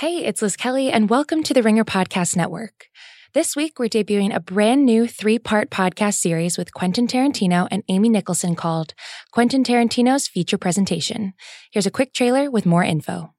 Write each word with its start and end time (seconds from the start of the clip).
Hey, 0.00 0.26
it's 0.26 0.42
Liz 0.42 0.58
Kelly, 0.58 0.90
and 0.90 1.08
welcome 1.08 1.42
to 1.42 1.54
the 1.54 1.62
Ringer 1.62 1.82
Podcast 1.82 2.36
Network. 2.36 2.88
This 3.32 3.56
week, 3.56 3.78
we're 3.78 3.88
debuting 3.88 4.34
a 4.34 4.40
brand 4.40 4.84
new 4.84 5.06
three 5.06 5.38
part 5.38 5.70
podcast 5.70 6.16
series 6.16 6.58
with 6.58 6.74
Quentin 6.74 7.06
Tarantino 7.06 7.66
and 7.70 7.82
Amy 7.88 8.10
Nicholson 8.10 8.56
called 8.56 8.92
Quentin 9.32 9.64
Tarantino's 9.64 10.28
Feature 10.28 10.58
Presentation. 10.58 11.32
Here's 11.72 11.86
a 11.86 11.90
quick 11.90 12.12
trailer 12.12 12.50
with 12.50 12.66
more 12.66 12.82
info. 12.84 13.32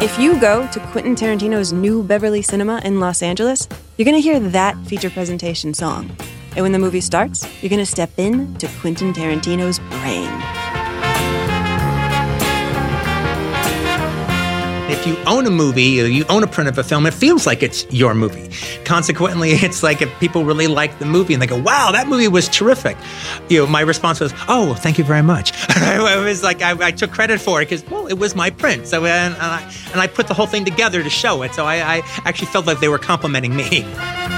If 0.00 0.16
you 0.20 0.40
go 0.40 0.68
to 0.70 0.78
Quentin 0.92 1.16
Tarantino's 1.16 1.72
new 1.72 2.04
Beverly 2.04 2.42
Cinema 2.42 2.80
in 2.84 3.00
Los 3.00 3.22
Angeles, 3.24 3.66
you're 3.96 4.04
going 4.04 4.14
to 4.14 4.20
hear 4.22 4.38
that 4.38 4.76
feature 4.86 5.10
presentation 5.10 5.74
song. 5.74 6.16
And 6.54 6.62
when 6.62 6.72
the 6.72 6.78
movie 6.78 7.00
starts, 7.00 7.46
you're 7.62 7.70
going 7.70 7.78
to 7.78 7.86
step 7.86 8.10
in 8.18 8.54
to 8.56 8.68
Quentin 8.80 9.12
Tarantino's 9.14 9.78
brain. 10.00 10.28
If 14.90 15.06
you 15.06 15.16
own 15.26 15.46
a 15.46 15.50
movie 15.50 16.02
or 16.02 16.04
you 16.04 16.26
own 16.28 16.42
a 16.42 16.46
print 16.46 16.68
of 16.68 16.76
a 16.76 16.82
film, 16.84 17.06
it 17.06 17.14
feels 17.14 17.46
like 17.46 17.62
it's 17.62 17.86
your 17.90 18.14
movie. 18.14 18.50
Consequently, 18.84 19.50
it's 19.52 19.82
like 19.82 20.02
if 20.02 20.20
people 20.20 20.44
really 20.44 20.66
like 20.66 20.98
the 20.98 21.06
movie 21.06 21.32
and 21.32 21.40
they 21.42 21.46
go, 21.46 21.58
"Wow, 21.58 21.90
that 21.92 22.08
movie 22.08 22.28
was 22.28 22.46
terrific," 22.48 22.98
you 23.48 23.58
know, 23.60 23.66
my 23.66 23.80
response 23.80 24.20
was, 24.20 24.34
"Oh, 24.48 24.66
well, 24.66 24.74
thank 24.74 24.98
you 24.98 25.04
very 25.04 25.22
much." 25.22 25.52
I 25.70 26.22
was 26.22 26.42
like, 26.42 26.60
I, 26.60 26.72
I, 26.86 26.90
took 26.90 27.10
credit 27.10 27.40
for 27.40 27.62
it 27.62 27.70
because 27.70 27.88
well, 27.90 28.06
it 28.06 28.18
was 28.18 28.36
my 28.36 28.50
print. 28.50 28.86
So 28.86 29.04
and, 29.06 29.32
and, 29.32 29.42
I, 29.42 29.74
and 29.92 30.00
I 30.02 30.06
put 30.08 30.28
the 30.28 30.34
whole 30.34 30.46
thing 30.46 30.66
together 30.66 31.02
to 31.02 31.10
show 31.10 31.42
it. 31.42 31.54
So 31.54 31.64
I, 31.64 31.76
I 31.96 32.02
actually 32.26 32.48
felt 32.48 32.66
like 32.66 32.80
they 32.80 32.88
were 32.88 32.98
complimenting 32.98 33.56
me. 33.56 33.86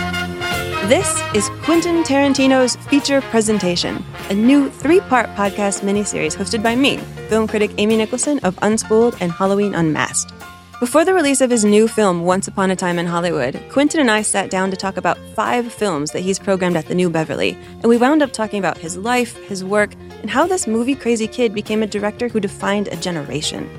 This 0.88 1.08
is 1.32 1.48
Quentin 1.62 2.02
Tarantino's 2.04 2.76
Feature 2.90 3.22
Presentation, 3.22 4.04
a 4.28 4.34
new 4.34 4.68
three 4.68 5.00
part 5.00 5.28
podcast 5.30 5.80
miniseries 5.80 6.36
hosted 6.36 6.62
by 6.62 6.76
me, 6.76 6.98
film 7.30 7.48
critic 7.48 7.70
Amy 7.78 7.96
Nicholson 7.96 8.38
of 8.40 8.54
Unspooled 8.56 9.16
and 9.22 9.32
Halloween 9.32 9.74
Unmasked. 9.74 10.34
Before 10.80 11.02
the 11.02 11.14
release 11.14 11.40
of 11.40 11.48
his 11.48 11.64
new 11.64 11.88
film, 11.88 12.20
Once 12.26 12.48
Upon 12.48 12.70
a 12.70 12.76
Time 12.76 12.98
in 12.98 13.06
Hollywood, 13.06 13.58
Quentin 13.70 13.98
and 13.98 14.10
I 14.10 14.20
sat 14.20 14.50
down 14.50 14.70
to 14.72 14.76
talk 14.76 14.98
about 14.98 15.16
five 15.34 15.72
films 15.72 16.10
that 16.10 16.20
he's 16.20 16.38
programmed 16.38 16.76
at 16.76 16.84
the 16.84 16.94
New 16.94 17.08
Beverly, 17.08 17.56
and 17.76 17.84
we 17.86 17.96
wound 17.96 18.20
up 18.22 18.34
talking 18.34 18.58
about 18.58 18.76
his 18.76 18.98
life, 18.98 19.34
his 19.48 19.64
work, 19.64 19.94
and 20.20 20.28
how 20.28 20.46
this 20.46 20.66
movie 20.66 20.94
crazy 20.94 21.26
kid 21.26 21.54
became 21.54 21.82
a 21.82 21.86
director 21.86 22.28
who 22.28 22.40
defined 22.40 22.88
a 22.88 22.96
generation. 22.96 23.70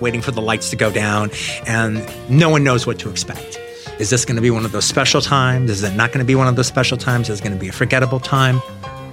Waiting 0.00 0.22
for 0.22 0.30
the 0.30 0.40
lights 0.40 0.70
to 0.70 0.76
go 0.76 0.90
down, 0.90 1.30
and 1.66 2.00
no 2.30 2.48
one 2.48 2.64
knows 2.64 2.86
what 2.86 2.98
to 3.00 3.10
expect 3.10 3.60
is 4.00 4.10
this 4.10 4.24
going 4.24 4.34
to 4.36 4.42
be 4.42 4.50
one 4.50 4.64
of 4.64 4.72
those 4.72 4.84
special 4.84 5.20
times? 5.20 5.70
Is 5.70 5.84
it 5.84 5.94
not 5.94 6.10
going 6.10 6.18
to 6.18 6.24
be 6.24 6.34
one 6.34 6.48
of 6.48 6.56
those 6.56 6.66
special 6.66 6.96
times? 6.96 7.28
Is 7.30 7.38
it 7.38 7.44
going 7.44 7.52
to 7.56 7.60
be 7.60 7.68
a 7.68 7.72
forgettable 7.72 8.18
time? 8.18 8.60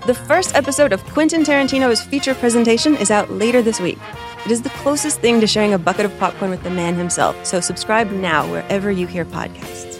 The 0.07 0.15
first 0.15 0.55
episode 0.55 0.91
of 0.91 1.03
Quentin 1.05 1.43
Tarantino's 1.43 2.01
feature 2.01 2.33
presentation 2.33 2.95
is 2.95 3.11
out 3.11 3.29
later 3.29 3.61
this 3.61 3.79
week. 3.79 3.99
It 4.43 4.49
is 4.49 4.63
the 4.63 4.69
closest 4.71 5.19
thing 5.21 5.39
to 5.39 5.45
sharing 5.45 5.73
a 5.75 5.77
bucket 5.77 6.05
of 6.07 6.17
popcorn 6.17 6.49
with 6.49 6.63
the 6.63 6.71
man 6.71 6.95
himself, 6.95 7.45
so 7.45 7.59
subscribe 7.59 8.09
now 8.09 8.49
wherever 8.51 8.89
you 8.91 9.05
hear 9.05 9.23
podcasts. 9.23 9.99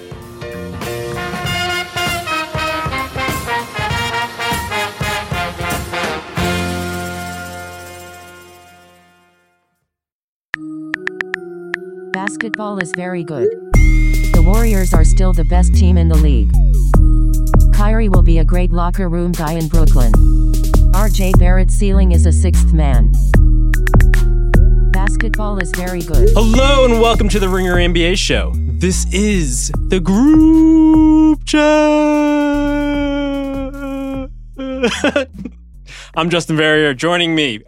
Basketball 12.12 12.80
is 12.80 12.92
very 12.96 13.24
good. 13.24 13.61
Warriors 14.52 14.94
are 14.94 15.06
still 15.06 15.32
the 15.32 15.46
best 15.46 15.74
team 15.74 15.96
in 15.98 16.10
the 16.10 16.18
league. 16.18 16.52
Kyrie 17.74 18.10
will 18.10 18.22
be 18.22 18.38
a 18.40 18.44
great 18.44 18.70
locker 18.72 19.08
room 19.08 19.32
guy 19.32 19.54
in 19.54 19.70
Brooklyn. 19.70 20.12
RJ 20.92 21.40
Barrett 21.40 21.72
ceiling 21.72 22.12
is 22.12 22.26
a 22.26 22.34
sixth 22.34 22.74
man. 22.74 23.14
Basketball 24.92 25.58
is 25.60 25.72
very 25.72 26.02
good. 26.02 26.30
Hello 26.34 26.84
and 26.84 27.00
welcome 27.00 27.30
to 27.30 27.40
the 27.40 27.48
Ringer 27.48 27.76
NBA 27.78 28.18
show. 28.18 28.52
This 28.58 29.06
is 29.14 29.72
the 29.88 30.02
group 30.02 31.46
chat. 31.46 31.62
I'm 36.16 36.30
Justin 36.30 36.58
Verrier. 36.58 36.94
Joining 36.94 37.36
me, 37.36 37.62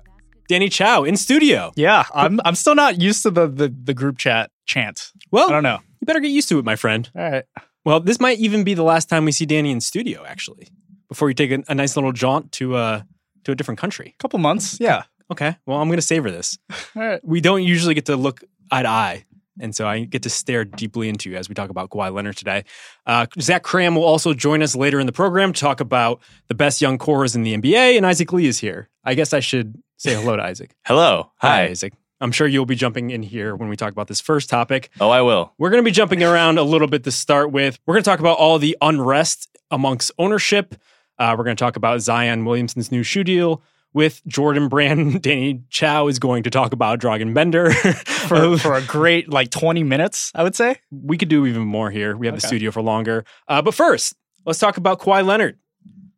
Danny 0.49 0.67
Chau 0.67 1.05
in 1.05 1.15
studio. 1.15 1.71
Yeah, 1.75 2.03
I'm 2.13 2.41
I'm 2.43 2.55
still 2.55 2.75
not 2.75 2.99
used 2.99 3.23
to 3.23 3.31
the 3.31 3.47
the, 3.47 3.69
the 3.69 3.93
group 3.93 4.17
chat 4.17 4.51
chant. 4.65 5.13
Well, 5.31 5.47
I 5.47 5.51
don't 5.53 5.63
know. 5.63 5.79
You 6.03 6.05
better 6.05 6.19
get 6.19 6.31
used 6.31 6.49
to 6.49 6.59
it, 6.59 6.65
my 6.65 6.75
friend. 6.75 7.09
All 7.15 7.31
right. 7.31 7.45
Well, 7.85 8.01
this 8.01 8.19
might 8.19 8.37
even 8.37 8.65
be 8.65 8.73
the 8.73 8.83
last 8.83 9.07
time 9.07 9.23
we 9.23 9.31
see 9.31 9.45
Danny 9.45 9.71
in 9.71 9.79
studio, 9.79 10.25
actually, 10.25 10.67
before 11.07 11.29
you 11.29 11.33
take 11.33 11.49
a, 11.49 11.63
a 11.69 11.73
nice 11.75 11.95
little 11.95 12.11
jaunt 12.11 12.51
to 12.59 12.75
uh, 12.75 13.01
to 13.45 13.51
a 13.53 13.55
different 13.55 13.79
country. 13.79 14.13
a 14.13 14.17
Couple 14.21 14.37
months, 14.39 14.81
yeah. 14.81 15.03
Okay. 15.31 15.55
Well, 15.65 15.79
I'm 15.79 15.87
gonna 15.89 16.01
savor 16.01 16.29
this. 16.29 16.57
All 16.97 17.03
right. 17.07 17.21
We 17.25 17.39
don't 17.39 17.63
usually 17.63 17.93
get 17.93 18.07
to 18.07 18.17
look 18.17 18.41
eye 18.69 18.81
to 18.83 18.89
eye. 18.89 19.23
And 19.61 19.73
so 19.73 19.87
I 19.87 20.03
get 20.03 20.23
to 20.23 20.29
stare 20.29 20.65
deeply 20.65 21.07
into 21.07 21.29
you 21.29 21.37
as 21.37 21.47
we 21.47 21.55
talk 21.55 21.69
about 21.69 21.89
Kawhi 21.89 22.13
Leonard 22.13 22.35
today. 22.35 22.65
Uh, 23.07 23.25
Zach 23.39 23.63
Kram 23.63 23.95
will 23.95 24.03
also 24.03 24.33
join 24.33 24.61
us 24.61 24.75
later 24.75 24.99
in 24.99 25.05
the 25.05 25.13
program 25.13 25.53
to 25.53 25.59
talk 25.61 25.79
about 25.79 26.19
the 26.49 26.53
best 26.55 26.81
young 26.81 26.97
cores 26.97 27.33
in 27.33 27.43
the 27.43 27.55
NBA, 27.55 27.95
and 27.95 28.05
Isaac 28.05 28.33
Lee 28.33 28.47
is 28.47 28.59
here. 28.59 28.89
I 29.05 29.13
guess 29.13 29.31
I 29.31 29.39
should 29.39 29.81
say 29.95 30.15
hello 30.15 30.35
to 30.35 30.43
Isaac. 30.43 30.75
Hello. 30.85 31.31
Hi. 31.37 31.47
Hi, 31.47 31.63
Isaac. 31.69 31.93
I'm 32.23 32.31
sure 32.31 32.47
you'll 32.47 32.65
be 32.65 32.75
jumping 32.75 33.09
in 33.09 33.21
here 33.21 33.53
when 33.53 33.67
we 33.67 33.75
talk 33.75 33.91
about 33.91 34.07
this 34.07 34.21
first 34.21 34.49
topic. 34.49 34.89
Oh, 35.01 35.09
I 35.09 35.21
will. 35.21 35.51
We're 35.57 35.69
going 35.71 35.83
to 35.83 35.85
be 35.85 35.91
jumping 35.91 36.23
around 36.23 36.57
a 36.57 36.63
little 36.63 36.87
bit 36.87 37.03
to 37.03 37.11
start 37.11 37.51
with. 37.51 37.77
We're 37.85 37.95
going 37.95 38.03
to 38.03 38.09
talk 38.09 38.21
about 38.21 38.37
all 38.37 38.59
the 38.59 38.77
unrest 38.79 39.49
amongst 39.69 40.09
ownership. 40.17 40.73
Uh, 41.19 41.35
we're 41.37 41.43
going 41.43 41.57
to 41.57 41.59
talk 41.59 41.75
about 41.75 41.99
Zion 41.99 42.45
Williamson's 42.45 42.93
new 42.93 43.03
shoe 43.03 43.25
deal 43.25 43.61
with 43.93 44.21
Jordan 44.25 44.69
Brand. 44.69 45.21
Danny 45.21 45.63
Chau 45.69 46.07
is 46.07 46.17
going 46.17 46.43
to 46.43 46.49
talk 46.49 46.71
about 46.71 47.01
Dragan 47.01 47.33
Bender 47.33 47.71
for, 48.29 48.57
for, 48.57 48.73
a 48.73 48.81
great 48.83 49.27
like 49.29 49.49
20 49.49 49.83
minutes, 49.83 50.31
I 50.33 50.43
would 50.43 50.55
say. 50.55 50.77
We 50.91 51.17
could 51.17 51.27
do 51.29 51.45
even 51.45 51.63
more 51.63 51.91
here. 51.91 52.15
We 52.15 52.27
have 52.27 52.35
okay. 52.35 52.41
the 52.41 52.47
studio 52.47 52.71
for 52.71 52.81
longer. 52.81 53.25
Uh, 53.49 53.61
but 53.61 53.73
first, 53.73 54.13
let's 54.45 54.59
talk 54.59 54.77
about 54.77 55.01
Kawhi 55.01 55.25
Leonard. 55.25 55.59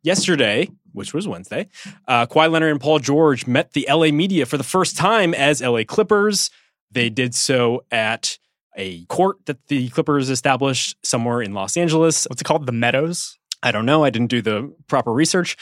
Yesterday, 0.04 0.68
which 0.96 1.12
was 1.14 1.28
Wednesday, 1.28 1.68
uh, 2.08 2.26
Kawhi 2.26 2.50
Leonard 2.50 2.72
and 2.72 2.80
Paul 2.80 2.98
George 2.98 3.46
met 3.46 3.74
the 3.74 3.86
LA 3.88 4.06
media 4.10 4.46
for 4.46 4.56
the 4.56 4.64
first 4.64 4.96
time 4.96 5.34
as 5.34 5.60
LA 5.60 5.84
Clippers. 5.86 6.50
They 6.90 7.10
did 7.10 7.34
so 7.34 7.84
at 7.92 8.38
a 8.76 9.04
court 9.04 9.44
that 9.44 9.68
the 9.68 9.88
Clippers 9.90 10.30
established 10.30 10.96
somewhere 11.06 11.42
in 11.42 11.52
Los 11.54 11.76
Angeles. 11.76 12.24
What's 12.28 12.40
it 12.40 12.44
called? 12.46 12.64
The 12.66 12.72
Meadows? 12.72 13.38
I 13.62 13.72
don't 13.72 13.84
know. 13.86 14.04
I 14.04 14.10
didn't 14.10 14.30
do 14.30 14.40
the 14.40 14.74
proper 14.86 15.12
research. 15.12 15.56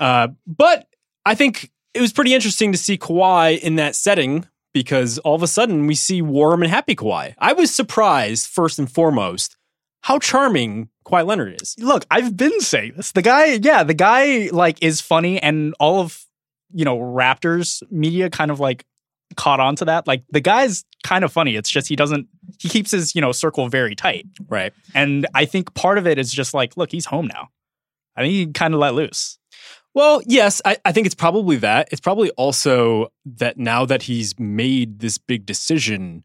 Uh, 0.00 0.28
but 0.46 0.88
I 1.24 1.34
think 1.36 1.70
it 1.94 2.00
was 2.00 2.12
pretty 2.12 2.34
interesting 2.34 2.72
to 2.72 2.78
see 2.78 2.98
Kawhi 2.98 3.60
in 3.60 3.76
that 3.76 3.94
setting 3.94 4.46
because 4.72 5.18
all 5.20 5.34
of 5.36 5.42
a 5.42 5.48
sudden 5.48 5.86
we 5.86 5.94
see 5.94 6.20
warm 6.22 6.62
and 6.62 6.70
happy 6.70 6.96
Kawhi. 6.96 7.34
I 7.38 7.52
was 7.52 7.72
surprised, 7.74 8.46
first 8.48 8.78
and 8.78 8.90
foremost, 8.90 9.56
how 10.02 10.18
charming 10.18 10.88
Kawhi 11.06 11.26
Leonard 11.26 11.60
is. 11.60 11.76
Look, 11.78 12.06
I've 12.10 12.36
been 12.36 12.60
saying 12.60 12.94
this. 12.96 13.12
The 13.12 13.22
guy, 13.22 13.58
yeah, 13.62 13.82
the 13.84 13.94
guy 13.94 14.48
like 14.52 14.82
is 14.82 15.00
funny 15.00 15.40
and 15.40 15.74
all 15.78 16.00
of 16.00 16.24
you 16.72 16.84
know, 16.84 16.98
Raptors 16.98 17.82
media 17.90 18.30
kind 18.30 18.52
of 18.52 18.60
like 18.60 18.84
caught 19.36 19.58
on 19.58 19.74
to 19.76 19.86
that. 19.86 20.06
Like 20.06 20.22
the 20.30 20.40
guy's 20.40 20.84
kind 21.02 21.24
of 21.24 21.32
funny. 21.32 21.56
It's 21.56 21.68
just 21.68 21.88
he 21.88 21.96
doesn't 21.96 22.28
he 22.60 22.68
keeps 22.68 22.90
his, 22.92 23.14
you 23.14 23.20
know, 23.20 23.32
circle 23.32 23.68
very 23.68 23.94
tight. 23.96 24.26
Right. 24.48 24.72
And 24.94 25.26
I 25.34 25.46
think 25.46 25.74
part 25.74 25.98
of 25.98 26.06
it 26.06 26.16
is 26.18 26.30
just 26.32 26.54
like, 26.54 26.76
look, 26.76 26.92
he's 26.92 27.06
home 27.06 27.26
now. 27.26 27.48
I 28.16 28.22
think 28.22 28.32
he 28.32 28.46
kind 28.48 28.72
of 28.72 28.80
let 28.80 28.94
loose. 28.94 29.38
Well, 29.94 30.22
yes, 30.26 30.62
I, 30.64 30.76
I 30.84 30.92
think 30.92 31.06
it's 31.06 31.16
probably 31.16 31.56
that. 31.56 31.88
It's 31.90 32.00
probably 32.00 32.30
also 32.30 33.12
that 33.26 33.58
now 33.58 33.84
that 33.86 34.02
he's 34.04 34.38
made 34.38 35.00
this 35.00 35.18
big 35.18 35.44
decision, 35.44 36.22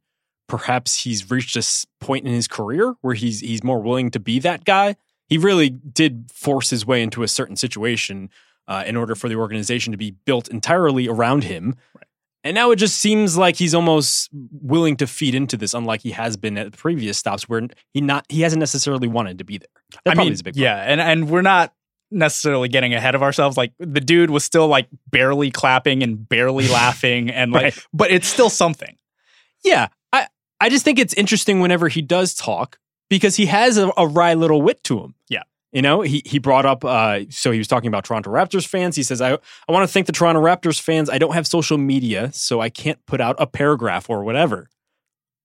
perhaps 0.48 1.04
he's 1.04 1.30
reached 1.30 1.56
a 1.56 1.64
point 2.04 2.26
in 2.26 2.34
his 2.34 2.48
career 2.48 2.96
where 3.02 3.14
he's 3.16 3.40
he's 3.42 3.64
more 3.64 3.82
willing 3.82 4.12
to 4.12 4.20
be 4.20 4.40
that 4.40 4.66
guy. 4.66 4.96
He 5.28 5.38
really 5.38 5.70
did 5.70 6.30
force 6.32 6.70
his 6.70 6.86
way 6.86 7.02
into 7.02 7.24
a 7.24 7.28
certain 7.28 7.56
situation 7.56 8.30
uh, 8.68 8.84
in 8.86 8.96
order 8.96 9.16
for 9.16 9.28
the 9.28 9.36
organization 9.36 9.92
to 9.92 9.98
be 9.98 10.12
built 10.26 10.48
entirely 10.48 11.08
around 11.08 11.46
him. 11.46 11.76
Right. 11.96 12.04
And 12.44 12.54
now 12.54 12.70
it 12.70 12.76
just 12.76 12.98
seems 13.00 13.36
like 13.36 13.56
he's 13.56 13.74
almost 13.74 14.30
willing 14.32 14.98
to 14.98 15.08
feed 15.08 15.34
into 15.34 15.58
this, 15.58 15.74
unlike 15.74 16.02
he 16.02 16.12
has 16.12 16.38
been 16.38 16.60
at 16.60 16.74
previous 16.78 17.18
stops 17.18 17.50
where 17.50 17.68
he 17.94 18.02
not 18.02 18.26
he 18.30 18.42
hasn't 18.42 18.60
necessarily 18.60 19.08
wanted 19.08 19.40
to 19.40 19.44
be 19.44 19.58
there. 19.58 19.68
That 20.06 20.12
I 20.20 20.24
mean, 20.24 20.36
yeah, 20.54 20.78
and 20.78 21.02
and 21.02 21.30
we're 21.30 21.42
not 21.42 21.74
necessarily 22.12 22.70
getting 22.70 22.94
ahead 22.94 23.16
of 23.16 23.24
ourselves. 23.24 23.58
Like 23.58 23.74
the 23.80 24.00
dude 24.00 24.30
was 24.30 24.44
still 24.44 24.68
like 24.68 24.88
barely 25.10 25.50
clapping 25.50 26.04
and 26.04 26.30
barely 26.30 26.68
laughing, 26.68 27.32
and 27.32 27.52
like, 27.52 27.64
right. 27.64 27.88
but 27.94 28.12
it's 28.12 28.28
still 28.28 28.52
something. 28.52 28.96
Yeah, 29.64 29.88
I 30.66 30.70
just 30.70 30.84
think 30.84 30.98
it's 30.98 31.14
interesting 31.14 31.60
whenever 31.60 31.90
he 31.90 32.02
does 32.02 32.34
talk 32.34 32.80
because 33.08 33.36
he 33.36 33.46
has 33.46 33.78
a, 33.78 33.92
a 33.98 34.08
wry 34.08 34.34
little 34.34 34.64
wit 34.64 34.84
to 34.86 34.98
him. 34.98 35.14
Yeah. 35.30 35.44
You 35.72 35.84
know, 35.84 36.02
he, 36.02 36.24
he 36.26 36.40
brought 36.40 36.66
up, 36.66 36.84
uh, 36.84 37.26
so 37.30 37.52
he 37.52 37.60
was 37.60 37.68
talking 37.68 37.88
about 37.88 38.04
Toronto 38.04 38.32
Raptors 38.32 38.66
fans. 38.68 38.96
He 38.96 39.04
says, 39.04 39.22
I, 39.22 39.34
I 39.34 39.38
want 39.72 39.88
to 39.88 39.94
thank 39.94 40.08
the 40.08 40.12
Toronto 40.12 40.42
Raptors 40.42 40.82
fans. 40.82 41.08
I 41.08 41.20
don't 41.20 41.36
have 41.36 41.46
social 41.46 41.78
media, 41.78 42.32
so 42.34 42.62
I 42.62 42.72
can't 42.72 42.98
put 43.06 43.22
out 43.22 43.36
a 43.38 43.46
paragraph 43.46 44.10
or 44.10 44.24
whatever. 44.24 44.68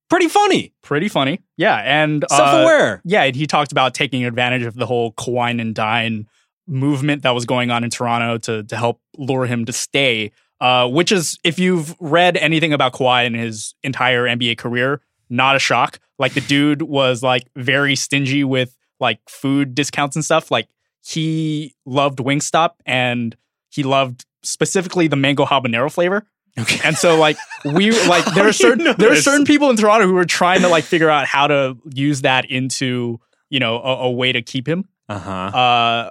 Pretty 0.08 0.26
funny. 0.26 0.72
Pretty 0.80 1.08
funny. 1.10 1.42
Yeah. 1.58 1.76
And 1.76 2.24
uh, 2.24 2.28
self 2.28 2.54
aware. 2.62 3.02
yeah. 3.04 3.24
And 3.24 3.36
he 3.36 3.46
talked 3.46 3.72
about 3.72 3.92
taking 3.92 4.24
advantage 4.24 4.62
of 4.62 4.74
the 4.74 4.86
whole 4.86 5.12
Kawhi 5.12 5.60
and 5.60 5.74
Dine 5.74 6.28
movement 6.66 7.24
that 7.24 7.34
was 7.34 7.44
going 7.44 7.70
on 7.70 7.84
in 7.84 7.90
Toronto 7.90 8.38
to, 8.38 8.62
to 8.62 8.74
help 8.78 9.02
lure 9.18 9.44
him 9.44 9.66
to 9.66 9.72
stay. 9.74 10.32
Uh, 10.62 10.88
which 10.88 11.12
is, 11.12 11.38
if 11.44 11.58
you've 11.58 11.94
read 12.00 12.38
anything 12.38 12.72
about 12.72 12.94
Kawhi 12.94 13.26
in 13.26 13.34
his 13.34 13.74
entire 13.82 14.24
NBA 14.24 14.56
career, 14.56 15.02
not 15.30 15.56
a 15.56 15.58
shock. 15.58 16.00
Like 16.18 16.34
the 16.34 16.40
dude 16.42 16.82
was 16.82 17.22
like 17.22 17.44
very 17.56 17.96
stingy 17.96 18.44
with 18.44 18.76
like 18.98 19.20
food 19.28 19.74
discounts 19.74 20.16
and 20.16 20.24
stuff. 20.24 20.50
Like 20.50 20.68
he 21.02 21.74
loved 21.86 22.18
Wingstop 22.18 22.72
and 22.84 23.34
he 23.70 23.82
loved 23.84 24.26
specifically 24.42 25.06
the 25.06 25.16
mango 25.16 25.46
habanero 25.46 25.90
flavor. 25.90 26.26
Okay. 26.58 26.80
And 26.84 26.96
so 26.98 27.16
like 27.18 27.38
we 27.64 27.92
like 28.08 28.24
there 28.34 28.46
are 28.46 28.52
certain 28.52 28.94
there 28.98 29.12
are 29.12 29.16
certain 29.16 29.44
people 29.46 29.70
in 29.70 29.76
Toronto 29.76 30.06
who 30.06 30.14
were 30.14 30.24
trying 30.26 30.60
to 30.62 30.68
like 30.68 30.84
figure 30.84 31.08
out 31.08 31.26
how 31.26 31.46
to 31.46 31.76
use 31.94 32.22
that 32.22 32.50
into, 32.50 33.20
you 33.48 33.60
know, 33.60 33.76
a, 33.80 34.02
a 34.06 34.10
way 34.10 34.32
to 34.32 34.42
keep 34.42 34.68
him. 34.68 34.84
Uh-huh. 35.08 35.30
Uh 35.30 36.10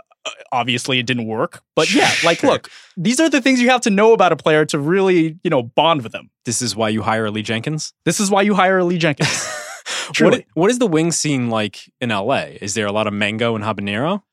obviously 0.52 1.00
it 1.00 1.06
didn't 1.06 1.26
work. 1.26 1.62
But 1.76 1.94
yeah, 1.94 2.12
like 2.24 2.44
look, 2.44 2.70
these 2.98 3.20
are 3.20 3.30
the 3.30 3.42
things 3.42 3.62
you 3.62 3.70
have 3.70 3.81
to 3.81 3.90
know 3.90 4.14
about 4.14 4.31
a 4.31 4.36
player 4.36 4.66
to 4.66 4.80
really, 4.80 5.38
you 5.44 5.50
know, 5.50 5.64
bond 5.64 6.04
with 6.04 6.12
them. 6.12 6.30
This 6.46 6.62
is 6.62 6.76
why 6.76 6.90
you 6.90 7.02
hire 7.02 7.30
Lee 7.30 7.42
Jenkins? 7.42 7.94
This 8.06 8.20
is 8.20 8.30
why 8.31 8.42
you 8.42 8.54
hire 8.54 8.84
Lee 8.84 8.98
Jenkins. 8.98 9.48
what, 10.20 10.44
what 10.54 10.72
is 10.72 10.80
the 10.80 10.88
wing 10.88 11.12
scene 11.12 11.50
like 11.50 11.92
in 12.02 12.10
LA? 12.10 12.46
Is 12.62 12.74
there 12.74 12.86
a 12.88 12.92
lot 12.92 13.08
of 13.08 13.14
mango 13.14 13.56
and 13.56 13.64
habanero? 13.64 14.24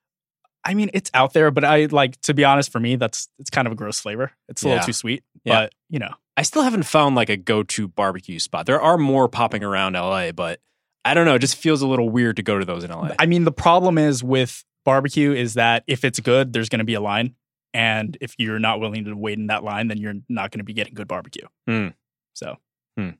I 0.64 0.74
mean, 0.74 0.90
it's 0.94 1.12
out 1.14 1.32
there, 1.32 1.52
but 1.52 1.64
I 1.64 1.84
like 1.86 2.20
to 2.22 2.34
be 2.34 2.44
honest. 2.44 2.72
For 2.72 2.80
me, 2.80 2.96
that's 2.96 3.28
it's 3.38 3.50
kind 3.50 3.66
of 3.66 3.72
a 3.72 3.76
gross 3.76 4.00
flavor. 4.00 4.32
It's 4.48 4.64
a 4.64 4.66
yeah. 4.66 4.72
little 4.74 4.86
too 4.86 4.92
sweet, 4.92 5.22
yeah. 5.44 5.62
but 5.62 5.74
you 5.88 6.00
know, 6.00 6.12
I 6.36 6.42
still 6.42 6.62
haven't 6.62 6.82
found 6.84 7.14
like 7.14 7.28
a 7.28 7.36
go-to 7.36 7.86
barbecue 7.88 8.38
spot. 8.40 8.66
There 8.66 8.80
are 8.80 8.98
more 8.98 9.28
popping 9.28 9.62
around 9.62 9.92
LA, 9.92 10.32
but 10.32 10.58
I 11.04 11.14
don't 11.14 11.24
know. 11.24 11.36
It 11.36 11.38
just 11.38 11.54
feels 11.54 11.82
a 11.82 11.86
little 11.86 12.08
weird 12.08 12.34
to 12.36 12.42
go 12.42 12.58
to 12.58 12.64
those 12.64 12.82
in 12.82 12.90
LA. 12.90 13.10
I 13.16 13.26
mean, 13.26 13.44
the 13.44 13.52
problem 13.52 13.96
is 13.96 14.24
with 14.24 14.64
barbecue 14.86 15.32
is 15.32 15.54
that 15.54 15.84
if 15.86 16.02
it's 16.02 16.18
good, 16.20 16.54
there's 16.54 16.70
going 16.70 16.78
to 16.78 16.84
be 16.86 16.94
a 16.94 17.00
line. 17.02 17.34
And 17.74 18.16
if 18.22 18.34
you're 18.38 18.58
not 18.60 18.80
willing 18.80 19.04
to 19.04 19.12
wait 19.14 19.36
in 19.36 19.48
that 19.48 19.62
line, 19.62 19.88
then 19.88 19.98
you're 19.98 20.14
not 20.30 20.50
going 20.50 20.60
to 20.60 20.64
be 20.64 20.72
getting 20.72 20.94
good 20.94 21.08
barbecue. 21.08 21.46
Mm. 21.68 21.92
So, 22.32 22.56
mm. 22.98 23.18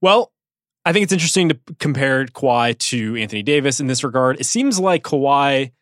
well, 0.00 0.32
I 0.86 0.94
think 0.94 1.02
it's 1.04 1.12
interesting 1.12 1.50
to 1.50 1.58
compare 1.78 2.24
Kawhi 2.24 2.78
to 2.78 3.16
Anthony 3.16 3.42
Davis 3.42 3.78
in 3.78 3.88
this 3.88 4.02
regard. 4.02 4.40
It 4.40 4.44
seems 4.46 4.80
like 4.80 5.02
Kawhi 5.02 5.72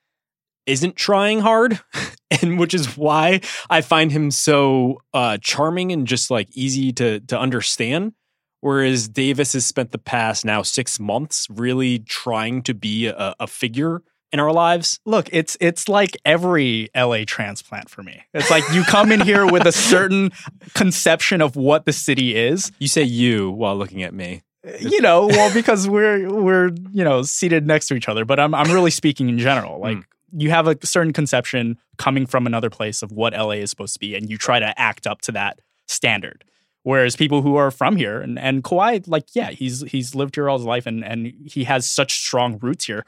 isn't 0.67 0.97
trying 0.97 1.41
hard, 1.41 1.81
and 2.43 2.59
which 2.59 2.75
is 2.75 2.97
why 2.97 3.41
I 3.69 3.83
find 3.83 4.11
him 4.11 4.33
so 4.33 5.01
uh, 5.15 5.39
charming 5.41 5.93
and 5.93 6.07
just 6.09 6.31
like 6.31 6.49
easy 6.57 6.93
to 6.95 7.21
to 7.21 7.39
understand. 7.39 8.15
Whereas 8.63 9.09
Davis 9.09 9.53
has 9.55 9.65
spent 9.65 9.91
the 9.93 9.97
past 9.99 10.45
now 10.45 10.63
six 10.63 10.99
months 11.01 11.47
really 11.49 12.01
trying 12.01 12.63
to 12.65 12.75
be 12.75 13.07
a, 13.07 13.35
a 13.41 13.47
figure 13.47 14.03
in 14.33 14.41
our 14.41 14.53
lives? 14.53 15.01
Look, 15.05 15.29
it's 15.33 15.57
it's 15.61 15.89
like 15.89 16.17
every 16.25 16.89
LA 16.97 17.25
transplant 17.27 17.89
for 17.89 18.03
me. 18.03 18.23
It's 18.35 18.51
like 18.51 18.65
you 18.73 18.83
come 18.85 19.13
in 19.13 19.21
here 19.21 19.47
with 19.51 19.67
a 19.67 19.73
certain 19.73 20.33
conception 20.75 21.41
of 21.41 21.57
what 21.57 21.85
the 21.87 21.93
city 21.93 22.37
is. 22.37 22.71
You 22.79 22.89
say 22.89 23.03
you 23.03 23.51
while 23.51 23.77
looking 23.77 24.03
at 24.03 24.15
me. 24.15 24.43
You 24.79 25.01
know, 25.01 25.27
well 25.27 25.53
because 25.53 25.89
we're 25.89 26.29
we're, 26.31 26.71
you 26.93 27.05
know, 27.05 27.23
seated 27.23 27.67
next 27.67 27.87
to 27.89 27.95
each 27.95 28.09
other, 28.09 28.25
but 28.25 28.39
I'm 28.39 28.55
I'm 28.55 28.71
really 28.73 28.91
speaking 28.91 29.29
in 29.29 29.39
general. 29.39 29.77
Hmm. 29.77 29.83
Like 29.83 29.97
mm. 29.99 30.05
you 30.37 30.51
have 30.51 30.67
a 30.69 30.79
certain 30.87 31.13
conception 31.13 31.79
coming 31.99 32.27
from 32.27 32.47
another 32.47 32.71
place 32.71 33.03
of 33.03 33.13
what 33.13 33.33
LA 33.33 33.53
is 33.53 33.71
supposed 33.71 33.95
to 33.95 34.01
be 34.01 34.15
and 34.15 34.29
you 34.31 34.39
try 34.39 34.59
to 34.59 34.79
act 34.79 35.07
up 35.07 35.21
to 35.23 35.33
that 35.33 35.61
standard. 35.89 36.45
Whereas 36.83 37.15
people 37.15 37.43
who 37.43 37.57
are 37.57 37.71
from 37.71 37.97
here 37.97 38.21
and 38.21 38.39
and 38.39 38.63
Kawhi, 38.63 39.03
like 39.09 39.35
yeah, 39.35 39.51
he's 39.51 39.81
he's 39.83 40.15
lived 40.15 40.35
here 40.35 40.49
all 40.49 40.59
his 40.59 40.67
life 40.67 40.85
and 40.87 41.03
and 41.05 41.33
he 41.47 41.65
has 41.65 41.89
such 41.89 42.13
strong 42.21 42.59
roots 42.59 42.85
here 42.87 43.05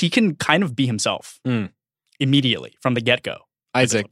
he 0.00 0.10
can 0.10 0.34
kind 0.36 0.62
of 0.62 0.74
be 0.76 0.86
himself 0.86 1.40
mm. 1.46 1.70
immediately 2.20 2.74
from 2.80 2.94
the 2.94 3.00
get 3.00 3.22
go. 3.22 3.38
Isaac, 3.74 4.06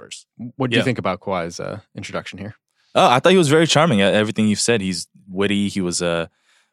what 0.56 0.70
do 0.70 0.74
yeah. 0.76 0.80
you 0.80 0.84
think 0.84 0.98
about 0.98 1.20
Kawhi's 1.20 1.58
uh, 1.58 1.80
introduction 1.94 2.38
here? 2.38 2.54
Oh, 2.94 3.08
I 3.08 3.18
thought 3.18 3.32
he 3.32 3.38
was 3.38 3.48
very 3.48 3.66
charming. 3.66 4.02
Everything 4.02 4.46
you've 4.46 4.60
said, 4.60 4.80
he's 4.82 5.08
witty. 5.26 5.68
He 5.68 5.80
was 5.80 6.02
uh, 6.02 6.26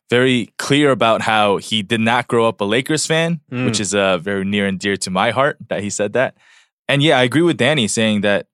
very 0.10 0.50
clear 0.58 0.92
about 0.92 1.22
how 1.22 1.56
he 1.58 1.82
did 1.84 2.02
not 2.02 2.28
grow 2.28 2.46
up 2.48 2.60
a 2.60 2.66
Lakers 2.66 3.06
fan, 3.06 3.40
mm. 3.50 3.66
which 3.66 3.80
is 3.80 3.96
uh, 3.96 4.18
very 4.18 4.44
near 4.44 4.68
and 4.68 4.78
dear 4.78 4.98
to 4.98 5.10
my 5.10 5.32
heart 5.32 5.58
that 5.70 5.82
he 5.82 5.90
said 5.90 6.12
that. 6.14 6.36
And 6.90 7.02
yeah, 7.02 7.18
I 7.18 7.24
agree 7.24 7.42
with 7.44 7.56
Danny 7.58 7.88
saying 7.88 8.22
that 8.22 8.48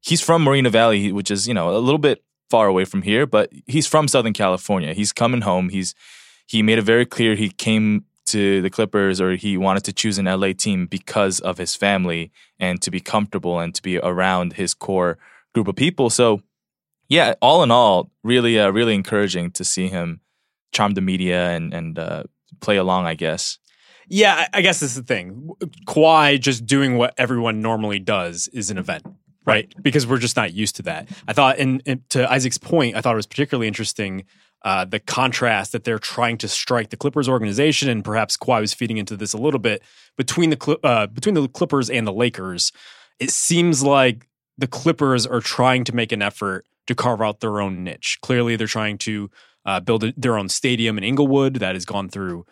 he's 0.00 0.22
from 0.22 0.42
Moreno 0.44 0.70
Valley, 0.70 1.12
which 1.12 1.30
is 1.30 1.46
you 1.46 1.52
know 1.52 1.76
a 1.76 1.78
little 1.78 1.98
bit 1.98 2.24
far 2.48 2.66
away 2.68 2.86
from 2.86 3.02
here, 3.02 3.26
but 3.26 3.52
he's 3.66 3.86
from 3.86 4.08
Southern 4.08 4.32
California. 4.32 4.94
He's 4.94 5.12
coming 5.12 5.42
home. 5.42 5.68
He's 5.68 5.94
he 6.46 6.62
made 6.62 6.78
it 6.78 6.82
very 6.82 7.04
clear 7.04 7.34
he 7.34 7.50
came 7.50 8.06
to 8.26 8.62
the 8.62 8.70
Clippers 8.70 9.20
or 9.20 9.36
he 9.36 9.56
wanted 9.56 9.84
to 9.84 9.92
choose 9.92 10.18
an 10.18 10.26
LA 10.26 10.52
team 10.52 10.86
because 10.86 11.40
of 11.40 11.58
his 11.58 11.74
family 11.74 12.32
and 12.58 12.80
to 12.82 12.90
be 12.90 13.00
comfortable 13.00 13.58
and 13.58 13.74
to 13.74 13.82
be 13.82 13.98
around 13.98 14.54
his 14.54 14.74
core 14.74 15.18
group 15.54 15.68
of 15.68 15.76
people. 15.76 16.10
So, 16.10 16.42
yeah, 17.08 17.34
all 17.42 17.62
in 17.62 17.70
all, 17.70 18.10
really, 18.22 18.58
uh, 18.58 18.70
really 18.70 18.94
encouraging 18.94 19.50
to 19.52 19.64
see 19.64 19.88
him 19.88 20.20
charm 20.72 20.94
the 20.94 21.00
media 21.00 21.50
and 21.50 21.72
and 21.74 21.98
uh, 21.98 22.24
play 22.60 22.76
along. 22.76 23.06
I 23.06 23.14
guess. 23.14 23.58
Yeah, 24.08 24.48
I 24.52 24.60
guess 24.62 24.80
that's 24.80 24.96
the 24.96 25.02
thing. 25.02 25.50
Kawhi 25.86 26.38
just 26.40 26.66
doing 26.66 26.96
what 26.98 27.14
everyone 27.16 27.62
normally 27.62 27.98
does 27.98 28.48
is 28.52 28.70
an 28.70 28.76
event, 28.78 29.04
right? 29.46 29.72
Because 29.80 30.06
we're 30.06 30.18
just 30.18 30.36
not 30.36 30.52
used 30.52 30.76
to 30.76 30.82
that. 30.82 31.08
I 31.26 31.32
thought, 31.32 31.58
and, 31.58 31.80
and 31.86 32.06
to 32.10 32.30
Isaac's 32.30 32.58
point, 32.58 32.96
I 32.96 33.00
thought 33.00 33.14
it 33.14 33.16
was 33.16 33.26
particularly 33.26 33.66
interesting 33.66 34.24
uh, 34.64 34.86
the 34.86 34.98
contrast 34.98 35.72
that 35.72 35.84
they're 35.84 35.98
trying 35.98 36.38
to 36.38 36.48
strike 36.48 36.88
the 36.88 36.96
Clippers 36.96 37.28
organization, 37.28 37.86
and 37.90 38.02
perhaps 38.02 38.34
Kawhi 38.34 38.62
was 38.62 38.72
feeding 38.72 38.96
into 38.96 39.14
this 39.14 39.34
a 39.34 39.36
little 39.36 39.60
bit 39.60 39.82
between 40.16 40.48
the 40.48 40.78
uh, 40.82 41.06
between 41.08 41.34
the 41.34 41.46
Clippers 41.48 41.90
and 41.90 42.06
the 42.06 42.12
Lakers. 42.12 42.72
It 43.20 43.30
seems 43.30 43.82
like 43.82 44.26
the 44.56 44.66
Clippers 44.66 45.26
are 45.26 45.40
trying 45.42 45.84
to 45.84 45.94
make 45.94 46.12
an 46.12 46.22
effort 46.22 46.64
to 46.86 46.94
carve 46.94 47.20
out 47.20 47.40
their 47.40 47.60
own 47.60 47.84
niche. 47.84 48.16
Clearly, 48.22 48.56
they're 48.56 48.66
trying 48.66 48.96
to 48.98 49.30
uh, 49.66 49.80
build 49.80 50.02
a, 50.02 50.14
their 50.16 50.38
own 50.38 50.48
stadium 50.48 50.96
in 50.96 51.04
Inglewood 51.04 51.56
that 51.56 51.74
has 51.74 51.84
gone 51.84 52.08
through 52.08 52.46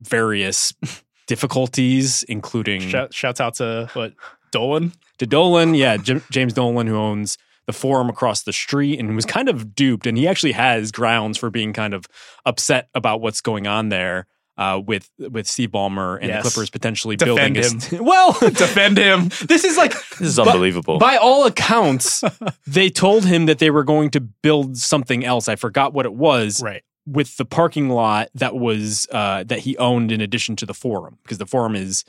various 0.00 0.72
difficulties, 1.26 2.22
including 2.22 2.80
Shout, 2.82 3.12
shouts 3.12 3.40
out 3.40 3.54
to 3.54 3.90
what 3.94 4.12
Dolan 4.52 4.92
to 5.18 5.26
Dolan, 5.26 5.74
yeah, 5.74 5.96
James 5.96 6.52
Dolan, 6.52 6.86
who 6.86 6.96
owns 6.96 7.38
the 7.66 7.72
forum 7.72 8.08
across 8.08 8.42
the 8.44 8.52
street 8.52 8.98
and 8.98 9.14
was 9.14 9.24
kind 9.26 9.48
of 9.48 9.74
duped. 9.74 10.06
And 10.06 10.16
he 10.16 10.26
actually 10.26 10.52
has 10.52 10.90
grounds 10.92 11.36
for 11.36 11.50
being 11.50 11.72
kind 11.72 11.94
of 11.94 12.06
upset 12.44 12.88
about 12.94 13.20
what's 13.20 13.40
going 13.40 13.66
on 13.66 13.90
there. 13.90 14.26
Uh, 14.58 14.80
with 14.86 15.10
with 15.18 15.46
Steve 15.46 15.68
Ballmer 15.70 16.16
and 16.18 16.28
yes. 16.28 16.42
the 16.42 16.48
Clippers 16.50 16.70
potentially 16.70 17.14
defend 17.14 17.52
building 17.56 17.78
him. 17.92 18.00
A, 18.00 18.02
well, 18.02 18.32
defend 18.40 18.96
him. 18.96 19.28
This 19.44 19.64
is 19.64 19.76
like 19.76 19.92
this 20.16 20.28
is 20.28 20.38
unbelievable. 20.38 20.96
By, 20.96 21.16
by 21.16 21.16
all 21.18 21.44
accounts, 21.44 22.24
they 22.66 22.88
told 22.88 23.26
him 23.26 23.44
that 23.46 23.58
they 23.58 23.68
were 23.70 23.84
going 23.84 24.08
to 24.12 24.20
build 24.22 24.78
something 24.78 25.26
else. 25.26 25.46
I 25.46 25.56
forgot 25.56 25.92
what 25.92 26.06
it 26.06 26.14
was. 26.14 26.62
Right 26.62 26.82
with 27.08 27.36
the 27.36 27.44
parking 27.44 27.88
lot 27.90 28.28
that 28.34 28.56
was 28.56 29.06
uh, 29.12 29.44
that 29.44 29.58
he 29.60 29.76
owned 29.78 30.10
in 30.10 30.20
addition 30.22 30.56
to 30.56 30.64
the 30.66 30.74
forum 30.74 31.18
because 31.22 31.38
the 31.38 31.46
forum 31.46 31.76
is 31.76 32.02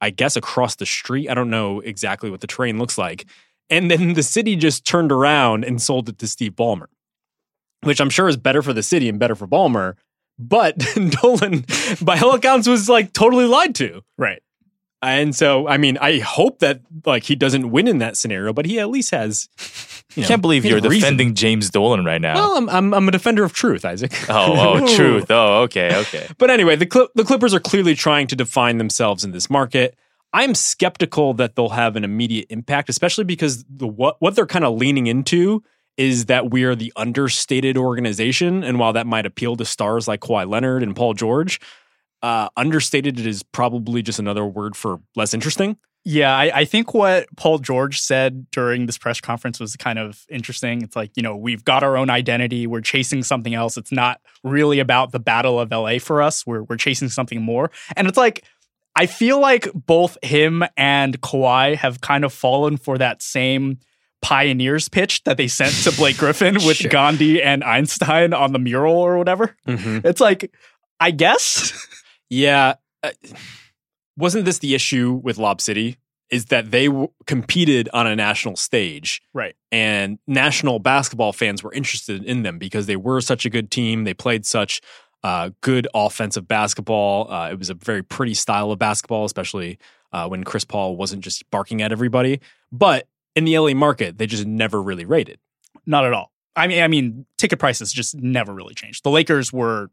i 0.00 0.08
guess 0.08 0.36
across 0.36 0.76
the 0.76 0.86
street 0.86 1.28
i 1.28 1.34
don't 1.34 1.48
know 1.50 1.80
exactly 1.80 2.28
what 2.30 2.40
the 2.42 2.46
terrain 2.46 2.78
looks 2.78 2.96
like 2.98 3.24
and 3.68 3.90
then 3.90 4.14
the 4.14 4.22
city 4.22 4.56
just 4.56 4.86
turned 4.86 5.10
around 5.10 5.64
and 5.64 5.80
sold 5.82 6.08
it 6.08 6.18
to 6.20 6.26
Steve 6.28 6.52
Ballmer, 6.52 6.86
which 7.82 8.00
I'm 8.00 8.10
sure 8.10 8.28
is 8.28 8.36
better 8.36 8.62
for 8.62 8.72
the 8.72 8.82
city 8.82 9.08
and 9.08 9.18
better 9.18 9.34
for 9.34 9.46
Ballmer. 9.46 9.94
But 10.38 10.76
Dolan, 11.20 11.64
by 12.02 12.18
all 12.18 12.34
accounts, 12.34 12.68
was 12.68 12.88
like 12.88 13.12
totally 13.12 13.46
lied 13.46 13.74
to. 13.76 14.02
Right. 14.18 14.42
And 15.02 15.34
so, 15.34 15.66
I 15.68 15.76
mean, 15.78 15.98
I 15.98 16.18
hope 16.20 16.60
that 16.60 16.80
like 17.04 17.24
he 17.24 17.34
doesn't 17.36 17.70
win 17.70 17.88
in 17.88 17.98
that 17.98 18.16
scenario, 18.16 18.52
but 18.52 18.66
he 18.66 18.78
at 18.78 18.88
least 18.88 19.10
has. 19.12 19.48
You 20.14 20.22
know, 20.22 20.28
can't 20.28 20.42
believe 20.42 20.64
you're 20.64 20.76
reason. 20.80 20.90
defending 20.90 21.34
James 21.34 21.68
Dolan 21.70 22.04
right 22.04 22.20
now. 22.20 22.34
Well, 22.34 22.56
I'm, 22.58 22.68
I'm, 22.70 22.94
I'm 22.94 23.08
a 23.08 23.10
defender 23.12 23.44
of 23.44 23.52
truth, 23.52 23.84
Isaac. 23.84 24.12
Oh, 24.30 24.80
oh 24.80 24.96
truth. 24.96 25.26
Oh, 25.30 25.62
okay, 25.64 25.96
okay. 25.96 26.28
but 26.38 26.48
anyway, 26.50 26.76
the 26.76 26.86
Clip- 26.86 27.10
the 27.16 27.24
Clippers 27.24 27.52
are 27.52 27.60
clearly 27.60 27.94
trying 27.94 28.26
to 28.28 28.36
define 28.36 28.78
themselves 28.78 29.24
in 29.24 29.32
this 29.32 29.50
market. 29.50 29.96
I'm 30.36 30.54
skeptical 30.54 31.32
that 31.34 31.56
they'll 31.56 31.70
have 31.70 31.96
an 31.96 32.04
immediate 32.04 32.48
impact, 32.50 32.90
especially 32.90 33.24
because 33.24 33.64
the 33.70 33.86
what 33.88 34.16
what 34.18 34.36
they're 34.36 34.44
kind 34.44 34.66
of 34.66 34.76
leaning 34.76 35.06
into 35.06 35.62
is 35.96 36.26
that 36.26 36.50
we 36.50 36.64
are 36.64 36.74
the 36.74 36.92
understated 36.94 37.78
organization, 37.78 38.62
and 38.62 38.78
while 38.78 38.92
that 38.92 39.06
might 39.06 39.24
appeal 39.24 39.56
to 39.56 39.64
stars 39.64 40.06
like 40.06 40.20
Kawhi 40.20 40.46
Leonard 40.46 40.82
and 40.82 40.94
Paul 40.94 41.14
George, 41.14 41.58
uh, 42.22 42.50
understated 42.54 43.18
is 43.18 43.42
probably 43.44 44.02
just 44.02 44.18
another 44.18 44.44
word 44.44 44.76
for 44.76 45.00
less 45.16 45.32
interesting. 45.32 45.78
Yeah, 46.08 46.36
I, 46.36 46.52
I, 46.60 46.64
think 46.66 46.94
what 46.94 47.26
Paul 47.36 47.58
George 47.58 47.98
said 48.00 48.48
during 48.52 48.86
this 48.86 48.96
press 48.96 49.20
conference 49.20 49.58
was 49.58 49.74
kind 49.74 49.98
of 49.98 50.22
interesting. 50.28 50.82
It's 50.82 50.94
like, 50.94 51.10
you 51.16 51.22
know, 51.22 51.34
we've 51.34 51.64
got 51.64 51.82
our 51.82 51.96
own 51.96 52.10
identity. 52.10 52.68
We're 52.68 52.80
chasing 52.80 53.24
something 53.24 53.54
else. 53.54 53.76
It's 53.76 53.90
not 53.90 54.20
really 54.44 54.78
about 54.78 55.10
the 55.10 55.18
battle 55.18 55.58
of 55.58 55.72
LA 55.72 55.98
for 55.98 56.20
us. 56.22 56.46
We're 56.46 56.62
we're 56.62 56.76
chasing 56.76 57.08
something 57.08 57.40
more. 57.42 57.70
And 57.96 58.06
it's 58.06 58.18
like 58.18 58.44
I 58.96 59.04
feel 59.04 59.38
like 59.38 59.68
both 59.74 60.16
him 60.24 60.64
and 60.74 61.20
Kawhi 61.20 61.76
have 61.76 62.00
kind 62.00 62.24
of 62.24 62.32
fallen 62.32 62.78
for 62.78 62.96
that 62.96 63.20
same 63.20 63.78
pioneers 64.22 64.88
pitch 64.88 65.22
that 65.24 65.36
they 65.36 65.48
sent 65.48 65.74
to 65.84 65.92
Blake 65.92 66.16
Griffin 66.18 66.54
with 66.54 66.78
sure. 66.78 66.88
Gandhi 66.90 67.42
and 67.42 67.62
Einstein 67.62 68.32
on 68.32 68.54
the 68.54 68.58
mural 68.58 68.94
or 68.96 69.18
whatever. 69.18 69.54
Mm-hmm. 69.68 70.06
It's 70.06 70.20
like, 70.20 70.50
I 70.98 71.10
guess. 71.10 71.74
yeah. 72.30 72.76
Uh, 73.02 73.10
wasn't 74.16 74.46
this 74.46 74.60
the 74.60 74.74
issue 74.74 75.20
with 75.22 75.36
Lob 75.36 75.60
City? 75.60 75.98
Is 76.30 76.46
that 76.46 76.70
they 76.70 76.86
w- 76.86 77.08
competed 77.26 77.88
on 77.92 78.06
a 78.06 78.16
national 78.16 78.56
stage. 78.56 79.20
Right. 79.34 79.54
And 79.70 80.18
national 80.26 80.78
basketball 80.80 81.32
fans 81.34 81.62
were 81.62 81.72
interested 81.74 82.24
in 82.24 82.42
them 82.44 82.58
because 82.58 82.86
they 82.86 82.96
were 82.96 83.20
such 83.20 83.44
a 83.44 83.50
good 83.50 83.70
team. 83.70 84.02
They 84.04 84.14
played 84.14 84.44
such 84.46 84.80
uh, 85.26 85.50
good 85.60 85.88
offensive 85.92 86.46
basketball. 86.46 87.28
Uh, 87.28 87.50
it 87.50 87.58
was 87.58 87.68
a 87.68 87.74
very 87.74 88.00
pretty 88.00 88.32
style 88.32 88.70
of 88.70 88.78
basketball, 88.78 89.24
especially 89.24 89.76
uh, 90.12 90.28
when 90.28 90.44
Chris 90.44 90.62
Paul 90.64 90.94
wasn't 90.96 91.24
just 91.24 91.48
barking 91.50 91.82
at 91.82 91.90
everybody. 91.90 92.40
But 92.70 93.08
in 93.34 93.44
the 93.44 93.58
LA 93.58 93.74
market, 93.74 94.18
they 94.18 94.26
just 94.28 94.46
never 94.46 94.80
really 94.80 95.04
rated. 95.04 95.40
Not 95.84 96.04
at 96.04 96.12
all. 96.12 96.30
I 96.54 96.68
mean, 96.68 96.80
I 96.80 96.86
mean, 96.86 97.26
ticket 97.38 97.58
prices 97.58 97.92
just 97.92 98.14
never 98.14 98.54
really 98.54 98.72
changed. 98.72 99.02
The 99.02 99.10
Lakers 99.10 99.52
were 99.52 99.90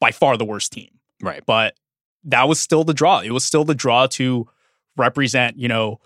by 0.00 0.10
far 0.10 0.36
the 0.36 0.44
worst 0.44 0.72
team, 0.72 0.88
right? 1.22 1.46
But 1.46 1.76
that 2.24 2.48
was 2.48 2.58
still 2.58 2.82
the 2.82 2.92
draw. 2.92 3.20
It 3.20 3.30
was 3.30 3.44
still 3.44 3.64
the 3.64 3.74
draw 3.76 4.08
to 4.08 4.48
represent, 4.96 5.60
you 5.60 5.68
know, 5.68 6.00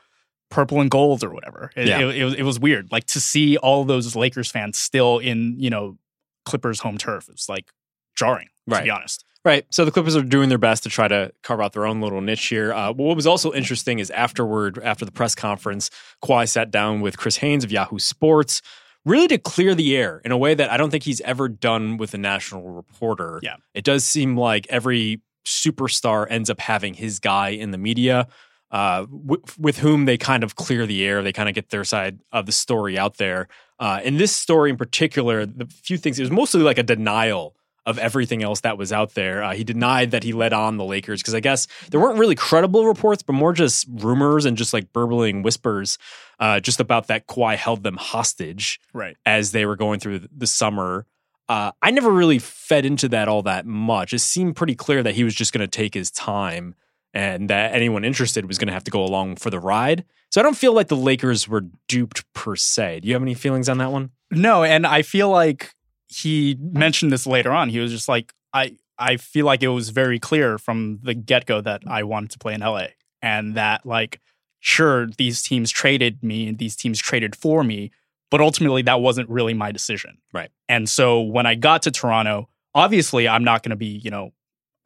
purple 0.50 0.82
and 0.82 0.90
gold 0.90 1.24
or 1.24 1.30
whatever. 1.30 1.70
It, 1.76 1.88
yeah. 1.88 2.00
it, 2.00 2.16
it, 2.22 2.38
it 2.40 2.42
was 2.42 2.60
weird, 2.60 2.92
like 2.92 3.04
to 3.06 3.20
see 3.22 3.56
all 3.56 3.86
those 3.86 4.14
Lakers 4.14 4.50
fans 4.50 4.76
still 4.76 5.18
in, 5.18 5.56
you 5.58 5.70
know, 5.70 5.96
Clippers 6.44 6.80
home 6.80 6.98
turf. 6.98 7.30
It's 7.30 7.48
like 7.48 7.72
jarring, 8.16 8.48
right. 8.66 8.78
to 8.78 8.84
be 8.84 8.90
honest. 8.90 9.24
Right. 9.44 9.64
So 9.70 9.84
the 9.84 9.92
Clippers 9.92 10.16
are 10.16 10.22
doing 10.22 10.48
their 10.48 10.58
best 10.58 10.82
to 10.82 10.88
try 10.88 11.06
to 11.06 11.30
carve 11.44 11.60
out 11.60 11.72
their 11.72 11.86
own 11.86 12.00
little 12.00 12.20
niche 12.20 12.46
here. 12.48 12.72
Uh, 12.74 12.92
what 12.92 13.14
was 13.14 13.28
also 13.28 13.52
interesting 13.52 14.00
is 14.00 14.10
afterward, 14.10 14.76
after 14.82 15.04
the 15.04 15.12
press 15.12 15.36
conference, 15.36 15.88
Kawhi 16.24 16.48
sat 16.48 16.72
down 16.72 17.00
with 17.00 17.16
Chris 17.16 17.36
Haynes 17.36 17.62
of 17.62 17.70
Yahoo 17.70 18.00
Sports, 18.00 18.60
really 19.04 19.28
to 19.28 19.38
clear 19.38 19.76
the 19.76 19.96
air 19.96 20.20
in 20.24 20.32
a 20.32 20.36
way 20.36 20.54
that 20.54 20.72
I 20.72 20.76
don't 20.76 20.90
think 20.90 21.04
he's 21.04 21.20
ever 21.20 21.48
done 21.48 21.96
with 21.96 22.12
a 22.12 22.18
national 22.18 22.64
reporter. 22.70 23.38
Yeah. 23.40 23.56
It 23.72 23.84
does 23.84 24.02
seem 24.02 24.36
like 24.36 24.66
every 24.68 25.20
superstar 25.46 26.26
ends 26.28 26.50
up 26.50 26.58
having 26.58 26.94
his 26.94 27.20
guy 27.20 27.50
in 27.50 27.70
the 27.70 27.78
media. 27.78 28.26
Uh, 28.72 29.02
w- 29.02 29.40
with 29.56 29.78
whom 29.78 30.06
they 30.06 30.18
kind 30.18 30.42
of 30.42 30.56
clear 30.56 30.86
the 30.86 31.04
air, 31.06 31.22
they 31.22 31.32
kind 31.32 31.48
of 31.48 31.54
get 31.54 31.70
their 31.70 31.84
side 31.84 32.18
of 32.32 32.46
the 32.46 32.52
story 32.52 32.98
out 32.98 33.16
there. 33.16 33.46
Uh, 33.78 34.00
in 34.02 34.16
this 34.16 34.32
story 34.34 34.70
in 34.70 34.76
particular, 34.76 35.46
the 35.46 35.66
few 35.66 35.96
things 35.96 36.18
it 36.18 36.22
was 36.22 36.32
mostly 36.32 36.62
like 36.62 36.76
a 36.76 36.82
denial 36.82 37.54
of 37.86 37.98
everything 38.00 38.42
else 38.42 38.60
that 38.60 38.76
was 38.76 38.92
out 38.92 39.14
there. 39.14 39.42
Uh, 39.42 39.54
he 39.54 39.62
denied 39.64 40.10
that 40.10 40.24
he 40.24 40.32
led 40.32 40.52
on 40.52 40.76
the 40.76 40.84
Lakers 40.84 41.22
because 41.22 41.34
I 41.34 41.40
guess 41.40 41.68
there 41.90 42.00
weren't 42.00 42.18
really 42.18 42.34
credible 42.34 42.84
reports, 42.86 43.22
but 43.22 43.32
more 43.34 43.52
just 43.52 43.86
rumors 43.88 44.44
and 44.44 44.56
just 44.56 44.74
like 44.74 44.92
burbling 44.92 45.42
whispers 45.42 45.96
uh, 46.40 46.58
just 46.60 46.80
about 46.80 47.06
that 47.06 47.28
Kawhi 47.28 47.56
held 47.56 47.84
them 47.84 47.96
hostage 47.96 48.80
right. 48.92 49.16
as 49.24 49.52
they 49.52 49.64
were 49.64 49.76
going 49.76 50.00
through 50.00 50.26
the 50.36 50.48
summer. 50.48 51.06
Uh, 51.48 51.70
I 51.80 51.92
never 51.92 52.10
really 52.10 52.40
fed 52.40 52.84
into 52.84 53.08
that 53.10 53.28
all 53.28 53.42
that 53.42 53.66
much. 53.66 54.12
It 54.12 54.18
seemed 54.18 54.56
pretty 54.56 54.74
clear 54.74 55.04
that 55.04 55.14
he 55.14 55.22
was 55.22 55.34
just 55.34 55.52
going 55.52 55.60
to 55.60 55.68
take 55.68 55.94
his 55.94 56.10
time 56.10 56.74
and 57.14 57.48
that 57.48 57.72
anyone 57.72 58.04
interested 58.04 58.44
was 58.46 58.58
going 58.58 58.66
to 58.66 58.74
have 58.74 58.84
to 58.84 58.90
go 58.90 59.02
along 59.02 59.36
for 59.36 59.48
the 59.48 59.60
ride. 59.60 60.04
So 60.30 60.40
I 60.40 60.42
don't 60.42 60.56
feel 60.56 60.72
like 60.72 60.88
the 60.88 60.96
Lakers 60.96 61.46
were 61.48 61.62
duped 61.86 62.30
per 62.34 62.56
se. 62.56 63.00
Do 63.00 63.08
you 63.08 63.14
have 63.14 63.22
any 63.22 63.34
feelings 63.34 63.68
on 63.68 63.78
that 63.78 63.92
one? 63.92 64.10
No, 64.32 64.64
and 64.64 64.84
I 64.84 65.02
feel 65.02 65.30
like 65.30 65.72
he 66.08 66.56
mentioned 66.60 67.12
this 67.12 67.26
later 67.26 67.50
on. 67.52 67.68
He 67.68 67.78
was 67.80 67.90
just 67.90 68.08
like, 68.08 68.32
I 68.52 68.76
I 68.98 69.16
feel 69.18 69.44
like 69.46 69.62
it 69.62 69.68
was 69.68 69.90
very 69.90 70.18
clear 70.18 70.58
from 70.58 71.00
the 71.02 71.14
get 71.14 71.46
go 71.46 71.60
that 71.60 71.82
I 71.86 72.02
wanted 72.04 72.30
to 72.30 72.38
play 72.38 72.54
in 72.54 72.60
LA, 72.60 72.86
and 73.22 73.54
that 73.54 73.84
like, 73.84 74.20
sure, 74.60 75.06
these 75.06 75.42
teams 75.42 75.70
traded 75.70 76.22
me 76.22 76.48
and 76.48 76.58
these 76.58 76.76
teams 76.76 76.98
traded 77.00 77.36
for 77.36 77.62
me, 77.64 77.90
but 78.30 78.40
ultimately 78.40 78.82
that 78.82 79.00
wasn't 79.00 79.28
really 79.28 79.54
my 79.54 79.72
decision. 79.72 80.18
Right. 80.32 80.50
And 80.68 80.88
so 80.88 81.20
when 81.20 81.46
I 81.46 81.54
got 81.54 81.82
to 81.82 81.90
Toronto, 81.90 82.48
obviously 82.74 83.28
I'm 83.28 83.44
not 83.44 83.62
going 83.62 83.70
to 83.70 83.76
be, 83.76 83.86
you 83.86 84.10
know, 84.10 84.30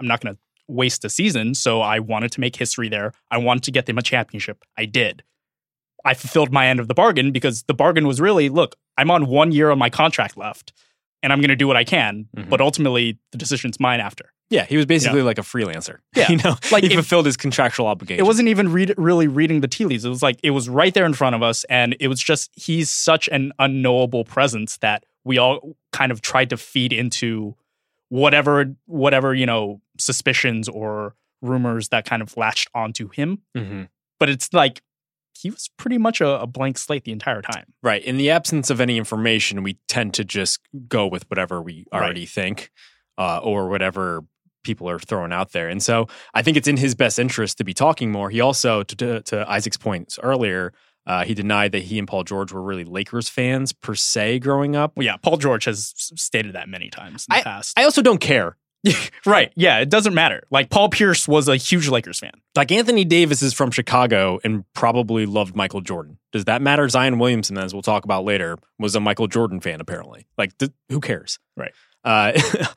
I'm 0.01 0.07
not 0.09 0.21
going 0.21 0.35
to 0.35 0.41
waste 0.67 1.05
a 1.05 1.11
season. 1.11 1.55
So 1.55 1.81
I 1.81 1.99
wanted 2.01 2.31
to 2.33 2.41
make 2.41 2.57
history 2.57 2.89
there. 2.89 3.13
I 3.31 3.39
wanted 3.39 3.65
to 3.65 3.71
get 3.73 3.87
them 3.87 3.99
a 3.99 4.03
championship. 4.03 4.63
I 4.79 4.87
did. 4.87 5.23
I 6.05 6.15
fulfilled 6.15 6.53
my 6.53 6.67
end 6.69 6.79
of 6.81 6.89
the 6.89 6.95
bargain 6.95 7.31
because 7.33 7.65
the 7.65 7.75
bargain 7.75 8.07
was 8.07 8.21
really, 8.21 8.49
look, 8.49 8.77
I'm 8.97 9.11
on 9.11 9.27
one 9.27 9.51
year 9.53 9.69
of 9.71 9.79
my 9.79 9.91
contract 9.91 10.37
left 10.37 10.73
and 11.23 11.33
I'm 11.33 11.41
going 11.41 11.49
to 11.51 11.57
do 11.57 11.67
what 11.67 11.77
I 11.77 11.85
can, 11.85 12.29
mm-hmm. 12.37 12.49
but 12.49 12.61
ultimately 12.61 13.19
the 13.33 13.39
decision's 13.39 13.79
mine 13.79 14.01
after. 14.01 14.33
Yeah, 14.49 14.65
he 14.65 14.77
was 14.77 14.87
basically 14.87 15.19
you 15.19 15.23
know? 15.23 15.27
like 15.27 15.39
a 15.39 15.43
freelancer. 15.43 15.99
Yeah, 16.17 16.31
you 16.31 16.39
know, 16.39 16.57
like 16.73 16.83
he 16.83 16.91
fulfilled 16.91 17.27
his 17.27 17.37
contractual 17.37 17.87
obligation. 17.87 18.25
It 18.25 18.27
wasn't 18.27 18.49
even 18.49 18.73
read, 18.73 18.95
really 18.97 19.29
reading 19.29 19.61
the 19.61 19.69
tea 19.69 19.85
leaves. 19.85 20.05
It 20.05 20.09
was 20.09 20.25
like 20.25 20.41
it 20.43 20.51
was 20.51 20.69
right 20.69 20.93
there 20.93 21.07
in 21.07 21.15
front 21.15 21.37
of 21.37 21.43
us, 21.43 21.63
and 21.65 21.95
it 22.01 22.09
was 22.09 22.21
just 22.21 22.51
he's 22.55 22.91
such 22.91 23.29
an 23.29 23.53
unknowable 23.61 24.25
presence 24.25 24.79
that 24.79 25.07
we 25.25 25.39
all 25.39 25.77
kind 25.93 26.11
of 26.11 26.21
tried 26.21 26.51
to 26.51 26.57
feed 26.57 26.93
into 26.93 27.55
whatever 28.09 28.75
whatever 28.87 29.33
you 29.35 29.47
know 29.47 29.81
suspicions 30.01 30.69
or 30.69 31.15
rumors 31.43 31.91
that 31.91 32.05
kind 32.05 32.21
of 32.23 32.37
latched 32.37 32.69
onto 32.75 33.09
him. 33.11 33.41
Mm-hmm. 33.57 33.85
But 34.19 34.31
it's 34.31 34.53
like 34.53 34.83
he 35.43 35.51
was 35.51 35.69
pretty 35.77 35.99
much 35.99 36.21
a, 36.21 36.41
a, 36.43 36.47
blank 36.47 36.77
slate 36.79 37.05
the 37.05 37.13
entire 37.13 37.43
time. 37.43 37.65
Right. 37.83 38.03
In 38.03 38.17
the 38.19 38.31
absence 38.31 38.71
of 38.71 38.81
any 38.81 38.99
information, 38.99 39.63
we 39.63 39.79
tend 39.89 40.15
to 40.15 40.25
just 40.25 40.61
go 40.89 41.07
with 41.07 41.29
whatever 41.31 41.61
we 41.63 41.87
already 41.93 42.23
right. 42.23 42.29
think 42.29 42.71
uh, 43.19 43.39
or 43.43 43.69
whatever 43.69 44.25
people 44.65 44.89
are 44.91 44.99
throwing 44.99 45.33
out 45.33 45.53
there. 45.53 45.69
And 45.69 45.83
so 45.83 46.07
I 46.35 46.43
think 46.43 46.57
it's 46.57 46.69
in 46.69 46.77
his 46.77 46.95
best 46.95 47.19
interest 47.19 47.59
to 47.59 47.65
be 47.65 47.73
talking 47.73 48.11
more. 48.13 48.29
He 48.31 48.41
also, 48.41 48.83
to, 48.85 49.23
to 49.23 49.51
Isaac's 49.51 49.79
points 49.79 50.19
earlier, 50.23 50.73
uh, 51.07 51.25
he 51.25 51.33
denied 51.33 51.73
that 51.73 51.85
he 51.85 51.99
and 51.99 52.07
Paul 52.07 52.25
George 52.25 52.53
were 52.53 52.63
really 52.63 52.85
Lakers 52.85 53.29
fans 53.31 53.73
per 53.73 53.95
se 53.95 54.41
growing 54.41 54.77
up. 54.77 54.93
Well, 54.97 55.07
yeah, 55.07 55.17
Paul 55.17 55.39
George 55.39 55.65
has 55.65 55.95
stated 55.97 56.55
that 56.55 56.69
many 56.69 56.91
times 56.91 57.27
in 57.31 57.35
the 57.37 57.41
I, 57.41 57.45
past. 57.45 57.79
I 57.79 57.85
also 57.85 58.03
don't 58.03 58.21
care 58.21 58.57
right. 59.27 59.53
Yeah. 59.57 59.79
It 59.79 59.91
doesn't 59.91 60.15
matter. 60.15 60.43
Like 60.51 60.71
Paul 60.71 60.89
Pierce 60.89 61.29
was 61.29 61.49
a 61.49 61.57
huge 61.57 61.89
Lakers 61.89 62.19
fan. 62.19 62.33
Like 62.57 62.73
Anthony 62.73 63.05
Davis 63.05 63.43
is 63.43 63.53
from 63.53 63.71
Chicago 63.71 64.39
and 64.43 64.65
probably 64.75 65.27
loved 65.27 65.55
Michael 65.55 65.81
Jordan. 65.83 66.19
Does 66.33 66.47
that 66.47 66.63
matter? 66.63 66.89
Zion 66.89 67.19
Williamson, 67.19 67.59
as 67.59 67.73
we'll 67.75 67.83
talk 67.83 68.05
about 68.05 68.25
later, 68.25 68.57
was 68.79 68.95
a 68.95 69.01
Michael 69.01 69.27
Jordan 69.27 69.61
fan, 69.61 69.81
apparently. 69.81 70.27
Like, 70.39 70.57
th- 70.59 70.73
who 70.89 71.01
cares? 71.01 71.39
Right. 71.57 71.73
Uh, 72.05 72.33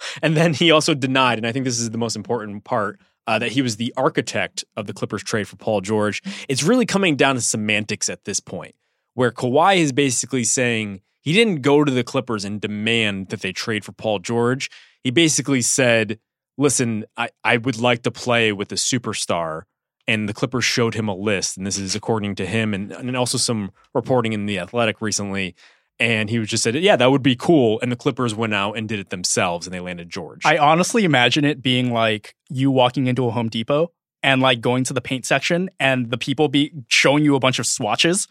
and 0.22 0.36
then 0.36 0.54
he 0.54 0.72
also 0.72 0.94
denied, 0.94 1.38
and 1.38 1.48
I 1.48 1.52
think 1.52 1.64
this 1.66 1.80
is 1.80 1.90
the 1.92 1.98
most 1.98 2.16
important 2.16 2.64
part. 2.64 3.00
Uh, 3.26 3.40
that 3.40 3.54
he 3.54 3.62
was 3.62 3.78
the 3.78 3.94
architect 3.96 4.66
of 4.76 4.86
the 4.86 4.92
Clippers 4.92 5.24
trade 5.24 5.48
for 5.48 5.56
Paul 5.56 5.80
George. 5.80 6.22
It's 6.50 6.62
really 6.62 6.86
coming 6.86 7.16
down 7.16 7.36
to 7.36 7.42
semantics 7.42 8.10
at 8.10 8.26
this 8.26 8.42
point, 8.42 8.76
where 9.14 9.32
Kawhi 9.32 9.78
is 9.78 9.94
basically 9.94 10.44
saying 10.44 11.00
he 11.22 11.32
didn't 11.32 11.62
go 11.62 11.86
to 11.86 11.90
the 11.92 12.04
Clippers 12.04 12.44
and 12.44 12.60
demand 12.60 13.30
that 13.30 13.40
they 13.40 13.54
trade 13.54 13.86
for 13.86 13.94
Paul 13.94 14.20
George 14.20 14.70
he 15.04 15.12
basically 15.12 15.62
said, 15.62 16.20
Listen, 16.58 17.06
I, 17.18 17.30
I 17.44 17.58
would 17.58 17.80
like 17.80 18.04
to 18.04 18.12
play 18.12 18.52
with 18.52 18.72
a 18.72 18.76
superstar. 18.76 19.64
And 20.08 20.28
the 20.30 20.34
Clippers 20.34 20.66
showed 20.66 20.94
him 20.96 21.08
a 21.08 21.16
list. 21.16 21.58
And 21.58 21.66
this 21.66 21.80
is 21.80 21.96
according 21.96 22.36
to 22.36 22.46
him 22.46 22.74
and, 22.74 22.92
and 22.92 23.16
also 23.18 23.38
some 23.40 23.72
reporting 23.96 24.34
in 24.34 24.46
The 24.48 24.60
Athletic 24.60 25.02
recently. 25.02 25.56
And 25.98 26.30
he 26.30 26.40
was 26.40 26.50
just 26.50 26.62
said, 26.64 26.76
Yeah, 26.76 26.96
that 26.96 27.10
would 27.12 27.24
be 27.24 27.36
cool. 27.36 27.80
And 27.82 27.92
the 27.92 27.96
Clippers 27.96 28.36
went 28.36 28.54
out 28.54 28.74
and 28.78 28.88
did 28.88 29.00
it 29.00 29.10
themselves 29.10 29.66
and 29.66 29.74
they 29.74 29.80
landed 29.80 30.10
George. 30.10 30.46
I 30.46 30.58
honestly 30.58 31.06
imagine 31.06 31.44
it 31.46 31.62
being 31.62 31.92
like 31.92 32.36
you 32.50 32.70
walking 32.72 33.08
into 33.08 33.26
a 33.26 33.32
Home 33.32 33.50
Depot 33.50 33.92
and 34.22 34.42
like 34.42 34.62
going 34.62 34.84
to 34.86 34.94
the 34.94 35.02
paint 35.02 35.26
section 35.26 35.70
and 35.80 36.12
the 36.12 36.18
people 36.18 36.50
be 36.50 36.72
showing 36.88 37.24
you 37.26 37.36
a 37.36 37.40
bunch 37.40 37.58
of 37.58 37.66
swatches 37.66 38.28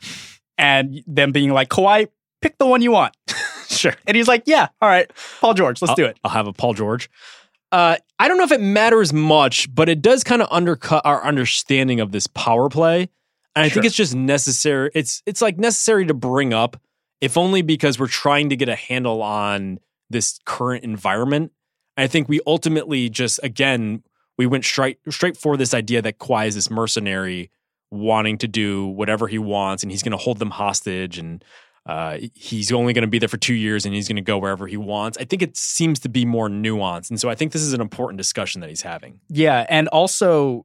and 0.59 1.03
them 1.07 1.33
being 1.33 1.51
like, 1.53 1.69
Kawhi, 1.71 2.09
pick 2.41 2.59
the 2.59 2.67
one 2.67 2.83
you 2.83 2.93
want. 2.93 3.17
sure. 3.77 3.95
And 4.07 4.17
he's 4.17 4.29
like, 4.29 4.45
yeah, 4.47 4.69
all 4.81 4.89
right, 4.89 5.11
Paul 5.41 5.55
George, 5.55 5.83
let's 5.83 5.91
I'll, 5.91 5.97
do 5.97 6.05
it. 6.05 6.19
I'll 6.25 6.31
have 6.31 6.47
a 6.47 6.53
Paul 6.53 6.75
George. 6.75 7.11
Uh, 7.71 7.97
I 8.19 8.29
don't 8.29 8.37
know 8.37 8.45
if 8.45 8.53
it 8.53 8.61
matters 8.61 9.13
much, 9.13 9.73
but 9.75 9.89
it 9.89 10.03
does 10.03 10.23
kind 10.25 10.43
of 10.43 10.49
undercut 10.51 11.03
our 11.07 11.25
understanding 11.25 12.01
of 12.01 12.13
this 12.13 12.27
power 12.27 12.69
play. 12.69 13.09
And 13.57 13.65
I 13.65 13.69
sure. 13.69 13.75
think 13.75 13.87
it's 13.87 13.97
just 13.97 14.15
necessary. 14.15 14.91
It's 14.95 15.23
it's 15.27 15.43
like 15.43 15.59
necessary 15.59 16.07
to 16.07 16.15
bring 16.15 16.53
up, 16.53 16.81
if 17.21 17.37
only 17.37 17.63
because 17.63 17.99
we're 17.99 18.09
trying 18.09 18.51
to 18.51 18.57
get 18.57 18.69
a 18.69 18.75
handle 18.75 19.23
on 19.23 19.79
this 20.11 20.39
current 20.45 20.85
environment. 20.85 21.53
I 21.97 22.07
think 22.07 22.29
we 22.29 22.41
ultimately 22.47 23.09
just 23.09 23.41
again 23.43 24.03
we 24.39 24.47
went 24.47 24.65
straight 24.65 24.99
straight 25.11 25.37
for 25.37 25.57
this 25.57 25.75
idea 25.75 26.03
that 26.03 26.19
Kawhi 26.19 26.47
is 26.47 26.55
this 26.55 26.71
mercenary 26.71 27.51
wanting 27.91 28.39
to 28.39 28.49
do 28.49 28.87
whatever 28.87 29.29
he 29.29 29.39
wants, 29.39 29.83
and 29.83 29.93
he's 29.93 30.03
going 30.03 30.13
to 30.13 30.19
hold 30.19 30.39
them 30.39 30.51
hostage 30.51 31.19
and 31.19 31.43
uh, 31.85 32.19
he's 32.35 32.71
only 32.71 32.93
going 32.93 33.03
to 33.03 33.09
be 33.09 33.19
there 33.19 33.29
for 33.29 33.37
two 33.39 33.55
years 33.55 33.85
and 33.85 33.95
he's 33.95 34.07
going 34.07 34.17
to 34.17 34.23
go 34.23 34.39
wherever 34.39 34.67
he 34.67 34.77
wants. 34.77 35.19
I 35.19 35.25
think 35.25 35.43
it 35.43 35.57
seems 35.57 35.99
to 36.01 36.09
be 36.09 36.25
more 36.25 36.49
nuanced. 36.49 37.11
And 37.11 37.21
so 37.21 37.29
I 37.29 37.35
think 37.35 37.53
this 37.53 37.63
is 37.63 37.73
an 37.73 37.81
important 37.81 38.19
discussion 38.19 38.61
that 38.61 38.71
he's 38.71 38.83
having. 38.83 39.21
Yeah. 39.29 39.67
And 39.69 39.89
also, 39.89 40.65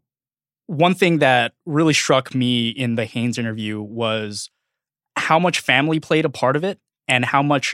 one 0.68 0.94
thing 0.94 1.20
that 1.20 1.54
really 1.66 1.94
struck 1.94 2.36
me 2.36 2.70
in 2.70 2.96
the 2.96 3.06
Haynes 3.06 3.38
interview 3.38 3.82
was 3.82 4.52
how 5.16 5.40
much 5.40 5.60
family 5.60 6.00
played 6.00 6.26
a 6.26 6.30
part 6.30 6.56
of 6.56 6.64
it 6.64 6.80
and 7.08 7.26
how 7.26 7.42
much 7.42 7.74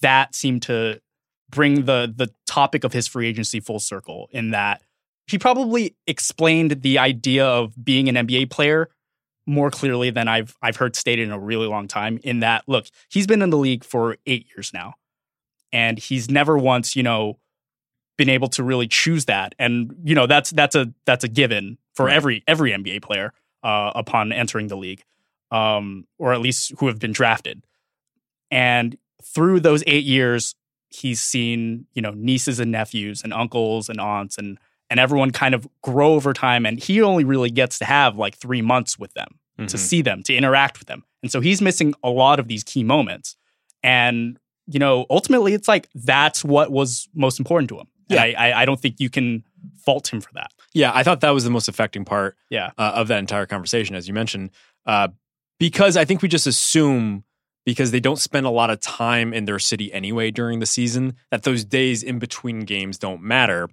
that 0.00 0.34
seemed 0.34 0.62
to 0.62 1.00
bring 1.48 1.84
the 1.86 2.12
the 2.14 2.28
topic 2.46 2.82
of 2.82 2.92
his 2.92 3.06
free 3.06 3.26
agency 3.28 3.60
full 3.60 3.78
circle 3.78 4.28
in 4.32 4.50
that 4.50 4.82
he 5.28 5.38
probably 5.38 5.94
explained 6.06 6.82
the 6.82 6.98
idea 6.98 7.44
of 7.46 7.72
being 7.84 8.08
an 8.08 8.16
NBA 8.26 8.50
player 8.50 8.90
more 9.46 9.70
clearly 9.70 10.10
than 10.10 10.26
I've 10.28 10.56
I've 10.60 10.76
heard 10.76 10.96
stated 10.96 11.26
in 11.28 11.32
a 11.32 11.38
really 11.38 11.66
long 11.66 11.86
time 11.86 12.18
in 12.24 12.40
that 12.40 12.64
look, 12.66 12.86
he's 13.10 13.26
been 13.26 13.42
in 13.42 13.50
the 13.50 13.56
league 13.56 13.84
for 13.84 14.16
8 14.26 14.46
years 14.56 14.72
now 14.74 14.94
and 15.72 15.98
he's 15.98 16.28
never 16.30 16.58
once, 16.58 16.96
you 16.96 17.02
know, 17.04 17.38
been 18.18 18.28
able 18.28 18.48
to 18.48 18.62
really 18.64 18.88
choose 18.88 19.26
that 19.26 19.54
and 19.58 19.94
you 20.02 20.14
know 20.14 20.26
that's 20.26 20.48
that's 20.50 20.74
a 20.74 20.92
that's 21.04 21.22
a 21.22 21.28
given 21.28 21.76
for 21.94 22.06
right. 22.06 22.14
every 22.16 22.44
every 22.48 22.70
NBA 22.72 23.02
player 23.02 23.32
uh, 23.62 23.92
upon 23.94 24.32
entering 24.32 24.66
the 24.68 24.76
league 24.76 25.04
um, 25.52 26.06
or 26.18 26.32
at 26.32 26.40
least 26.40 26.72
who 26.78 26.88
have 26.88 26.98
been 26.98 27.12
drafted. 27.12 27.62
And 28.50 28.96
through 29.22 29.60
those 29.60 29.84
8 29.86 30.02
years 30.04 30.56
he's 30.88 31.20
seen, 31.22 31.86
you 31.94 32.02
know, 32.02 32.12
nieces 32.16 32.58
and 32.58 32.72
nephews 32.72 33.22
and 33.22 33.32
uncles 33.32 33.88
and 33.88 34.00
aunts 34.00 34.38
and 34.38 34.58
and 34.90 35.00
everyone 35.00 35.30
kind 35.30 35.54
of 35.54 35.66
grow 35.82 36.14
over 36.14 36.32
time. 36.32 36.66
And 36.66 36.82
he 36.82 37.02
only 37.02 37.24
really 37.24 37.50
gets 37.50 37.78
to 37.80 37.84
have 37.84 38.16
like 38.16 38.36
three 38.36 38.62
months 38.62 38.98
with 38.98 39.12
them 39.14 39.28
mm-hmm. 39.58 39.66
to 39.66 39.78
see 39.78 40.02
them, 40.02 40.22
to 40.24 40.34
interact 40.34 40.78
with 40.78 40.88
them. 40.88 41.04
And 41.22 41.30
so 41.32 41.40
he's 41.40 41.60
missing 41.60 41.94
a 42.02 42.10
lot 42.10 42.38
of 42.38 42.48
these 42.48 42.62
key 42.62 42.84
moments. 42.84 43.36
And, 43.82 44.38
you 44.66 44.78
know, 44.78 45.06
ultimately 45.10 45.54
it's 45.54 45.68
like 45.68 45.88
that's 45.94 46.44
what 46.44 46.70
was 46.70 47.08
most 47.14 47.38
important 47.38 47.68
to 47.70 47.78
him. 47.80 47.86
Yeah. 48.08 48.22
And 48.24 48.36
I, 48.36 48.62
I 48.62 48.64
don't 48.64 48.78
think 48.80 49.00
you 49.00 49.10
can 49.10 49.44
fault 49.84 50.12
him 50.12 50.20
for 50.20 50.30
that. 50.34 50.52
Yeah, 50.72 50.92
I 50.94 51.02
thought 51.02 51.22
that 51.22 51.30
was 51.30 51.42
the 51.44 51.50
most 51.50 51.66
affecting 51.68 52.04
part 52.04 52.36
yeah. 52.50 52.70
Uh, 52.78 52.92
of 52.96 53.08
that 53.08 53.18
entire 53.18 53.46
conversation, 53.46 53.96
as 53.96 54.06
you 54.06 54.14
mentioned, 54.14 54.50
uh, 54.84 55.08
because 55.58 55.96
I 55.96 56.04
think 56.04 56.22
we 56.22 56.28
just 56.28 56.46
assume 56.46 57.24
because 57.64 57.90
they 57.90 57.98
don't 57.98 58.18
spend 58.18 58.46
a 58.46 58.50
lot 58.50 58.70
of 58.70 58.78
time 58.78 59.34
in 59.34 59.44
their 59.46 59.58
city 59.58 59.92
anyway 59.92 60.30
during 60.30 60.60
the 60.60 60.66
season 60.66 61.14
that 61.32 61.42
those 61.42 61.64
days 61.64 62.04
in 62.04 62.20
between 62.20 62.60
games 62.60 62.96
don't 62.96 63.22
matter 63.22 63.68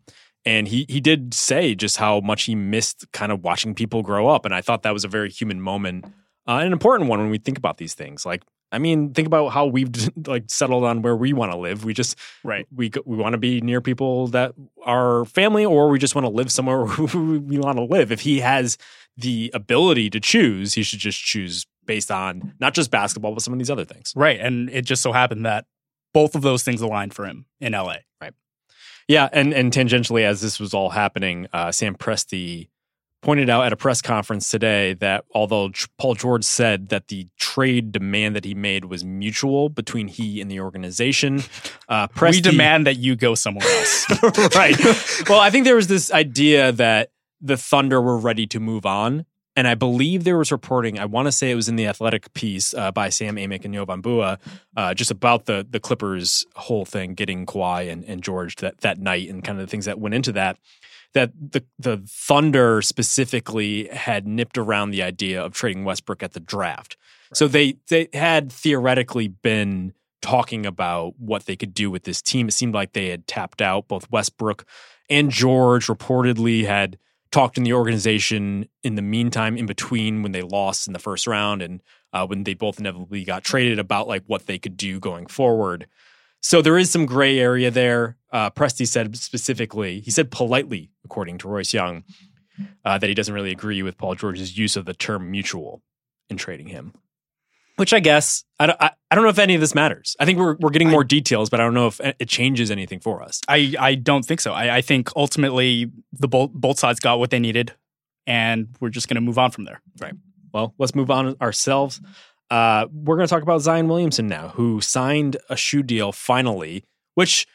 and 0.46 0.68
he 0.68 0.86
he 0.90 1.00
did 1.00 1.34
say 1.34 1.76
just 1.76 1.98
how 1.98 2.20
much 2.20 2.44
he 2.44 2.56
missed 2.56 3.06
kind 3.12 3.32
of 3.32 3.44
watching 3.44 3.74
people 3.74 4.02
grow 4.02 4.28
up 4.28 4.46
and 4.46 4.54
i 4.54 4.62
thought 4.62 4.84
that 4.84 4.94
was 4.94 5.04
a 5.04 5.08
very 5.08 5.30
human 5.30 5.62
moment 5.62 6.06
uh, 6.48 6.58
an 6.58 6.72
important 6.74 7.10
one 7.10 7.20
when 7.20 7.30
we 7.30 7.38
think 7.38 7.58
about 7.58 7.78
these 7.78 7.94
things 7.94 8.26
like 8.26 8.44
i 8.72 8.78
mean 8.78 9.14
think 9.14 9.26
about 9.26 9.50
how 9.50 9.66
we've 9.66 9.90
like 10.28 10.44
settled 10.48 10.84
on 10.84 11.02
where 11.02 11.16
we 11.16 11.34
want 11.34 11.52
to 11.52 11.58
live 11.58 11.86
we 11.86 11.94
just 11.94 12.16
right 12.44 12.66
we 12.74 12.92
we 13.06 13.18
want 13.18 13.34
to 13.34 13.38
be 13.38 13.62
near 13.62 13.82
people 13.82 14.28
that 14.28 14.54
are 14.86 15.26
family 15.26 15.66
or 15.66 15.90
we 15.90 16.00
just 16.00 16.16
want 16.16 16.26
to 16.26 16.30
live 16.32 16.52
somewhere 16.52 16.84
we 17.16 17.58
want 17.58 17.78
to 17.78 17.84
live 17.84 18.12
if 18.12 18.22
he 18.22 18.40
has 18.40 18.78
the 19.16 19.52
ability 19.54 20.10
to 20.10 20.20
choose 20.20 20.74
he 20.74 20.84
should 20.84 21.00
just 21.00 21.22
choose 21.22 21.66
based 21.86 22.10
on 22.12 22.54
not 22.60 22.74
just 22.74 22.90
basketball 22.92 23.34
but 23.34 23.42
some 23.44 23.54
of 23.54 23.60
these 23.60 23.70
other 23.70 23.86
things 23.86 24.14
right 24.16 24.40
and 24.40 24.70
it 24.70 24.84
just 24.86 25.02
so 25.02 25.12
happened 25.12 25.46
that 25.46 25.66
both 26.14 26.36
of 26.36 26.42
those 26.44 26.64
things 26.64 26.82
aligned 26.82 27.14
for 27.14 27.26
him 27.26 27.46
in 27.60 27.74
la 27.74 27.96
yeah, 29.07 29.27
and 29.33 29.53
and 29.53 29.72
tangentially, 29.72 30.24
as 30.24 30.41
this 30.41 30.60
was 30.60 30.74
all 30.74 30.89
happening, 30.91 31.48
uh, 31.53 31.72
Sam 31.72 31.95
Presti 31.95 32.69
pointed 33.22 33.50
out 33.50 33.65
at 33.65 33.72
a 33.72 33.77
press 33.77 34.01
conference 34.01 34.50
today 34.50 34.93
that 34.95 35.24
although 35.33 35.72
Paul 35.98 36.13
George 36.15 36.43
said 36.43 36.89
that 36.89 37.07
the 37.07 37.27
trade 37.38 37.93
demand 37.93 38.36
that 38.36 38.43
he 38.43 38.53
made 38.53 38.86
was 38.86 39.05
mutual 39.05 39.69
between 39.69 40.10
he 40.10 40.41
and 40.41 40.51
the 40.51 40.60
organization, 40.60 41.43
uh, 41.89 42.07
Presti, 42.10 42.33
we 42.33 42.41
demand 42.41 42.88
that 42.88 42.98
you 42.98 43.15
go 43.15 43.36
somewhere 43.36 43.67
else. 43.77 44.10
right. 44.55 44.77
well, 45.29 45.39
I 45.39 45.50
think 45.50 45.65
there 45.65 45.75
was 45.75 45.88
this 45.88 46.12
idea 46.12 46.72
that 46.74 47.12
the 47.41 47.57
Thunder 47.57 48.01
were 48.01 48.17
ready 48.17 48.45
to 48.48 48.60
move 48.60 48.86
on 48.86 49.25
and 49.55 49.67
I 49.67 49.75
believe 49.75 50.24
there 50.24 50.38
was 50.38 50.51
reporting, 50.51 50.98
I 50.98 51.05
want 51.05 51.27
to 51.27 51.31
say 51.31 51.51
it 51.51 51.55
was 51.55 51.69
in 51.69 51.75
the 51.75 51.86
athletic 51.88 52.33
piece 52.33 52.74
uh, 52.74 52.91
by 52.91 53.10
Sam 53.10 53.36
Amick 53.36 53.63
and 53.65 53.74
Jovan 53.74 54.01
Buha, 54.01 54.39
uh, 54.75 54.93
just 54.93 55.12
about 55.12 55.45
the 55.45 55.65
the 55.67 55.79
Clippers 55.79 56.45
whole 56.55 56.86
thing, 56.86 57.13
getting 57.13 57.45
Kawhi 57.45 57.91
and, 57.91 58.03
and 58.05 58.24
George 58.24 58.55
that, 58.57 58.79
that 58.79 58.98
night 58.98 59.29
and 59.29 59.43
kind 59.43 59.60
of 59.60 59.65
the 59.67 59.69
things 59.69 59.86
that 59.86 60.00
went 60.00 60.15
into 60.15 60.31
that, 60.31 60.57
that 61.13 61.31
the, 61.51 61.63
the 61.77 62.01
Thunder 62.07 62.81
specifically 62.81 63.88
had 63.89 64.25
nipped 64.27 64.57
around 64.57 64.89
the 64.91 65.03
idea 65.03 65.43
of 65.43 65.53
trading 65.53 65.83
Westbrook 65.83 66.24
at 66.24 66.33
the 66.33 66.39
draft. 66.39 66.98
Right. 67.31 67.38
So 67.38 67.48
they, 67.48 67.77
they 67.89 68.07
had 68.13 68.51
theoretically 68.51 69.27
been 69.27 69.93
talking 70.22 70.65
about 70.65 71.13
what 71.19 71.45
they 71.45 71.55
could 71.55 71.74
do 71.74 71.91
with 71.91 72.03
this 72.05 72.22
team. 72.22 72.48
It 72.48 72.51
seemed 72.53 72.74
like 72.74 72.93
they 72.93 73.10
had 73.10 73.27
tapped 73.27 73.62
out 73.62 73.88
both 73.88 74.10
Westbrook 74.12 74.65
and 75.12 75.29
George 75.29 75.88
reportedly 75.88 76.65
had– 76.65 76.98
talked 77.34 77.58
in 77.58 77.63
the 77.63 77.74
organization 77.74 78.70
in 78.84 78.96
the 78.96 79.02
meantime, 79.02 79.58
in 79.58 79.66
between 79.66 80.24
when 80.24 80.32
they 80.32 80.44
lost 80.44 80.88
in 80.88 80.94
the 80.94 81.00
first 81.00 81.28
round 81.28 81.62
and 81.62 81.82
uh, 82.13 82.25
when 82.25 82.44
they 82.44 82.54
both 82.54 82.80
inevitably 82.80 83.25
got 83.25 83.44
traded 83.44 83.80
about 83.80 84.08
like 84.08 84.24
what 84.28 84.46
they 84.46 84.60
could 84.60 84.78
do 84.78 85.00
going 85.00 85.25
forward. 85.25 85.88
So 86.42 86.62
there 86.62 86.78
is 86.78 86.92
some 86.92 87.06
gray 87.08 87.40
area 87.40 87.72
there. 87.72 88.18
Uh, 88.32 88.52
Presti 88.52 88.88
said 88.88 89.18
specifically, 89.18 90.00
he 90.00 90.12
said 90.12 90.29
politely, 90.29 90.92
according 91.03 91.40
to 91.40 91.48
Royce 91.48 91.74
Young, 91.74 92.03
uh, 92.86 93.00
that 93.00 93.07
he 93.07 93.14
doesn't 93.16 93.34
really 93.34 93.51
agree 93.51 93.81
with 93.81 93.98
Paul 93.98 94.14
George's 94.14 94.55
use 94.57 94.75
of 94.75 94.86
the 94.86 94.94
term 94.94 95.31
mutual 95.31 95.81
in 96.29 96.38
trading 96.38 96.68
him 96.68 96.94
which 97.77 97.94
I 97.94 98.00
guess 98.00 98.44
I 98.59 98.68
don't, 98.68 98.81
I, 98.81 98.92
I, 99.09 99.16
don't 99.16 99.24
know 99.24 99.29
if 99.29 99.40
any 99.40 99.55
of 99.55 99.62
this 99.62 99.74
matters. 99.74 100.16
I 100.20 100.25
think 100.25 100.38
we're 100.40 100.55
we're 100.59 100.70
getting 100.70 100.90
more 100.90 101.01
I, 101.01 101.05
details, 101.07 101.50
but 101.50 101.59
I 101.59 101.64
don't 101.64 101.74
know 101.74 101.88
if 101.88 102.00
eh, 102.01 102.14
it 102.20 102.29
changes 102.29 102.70
anything 102.70 103.00
for 103.00 103.22
us. 103.24 103.42
I, 103.48 103.74
I 103.79 103.96
don't 103.96 104.24
think 104.24 104.42
so. 104.42 104.53
I, 104.53 104.77
I 104.77 104.81
think 104.81 105.09
ultimately 105.16 105.90
the 106.12 106.27
both 106.27 106.51
both 106.53 106.79
sides 106.79 107.00
got 107.00 107.20
what 107.20 107.29
they 107.29 107.40
needed, 107.40 107.74
and 108.27 108.68
we're 108.79 108.90
just 108.90 109.07
going 109.07 109.16
to 109.16 109.22
move 109.22 109.40
on 109.40 109.51
from 109.51 109.66
there. 109.66 109.81
Right. 110.00 110.14
Well, 110.53 110.74
let's 110.77 110.94
move 110.94 111.09
on 111.09 111.36
ourselves. 111.42 112.00
Uh, 112.50 112.86
we're 112.92 113.16
going 113.16 113.27
to 113.27 113.33
talk 113.33 113.42
about 113.42 113.62
Zion 113.62 113.88
Williamson 113.88 114.27
now, 114.27 114.50
who 114.50 114.79
signed 114.81 115.38
a 115.50 115.55
shoe 115.57 115.81
deal 115.81 116.12
finally, 116.12 116.83
which 117.16 117.48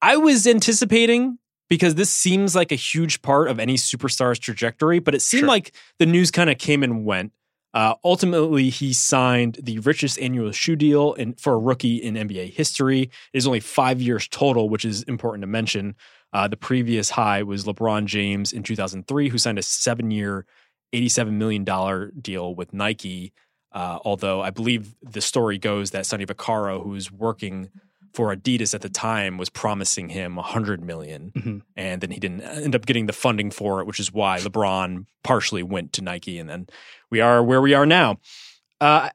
I 0.00 0.16
was 0.16 0.46
anticipating 0.46 1.38
because 1.68 1.96
this 1.96 2.10
seems 2.10 2.54
like 2.54 2.70
a 2.70 2.76
huge 2.76 3.20
part 3.22 3.48
of 3.48 3.58
any 3.58 3.74
superstar's 3.74 4.38
trajectory, 4.38 5.00
but 5.00 5.16
it 5.16 5.20
seemed 5.22 5.40
sure. 5.40 5.48
like 5.48 5.74
the 5.98 6.06
news 6.06 6.30
kind 6.30 6.48
of 6.48 6.58
came 6.58 6.84
and 6.84 7.04
went. 7.04 7.32
Uh, 7.74 7.94
ultimately, 8.02 8.70
he 8.70 8.92
signed 8.92 9.58
the 9.62 9.78
richest 9.80 10.18
annual 10.18 10.52
shoe 10.52 10.76
deal 10.76 11.12
in, 11.14 11.34
for 11.34 11.52
a 11.54 11.58
rookie 11.58 11.96
in 11.96 12.14
NBA 12.14 12.54
history. 12.54 13.02
It 13.32 13.38
is 13.38 13.46
only 13.46 13.60
five 13.60 14.00
years 14.00 14.26
total, 14.26 14.68
which 14.68 14.84
is 14.84 15.02
important 15.02 15.42
to 15.42 15.46
mention. 15.46 15.94
Uh, 16.32 16.48
the 16.48 16.56
previous 16.56 17.10
high 17.10 17.42
was 17.42 17.64
LeBron 17.64 18.06
James 18.06 18.52
in 18.52 18.62
2003, 18.62 19.28
who 19.28 19.38
signed 19.38 19.58
a 19.58 19.62
seven 19.62 20.10
year, 20.10 20.46
$87 20.94 21.32
million 21.32 21.64
deal 22.20 22.54
with 22.54 22.72
Nike. 22.72 23.32
Uh, 23.70 23.98
although 24.02 24.40
I 24.40 24.48
believe 24.48 24.94
the 25.02 25.20
story 25.20 25.58
goes 25.58 25.90
that 25.90 26.06
Sonny 26.06 26.24
Vaccaro, 26.24 26.82
who's 26.82 27.12
working 27.12 27.68
for 28.18 28.34
Adidas 28.34 28.74
at 28.74 28.80
the 28.80 28.88
time 28.88 29.38
was 29.38 29.48
promising 29.48 30.08
him 30.08 30.34
100 30.34 30.82
million, 30.82 31.30
mm-hmm. 31.36 31.58
and 31.76 32.00
then 32.00 32.10
he 32.10 32.18
didn't 32.18 32.40
end 32.40 32.74
up 32.74 32.84
getting 32.84 33.06
the 33.06 33.12
funding 33.12 33.48
for 33.52 33.80
it, 33.80 33.86
which 33.86 34.00
is 34.00 34.12
why 34.12 34.40
LeBron 34.40 35.06
partially 35.22 35.62
went 35.62 35.92
to 35.92 36.02
Nike, 36.02 36.36
and 36.40 36.50
then 36.50 36.66
we 37.12 37.20
are 37.20 37.44
where 37.44 37.62
we 37.62 37.74
are 37.74 37.86
now. 37.86 38.18
Uh, 38.80 39.08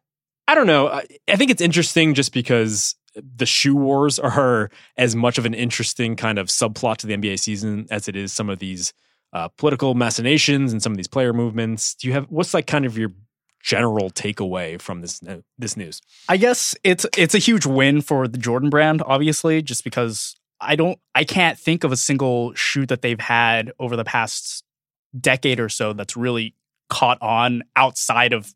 I 0.47 0.55
don't 0.55 0.67
know. 0.67 0.87
I 0.87 1.35
think 1.35 1.51
it's 1.51 1.61
interesting 1.61 2.13
just 2.13 2.31
because 2.33 2.95
the 3.13 3.45
shoe 3.45 3.75
wars 3.75 4.19
are 4.19 4.71
as 4.95 5.17
much 5.17 5.37
of 5.37 5.45
an 5.45 5.53
interesting 5.53 6.15
kind 6.15 6.39
of 6.39 6.47
subplot 6.47 6.95
to 6.99 7.07
the 7.07 7.17
NBA 7.17 7.39
season 7.39 7.87
as 7.91 8.07
it 8.07 8.15
is 8.15 8.31
some 8.31 8.49
of 8.49 8.59
these 8.59 8.93
uh, 9.33 9.49
political 9.49 9.95
machinations 9.95 10.71
and 10.71 10.81
some 10.81 10.93
of 10.93 10.97
these 10.97 11.07
player 11.09 11.33
movements. 11.33 11.93
Do 11.95 12.07
you 12.07 12.13
have 12.13 12.27
what's 12.29 12.53
like 12.53 12.67
kind 12.67 12.85
of 12.85 12.97
your 12.97 13.09
general 13.63 14.11
takeaway 14.11 14.79
from 14.79 15.01
this 15.01 15.23
uh, 15.27 15.37
this 15.57 15.75
news? 15.75 16.01
I 16.29 16.37
guess 16.37 16.75
it's 16.83 17.05
it's 17.17 17.33
a 17.33 17.39
huge 17.39 17.65
win 17.65 18.01
for 18.01 18.27
the 18.27 18.37
Jordan 18.37 18.69
brand, 18.69 19.01
obviously, 19.05 19.61
just 19.63 19.83
because 19.83 20.35
I 20.61 20.75
don't 20.75 20.99
I 21.15 21.23
can't 21.23 21.57
think 21.57 21.83
of 21.83 21.91
a 21.91 21.97
single 21.97 22.53
shoe 22.53 22.85
that 22.85 23.01
they've 23.01 23.19
had 23.19 23.71
over 23.79 23.95
the 23.95 24.03
past 24.03 24.63
decade 25.19 25.59
or 25.59 25.69
so 25.69 25.93
that's 25.93 26.15
really 26.15 26.53
caught 26.89 27.17
on 27.21 27.63
outside 27.75 28.33
of 28.33 28.53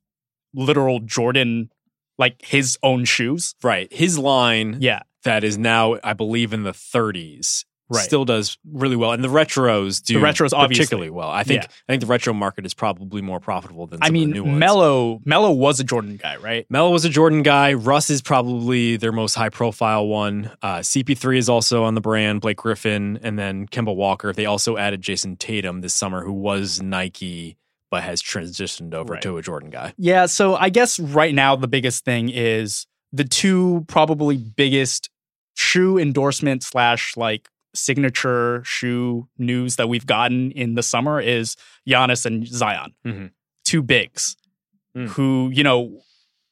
literal 0.54 1.00
Jordan 1.00 1.72
like 2.20 2.44
his 2.44 2.78
own 2.84 3.06
shoes. 3.06 3.56
Right. 3.64 3.92
His 3.94 4.20
line 4.20 4.78
yeah. 4.82 5.02
that 5.24 5.44
is 5.44 5.58
now 5.58 5.98
I 6.04 6.14
believe 6.14 6.52
in 6.54 6.64
the 6.64 6.72
30s 6.72 7.64
right. 7.90 8.04
still 8.04 8.26
does 8.26 8.58
really 8.70 8.96
well, 8.96 9.12
and 9.12 9.24
the 9.24 9.28
retros 9.30 10.04
do 10.04 10.20
the 10.20 10.26
retros 10.26 10.52
particularly 10.52 11.08
obviously. 11.10 11.10
well. 11.10 11.30
I 11.30 11.44
think 11.44 11.64
yeah. 11.64 11.68
I 11.88 11.92
think 11.94 12.02
the 12.02 12.08
retro 12.08 12.34
market 12.34 12.66
is 12.66 12.74
probably 12.74 13.22
more 13.22 13.40
profitable 13.40 13.88
than 13.88 14.00
I 14.02 14.10
mean 14.10 14.60
Melo 14.60 15.22
Melo 15.26 15.52
was 15.52 15.80
a 15.80 15.84
Jordan 15.84 16.18
guy, 16.18 16.38
right? 16.38 16.66
Melo 16.70 16.92
was 16.92 17.06
a 17.06 17.10
Jordan 17.10 17.44
guy. 17.44 17.74
Russ 17.74 18.10
is 18.10 18.22
probably 18.22 18.98
their 18.98 19.12
most 19.12 19.36
high 19.36 19.50
profile 19.50 20.08
one. 20.08 20.52
Uh, 20.62 20.78
CP3 20.80 21.38
is 21.38 21.50
also 21.50 21.84
on 21.84 21.96
the 21.96 22.02
brand. 22.02 22.42
Blake 22.42 22.58
Griffin 22.58 23.20
and 23.24 23.38
then 23.40 23.68
Kemba 23.68 23.96
Walker. 23.96 24.34
They 24.34 24.46
also 24.46 24.78
added 24.78 25.02
Jayson 25.02 25.38
Tatum 25.38 25.82
this 25.82 25.94
summer, 25.94 26.24
who 26.24 26.34
was 26.34 26.82
Nike 26.82 27.58
but 27.90 28.04
has 28.04 28.22
transitioned 28.22 28.94
over 28.94 29.14
right. 29.14 29.22
to 29.22 29.38
a 29.38 29.42
Jordan 29.42 29.70
guy. 29.70 29.94
Yeah, 29.98 30.26
so 30.26 30.56
I 30.56 30.68
guess 30.68 31.00
right 31.00 31.34
now 31.34 31.56
the 31.56 31.70
biggest 31.70 32.04
thing 32.04 32.28
is 32.28 32.86
the 33.14 33.24
two 33.24 33.86
probably 33.88 34.36
biggest 34.36 35.10
shoe 35.56 35.98
endorsement 35.98 36.64
slash 36.64 37.16
like 37.16 37.48
signature 37.78 38.62
shoe 38.66 39.28
news 39.38 39.76
that 39.78 39.88
we've 39.88 40.06
gotten 40.06 40.52
in 40.52 40.76
the 40.76 40.84
summer 40.84 41.22
is 41.22 41.56
Giannis 41.88 42.26
and 42.26 42.46
Zion, 42.48 42.94
mm-hmm. 43.06 43.26
two 43.64 43.82
bigs 43.82 44.36
mm. 44.96 45.08
who, 45.10 45.50
you 45.54 45.64
know, 45.64 46.02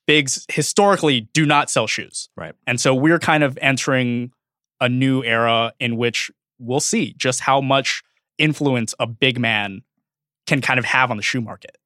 bigs 0.08 0.46
historically 0.50 1.22
do 1.34 1.46
not 1.46 1.70
sell 1.70 1.88
shoes. 1.88 2.30
Right. 2.38 2.54
And 2.68 2.80
so 2.80 2.94
we're 2.96 3.20
kind 3.20 3.44
of 3.44 3.58
entering 3.62 4.32
a 4.80 4.88
new 4.88 5.24
era 5.24 5.74
in 5.80 5.98
which 5.98 6.30
we'll 6.60 6.80
see 6.80 7.14
just 7.18 7.42
how 7.42 7.60
much 7.60 8.04
influence 8.38 8.94
a 9.00 9.08
big 9.08 9.40
man 9.40 9.82
can 10.46 10.62
kind 10.62 10.78
of 10.78 10.86
have 10.86 11.10
on 11.10 11.18
the 11.18 11.24
shoe 11.24 11.42
market. 11.42 11.78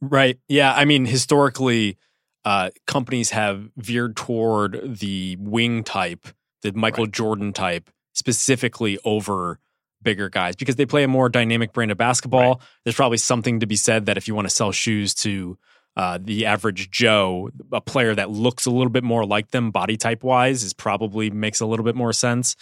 Right. 0.00 0.38
Yeah. 0.48 0.74
I 0.74 0.84
mean, 0.84 1.06
historically, 1.06 1.96
uh, 2.44 2.70
companies 2.86 3.30
have 3.30 3.70
veered 3.76 4.16
toward 4.16 4.98
the 4.98 5.36
wing 5.40 5.82
type, 5.82 6.26
the 6.60 6.72
Michael 6.74 7.04
right. 7.04 7.12
Jordan 7.12 7.54
type, 7.54 7.88
specifically 8.14 8.98
over 9.04 9.58
bigger 10.02 10.28
guys 10.28 10.56
because 10.56 10.76
they 10.76 10.86
play 10.86 11.02
a 11.02 11.08
more 11.08 11.28
dynamic 11.28 11.72
brand 11.72 11.90
of 11.90 11.98
basketball. 11.98 12.52
Right. 12.56 12.62
There's 12.84 12.96
probably 12.96 13.18
something 13.18 13.60
to 13.60 13.66
be 13.66 13.76
said 13.76 14.06
that 14.06 14.16
if 14.16 14.26
you 14.28 14.34
want 14.34 14.48
to 14.48 14.54
sell 14.54 14.72
shoes 14.72 15.14
to 15.16 15.58
uh, 15.96 16.18
the 16.22 16.46
average 16.46 16.90
Joe, 16.90 17.50
a 17.72 17.80
player 17.80 18.14
that 18.14 18.30
looks 18.30 18.66
a 18.66 18.70
little 18.70 18.90
bit 18.90 19.04
more 19.04 19.26
like 19.26 19.50
them 19.50 19.70
body 19.70 19.96
type 19.96 20.22
wise, 20.22 20.62
is 20.62 20.72
probably 20.72 21.30
makes 21.30 21.60
a 21.60 21.66
little 21.66 21.84
bit 21.84 21.94
more 21.94 22.12
sense. 22.12 22.56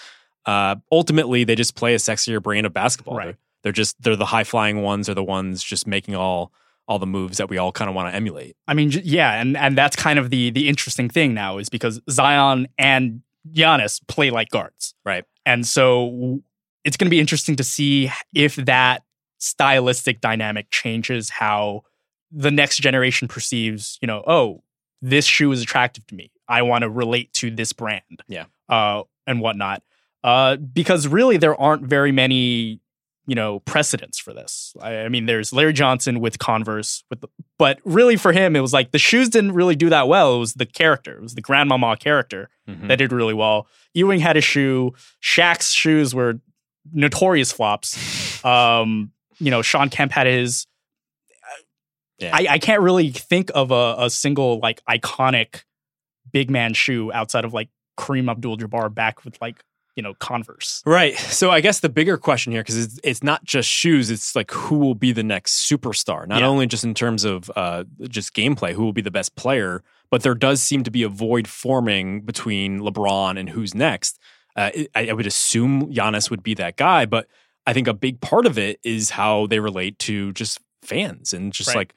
Uh, 0.44 0.76
ultimately, 0.90 1.44
they 1.44 1.54
just 1.54 1.74
play 1.76 1.94
a 1.94 1.98
sexier 1.98 2.42
brand 2.42 2.66
of 2.66 2.72
basketball. 2.72 3.16
Right. 3.16 3.24
They're, 3.26 3.36
they're 3.62 3.72
just 3.72 4.02
they're 4.02 4.16
the 4.16 4.24
high 4.26 4.44
flying 4.44 4.82
ones, 4.82 5.08
are 5.08 5.14
the 5.14 5.22
ones 5.24 5.62
just 5.62 5.86
making 5.86 6.14
all 6.16 6.52
all 6.88 6.98
the 6.98 7.06
moves 7.06 7.38
that 7.38 7.48
we 7.48 7.58
all 7.58 7.70
kind 7.70 7.88
of 7.88 7.94
want 7.94 8.08
to 8.10 8.14
emulate. 8.14 8.56
I 8.66 8.74
mean, 8.74 8.90
yeah, 9.04 9.40
and 9.40 9.56
and 9.56 9.78
that's 9.78 9.96
kind 9.96 10.18
of 10.18 10.30
the 10.30 10.50
the 10.50 10.68
interesting 10.68 11.08
thing 11.08 11.32
now 11.32 11.58
is 11.58 11.68
because 11.68 12.00
Zion 12.10 12.68
and 12.76 13.22
Giannis 13.50 14.06
play 14.08 14.30
like 14.30 14.50
guards, 14.50 14.94
right? 15.04 15.24
And 15.44 15.66
so 15.66 16.40
it's 16.84 16.96
going 16.96 17.06
to 17.06 17.10
be 17.10 17.20
interesting 17.20 17.56
to 17.56 17.64
see 17.64 18.10
if 18.34 18.56
that 18.56 19.02
stylistic 19.38 20.20
dynamic 20.20 20.70
changes 20.70 21.30
how 21.30 21.82
the 22.30 22.50
next 22.50 22.78
generation 22.78 23.28
perceives, 23.28 23.98
you 24.00 24.06
know, 24.06 24.22
oh, 24.26 24.62
this 25.00 25.24
shoe 25.24 25.50
is 25.52 25.62
attractive 25.62 26.06
to 26.08 26.14
me. 26.14 26.30
I 26.48 26.62
want 26.62 26.82
to 26.82 26.90
relate 26.90 27.32
to 27.34 27.50
this 27.50 27.72
brand. 27.72 28.22
Yeah. 28.28 28.44
Uh, 28.68 29.02
and 29.26 29.40
whatnot. 29.40 29.82
Uh, 30.24 30.56
because 30.56 31.08
really, 31.08 31.36
there 31.36 31.60
aren't 31.60 31.82
very 31.82 32.12
many 32.12 32.80
you 33.26 33.34
know 33.34 33.60
precedence 33.60 34.18
for 34.18 34.32
this. 34.32 34.74
I, 34.80 35.00
I, 35.02 35.08
mean, 35.08 35.26
there's 35.26 35.52
Larry 35.52 35.72
Johnson 35.72 36.20
with 36.20 36.38
Converse, 36.38 37.04
with 37.10 37.20
the, 37.20 37.28
but 37.58 37.80
really 37.84 38.16
for 38.16 38.32
him, 38.32 38.56
it 38.56 38.60
was 38.60 38.72
like 38.72 38.90
the 38.90 38.98
shoes 38.98 39.28
didn't 39.28 39.52
really 39.52 39.76
do 39.76 39.88
that 39.90 40.08
well. 40.08 40.36
It 40.36 40.40
was 40.40 40.54
the 40.54 40.66
character, 40.66 41.16
it 41.16 41.22
was 41.22 41.34
the 41.34 41.40
grandmama 41.40 41.96
character 41.96 42.48
mm-hmm. 42.68 42.88
that 42.88 42.96
did 42.96 43.12
really 43.12 43.34
well. 43.34 43.66
Ewing 43.94 44.20
had 44.20 44.36
a 44.36 44.40
shoe. 44.40 44.92
Shaq's 45.22 45.70
shoes 45.72 46.14
were 46.14 46.34
notorious 46.92 47.52
flops. 47.52 48.20
Um, 48.42 49.12
you 49.38 49.52
know, 49.52 49.62
Shawn 49.62 49.88
Kemp 49.88 50.10
had 50.10 50.26
his. 50.26 50.66
Yeah. 52.18 52.32
I, 52.34 52.46
I, 52.50 52.58
can't 52.58 52.82
really 52.82 53.10
think 53.10 53.52
of 53.54 53.70
a, 53.70 53.94
a 54.00 54.10
single 54.10 54.58
like 54.58 54.82
iconic 54.90 55.62
big 56.32 56.50
man 56.50 56.74
shoe 56.74 57.12
outside 57.12 57.44
of 57.44 57.54
like 57.54 57.68
Kareem 57.96 58.28
Abdul-Jabbar 58.28 58.92
back 58.92 59.24
with 59.24 59.40
like 59.40 59.62
you 59.96 60.02
know 60.02 60.14
converse 60.14 60.82
right 60.86 61.16
so 61.16 61.50
i 61.50 61.60
guess 61.60 61.80
the 61.80 61.88
bigger 61.88 62.16
question 62.16 62.52
here 62.52 62.62
because 62.62 62.78
it's, 62.82 63.00
it's, 63.04 63.22
not 63.22 63.44
just 63.44 63.68
shoes 63.68 64.10
it's 64.10 64.34
like 64.34 64.50
who 64.52 64.78
will 64.78 64.94
be 64.94 65.12
the 65.12 65.22
next 65.22 65.68
superstar 65.70 66.26
not 66.26 66.40
yeah. 66.40 66.46
only 66.46 66.66
just 66.66 66.84
in 66.84 66.94
terms 66.94 67.24
of 67.24 67.50
uh, 67.56 67.84
just 68.08 68.34
gameplay 68.34 68.72
who 68.72 68.82
will 68.82 68.92
be 68.92 69.02
the 69.02 69.10
best 69.10 69.36
player 69.36 69.82
but 70.10 70.22
there 70.22 70.34
does 70.34 70.62
seem 70.62 70.82
to 70.82 70.90
be 70.90 71.02
a 71.02 71.08
void 71.08 71.46
forming 71.46 72.22
between 72.22 72.80
lebron 72.80 73.38
and 73.38 73.50
who's 73.50 73.74
next 73.74 74.18
uh, 74.56 74.70
I, 74.94 75.08
I, 75.08 75.12
would 75.14 75.26
assume 75.26 75.90
Giannis 75.92 76.28
would 76.30 76.42
be 76.42 76.54
that 76.54 76.76
guy 76.76 77.04
but 77.06 77.26
i 77.66 77.72
think 77.72 77.86
a 77.86 77.94
big 77.94 78.20
part 78.20 78.46
of 78.46 78.58
it 78.58 78.80
is 78.82 79.10
how 79.10 79.46
they 79.46 79.60
relate 79.60 79.98
to 80.00 80.32
just 80.32 80.58
fans 80.82 81.32
and 81.32 81.52
just 81.52 81.68
right. 81.68 81.76
like 81.76 81.94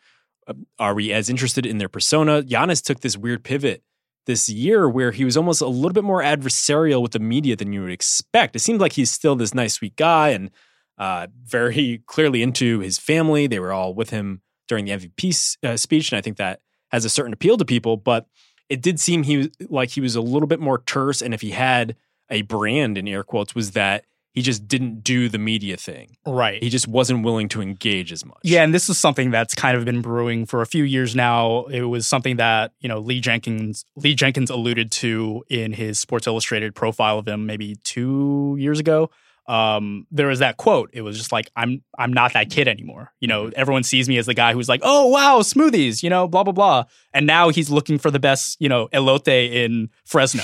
uh, 0.47 0.53
are 0.79 0.93
we 0.93 1.13
as 1.13 1.29
interested 1.29 1.65
in 1.65 1.77
their 1.79 1.89
persona 1.89 2.43
Giannis 2.43 2.84
took 2.84 2.99
this 2.99 3.17
weird 3.17 3.43
pivot 3.43 3.81
this 4.26 4.50
year 4.50 4.90
where 4.90 5.12
he 5.12 5.24
was 5.24 5.38
almost 5.38 5.62
a 5.62 5.68
little 5.68 5.94
bit 5.94 6.04
more 6.04 6.22
adversarial 6.22 7.02
with 7.02 7.12
the 7.12 7.20
media 7.20 7.56
than 7.56 7.72
you 7.74 7.82
would 7.82 7.92
expect. 7.92 8.56
It 8.56 8.60
seemed 8.60 8.82
like 8.82 8.94
he's 8.94 9.12
still 9.12 9.36
this 9.36 9.54
nice, 9.54 9.76
sweet 9.76 9.96
guy 9.96 10.30
and 10.30 10.52
uh, 10.98 11.28
very 11.44 12.02
clearly 12.08 12.42
into 12.42 12.80
his 12.80 12.98
family. 12.98 13.48
They 13.48 13.60
were 13.60 13.72
all 13.72 13.94
with 13.94 14.10
him 14.10 14.42
during 14.68 14.86
the 14.86 14.92
MVP 14.92 15.58
uh, 15.64 15.78
speech, 15.78 16.12
and 16.12 16.18
I 16.18 16.22
think 16.22 16.38
that 16.38 16.62
has 16.92 17.06
a 17.06 17.10
certain 17.10 17.34
appeal 17.34 17.58
to 17.58 17.66
people. 17.66 17.98
But 17.98 18.28
it 18.70 18.82
did 18.82 19.00
seem 19.00 19.24
he 19.24 19.38
was, 19.38 19.50
like 19.70 19.90
he 19.92 20.02
was 20.02 20.16
a 20.16 20.22
little 20.22 20.48
bit 20.48 20.60
more 20.60 20.80
terse, 20.80 21.22
and 21.22 21.34
if 21.34 21.42
he 21.42 21.52
had 21.52 21.96
a 22.30 22.42
brand 22.44 22.98
in 22.98 23.08
air 23.08 23.24
quotes, 23.24 23.54
was 23.54 23.72
that 23.72 24.06
he 24.36 24.41
just 24.41 24.67
didn't 24.67 25.00
do 25.02 25.30
the 25.30 25.38
media 25.38 25.78
thing. 25.78 26.17
Right. 26.28 26.62
He 26.62 26.69
just 26.69 26.89
wasn't 26.89 27.24
willing 27.24 27.48
to 27.50 27.62
engage 27.62 28.12
as 28.12 28.26
much. 28.26 28.38
Yeah, 28.43 28.63
and 28.63 28.74
this 28.74 28.89
is 28.89 29.00
something 29.00 29.32
that's 29.32 29.56
kind 29.56 29.78
of 29.78 29.86
been 29.86 30.02
brewing 30.02 30.45
for 30.45 30.62
a 30.62 30.65
few 30.65 30.84
years 30.84 31.15
now. 31.15 31.63
It 31.67 31.84
was 31.84 32.06
something 32.06 32.36
that, 32.36 32.74
you 32.82 32.89
know, 32.89 33.00
Lee 33.00 33.21
Jenkins 33.21 33.86
Lee 33.95 34.13
Jenkins 34.13 34.50
alluded 34.50 34.91
to 34.91 35.43
in 35.50 35.71
his 35.71 36.00
Sports 36.02 36.28
Illustrated 36.28 36.76
profile 36.76 37.17
of 37.17 37.26
him 37.28 37.45
maybe 37.45 37.76
2 37.86 38.58
years 38.60 38.78
ago. 38.78 39.10
Um, 39.48 40.06
there 40.12 40.28
was 40.28 40.39
that 40.39 40.58
quote. 40.58 40.89
It 40.91 41.02
was 41.04 41.17
just 41.17 41.32
like 41.32 41.50
I'm 41.56 41.82
I'm 41.98 42.12
not 42.12 42.34
that 42.34 42.50
kid 42.50 42.67
anymore. 42.67 43.13
You 43.21 43.28
know, 43.30 43.43
mm-hmm. 43.45 43.54
everyone 43.56 43.84
sees 43.84 44.10
me 44.10 44.17
as 44.17 44.26
the 44.26 44.34
guy 44.34 44.54
who's 44.54 44.67
like, 44.67 44.80
"Oh, 44.84 45.06
wow, 45.10 45.41
smoothies," 45.41 46.02
you 46.02 46.10
know, 46.10 46.28
blah 46.28 46.43
blah 46.43 46.52
blah. 46.52 46.86
And 47.13 47.28
now 47.28 47.50
he's 47.50 47.69
looking 47.69 48.00
for 48.00 48.10
the 48.10 48.17
best, 48.19 48.58
you 48.60 48.67
know, 48.67 48.88
elote 48.88 49.28
in 49.28 49.91
Fresno 50.04 50.41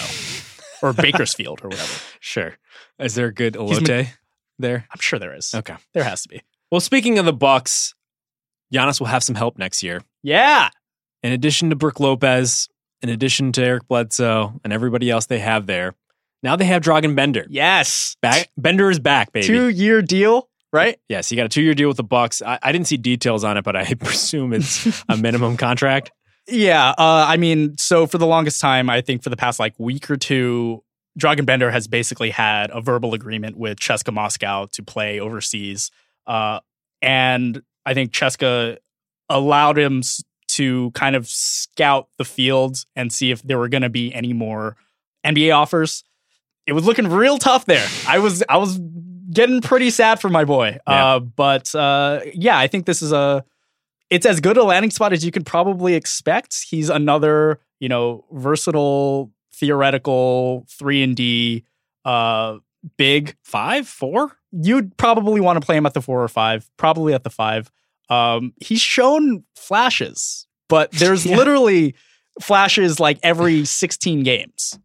or 0.83 0.93
Bakersfield 0.93 1.61
or 1.63 1.69
whatever. 1.69 1.99
Sure. 2.19 2.53
Is 3.01 3.15
there 3.15 3.27
a 3.27 3.33
good 3.33 3.55
elote 3.55 3.87
ma- 4.05 4.09
there? 4.59 4.85
I'm 4.91 4.99
sure 4.99 5.17
there 5.19 5.33
is. 5.33 5.53
Okay. 5.53 5.75
There 5.93 6.03
has 6.03 6.21
to 6.23 6.29
be. 6.29 6.41
Well, 6.71 6.79
speaking 6.81 7.17
of 7.17 7.25
the 7.25 7.33
Bucks, 7.33 7.95
Giannis 8.73 8.99
will 8.99 9.07
have 9.07 9.23
some 9.23 9.35
help 9.35 9.57
next 9.57 9.81
year. 9.83 10.01
Yeah. 10.23 10.69
In 11.23 11.31
addition 11.31 11.69
to 11.71 11.75
Brook 11.75 11.99
Lopez, 11.99 12.69
in 13.01 13.09
addition 13.09 13.51
to 13.53 13.63
Eric 13.63 13.87
Bledsoe 13.87 14.53
and 14.63 14.71
everybody 14.71 15.09
else 15.09 15.25
they 15.25 15.39
have 15.39 15.65
there, 15.65 15.93
now 16.43 16.55
they 16.55 16.65
have 16.65 16.81
Dragan 16.83 17.15
Bender. 17.15 17.45
Yes. 17.49 18.17
Back 18.21 18.49
Bender 18.57 18.89
is 18.91 18.99
back, 18.99 19.31
baby. 19.31 19.47
Two 19.47 19.67
year 19.69 20.01
deal, 20.03 20.49
right? 20.71 20.99
Yes, 21.09 21.27
he 21.29 21.35
got 21.35 21.45
a 21.45 21.49
two 21.49 21.61
year 21.61 21.73
deal 21.73 21.87
with 21.87 21.97
the 21.97 22.03
Bucks. 22.03 22.41
I, 22.43 22.59
I 22.61 22.71
didn't 22.71 22.87
see 22.87 22.97
details 22.97 23.43
on 23.43 23.57
it, 23.57 23.63
but 23.63 23.75
I 23.75 23.91
presume 23.95 24.53
it's 24.53 25.03
a 25.09 25.17
minimum 25.17 25.57
contract. 25.57 26.11
Yeah, 26.47 26.89
uh, 26.91 26.97
I 27.27 27.37
mean, 27.37 27.77
so 27.77 28.05
for 28.07 28.17
the 28.17 28.25
longest 28.27 28.59
time, 28.61 28.89
I 28.89 29.01
think 29.01 29.23
for 29.23 29.29
the 29.29 29.37
past 29.37 29.59
like 29.59 29.73
week 29.79 30.09
or 30.09 30.17
two, 30.17 30.83
Dragan 31.19 31.45
Bender 31.45 31.71
has 31.71 31.87
basically 31.87 32.29
had 32.29 32.71
a 32.71 32.81
verbal 32.81 33.13
agreement 33.13 33.57
with 33.57 33.79
CSKA 33.79 34.13
Moscow 34.13 34.65
to 34.67 34.83
play 34.83 35.19
overseas. 35.19 35.91
Uh, 36.25 36.59
and 37.01 37.61
I 37.85 37.93
think 37.93 38.11
Cheska 38.11 38.77
allowed 39.29 39.77
him 39.77 40.01
to 40.49 40.91
kind 40.91 41.15
of 41.15 41.27
scout 41.27 42.07
the 42.17 42.25
field 42.25 42.85
and 42.95 43.11
see 43.11 43.31
if 43.31 43.41
there 43.41 43.57
were 43.57 43.69
going 43.69 43.81
to 43.81 43.89
be 43.89 44.13
any 44.13 44.33
more 44.33 44.77
NBA 45.25 45.55
offers. 45.55 46.03
It 46.67 46.73
was 46.73 46.85
looking 46.85 47.07
real 47.07 47.37
tough 47.37 47.65
there. 47.65 47.85
I 48.07 48.19
was 48.19 48.43
I 48.47 48.57
was 48.57 48.79
getting 49.33 49.61
pretty 49.61 49.89
sad 49.89 50.21
for 50.21 50.29
my 50.29 50.45
boy. 50.45 50.77
Uh, 50.87 50.91
yeah. 50.91 51.05
Uh, 51.15 51.19
but 51.19 51.75
uh, 51.75 52.21
yeah, 52.33 52.57
I 52.57 52.67
think 52.67 52.85
this 52.85 53.01
is 53.01 53.11
a 53.11 53.43
it's 54.09 54.25
as 54.25 54.39
good 54.39 54.57
a 54.57 54.63
landing 54.63 54.91
spot 54.91 55.11
as 55.11 55.25
you 55.25 55.31
can 55.31 55.43
probably 55.43 55.95
expect. 55.95 56.65
He's 56.69 56.89
another 56.89 57.59
you 57.79 57.89
know 57.89 58.25
versatile 58.31 59.31
theoretical 59.61 60.65
three 60.69 61.03
and 61.03 61.15
D 61.15 61.63
uh 62.03 62.57
big 62.97 63.37
five, 63.43 63.87
four. 63.87 64.33
You'd 64.51 64.97
probably 64.97 65.39
want 65.39 65.61
to 65.61 65.65
play 65.65 65.77
him 65.77 65.85
at 65.85 65.93
the 65.93 66.01
four 66.01 66.21
or 66.21 66.27
five, 66.27 66.67
probably 66.77 67.13
at 67.13 67.23
the 67.23 67.29
five. 67.29 67.71
Um, 68.09 68.53
he's 68.59 68.81
shown 68.81 69.43
flashes, 69.55 70.47
but 70.67 70.91
there's 70.93 71.25
yeah. 71.25 71.37
literally 71.37 71.95
flashes 72.41 72.99
like 72.99 73.19
every 73.23 73.63
16 73.65 74.23
games. 74.23 74.77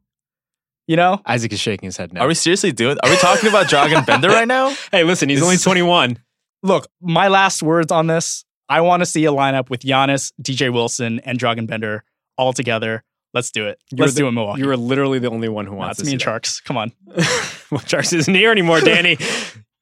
You 0.86 0.94
know? 0.96 1.20
Isaac 1.26 1.52
is 1.54 1.58
shaking 1.58 1.86
his 1.86 1.96
head 1.96 2.12
now. 2.12 2.20
Are 2.20 2.28
we 2.28 2.34
seriously 2.34 2.70
doing 2.70 2.98
are 3.02 3.10
we 3.10 3.16
talking 3.16 3.48
about 3.48 3.66
Dragan 3.66 4.04
Bender 4.06 4.28
right 4.28 4.46
now? 4.46 4.72
Hey, 4.92 5.02
listen, 5.04 5.30
he's 5.30 5.38
this 5.40 5.44
only 5.44 5.56
21. 5.56 6.18
Look, 6.62 6.86
my 7.00 7.28
last 7.28 7.62
words 7.62 7.90
on 7.90 8.06
this. 8.08 8.44
I 8.68 8.82
want 8.82 9.00
to 9.00 9.06
see 9.06 9.24
a 9.24 9.32
lineup 9.32 9.70
with 9.70 9.80
Giannis, 9.80 10.32
DJ 10.40 10.70
Wilson, 10.72 11.20
and 11.20 11.38
Dragan 11.38 11.66
Bender 11.66 12.04
all 12.36 12.52
together. 12.52 13.02
Let's 13.36 13.50
do 13.50 13.66
it. 13.66 13.78
You 13.92 13.98
Let's 13.98 14.14
the, 14.14 14.20
do 14.20 14.28
it, 14.28 14.32
Milwaukee. 14.32 14.62
You 14.62 14.66
were 14.68 14.78
literally 14.78 15.18
the 15.18 15.28
only 15.28 15.50
one 15.50 15.66
who 15.66 15.74
wants. 15.74 15.98
No, 15.98 16.02
it's 16.04 16.06
me 16.06 16.12
and 16.14 16.22
Sharks. 16.22 16.58
Come 16.60 16.78
on. 16.78 16.90
well, 17.70 17.82
Sharks 17.86 18.14
isn't 18.14 18.34
here 18.34 18.50
anymore, 18.50 18.80
Danny. 18.80 19.18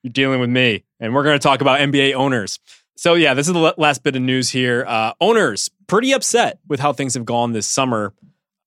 You're 0.03 0.11
dealing 0.11 0.41
with 0.41 0.51
me, 0.51 0.83
and 0.99 1.15
we're 1.15 1.23
going 1.23 1.39
to 1.39 1.43
talk 1.43 1.61
about 1.61 1.79
NBA 1.79 2.15
owners. 2.15 2.59
So 2.97 3.15
yeah, 3.15 3.33
this 3.33 3.47
is 3.47 3.53
the 3.55 3.73
last 3.79 4.03
bit 4.03 4.17
of 4.17 4.23
news 4.23 4.51
here. 4.51 4.85
Uh, 4.89 5.13
owners 5.21 5.71
pretty 5.87 6.11
upset 6.11 6.59
with 6.67 6.81
how 6.81 6.93
things 6.93 7.15
have 7.15 7.25
gone 7.25 7.53
this 7.53 7.69
summer. 7.69 8.13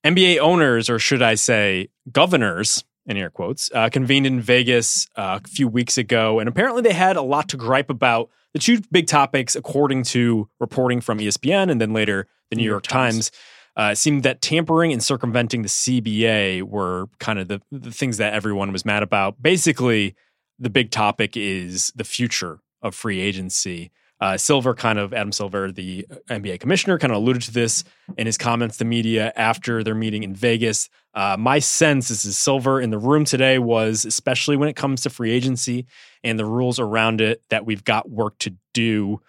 NBA 0.06 0.38
owners, 0.39 0.89
or 0.89 1.00
should 1.00 1.21
I 1.21 1.36
say, 1.36 1.89
governors, 2.10 2.86
in 3.08 3.17
air 3.17 3.30
quotes, 3.30 3.69
uh, 3.73 3.89
convened 3.89 4.26
in 4.26 4.39
Vegas 4.39 5.10
uh, 5.17 5.41
a 5.43 5.47
few 5.50 5.67
weeks 5.67 5.97
ago, 5.97 6.39
and 6.39 6.47
apparently 6.47 6.82
they 6.82 6.93
had 6.93 7.17
a 7.17 7.21
lot 7.21 7.50
to 7.50 7.58
gripe 7.58 7.89
about. 7.89 8.30
The 8.54 8.60
two 8.60 8.80
big 8.89 9.08
topics, 9.08 9.54
according 9.54 10.04
to 10.04 10.50
reporting 10.62 11.02
from 11.02 11.19
ESPN 11.19 11.69
and 11.69 11.82
then 11.82 11.91
later 11.91 12.26
the 12.52 12.56
New, 12.56 12.62
New 12.62 12.65
York, 12.67 12.76
York 12.76 12.84
Times. 12.91 13.30
Times 13.32 13.32
uh, 13.78 13.90
it 13.92 13.96
seemed 13.98 14.24
that 14.24 14.42
tampering 14.42 14.92
and 14.92 15.04
circumventing 15.04 15.62
the 15.62 15.70
CBA 15.70 16.63
were 16.63 17.06
kind 17.20 17.38
of 17.38 17.48
the, 17.48 17.62
the 17.72 17.92
things 17.92 18.18
that 18.18 18.34
everyone 18.34 18.72
was 18.72 18.84
mad 18.86 19.04
about. 19.04 19.42
Basically, 19.42 20.16
the 20.58 20.70
big 20.72 20.90
topic 20.90 21.38
is 21.38 21.92
the 21.96 22.04
future 22.04 22.60
of 22.82 22.96
free 22.96 23.20
agency. 23.22 23.92
Uh, 24.20 24.36
Silver 24.36 24.74
kind 24.74 24.98
of, 24.98 25.13
Adam 25.13 25.32
Silver, 25.32 25.72
the 25.72 26.08
NBA 26.28 26.60
commissioner, 26.60 26.98
kind 26.98 27.13
of 27.13 27.18
alluded 27.18 27.44
to 27.44 27.54
this 27.54 27.84
in 28.18 28.26
his 28.26 28.36
comments 28.36 28.78
to 28.78 28.86
media 28.86 29.32
after 29.36 29.84
their 29.84 29.94
meeting 29.94 30.24
in 30.24 30.34
Vegas. 30.34 30.90
Uh, 31.13 31.36
my 31.38 31.60
sense 31.60 32.10
is 32.10 32.36
Silver 32.36 32.82
in 32.82 32.90
the 32.90 32.98
room 32.98 33.26
today 33.26 33.60
was, 33.60 34.06
especially 34.06 34.58
when 34.58 34.70
it 34.70 34.76
comes 34.76 35.02
to 35.02 35.12
free 35.12 35.30
agency 35.30 35.86
and 36.24 36.40
the 36.40 36.46
rules 36.46 36.80
around 36.80 37.22
it, 37.22 37.44
that 37.52 37.68
we've 37.68 37.84
got 37.84 38.10
work 38.10 38.40
to 38.40 38.56
do 38.74 39.22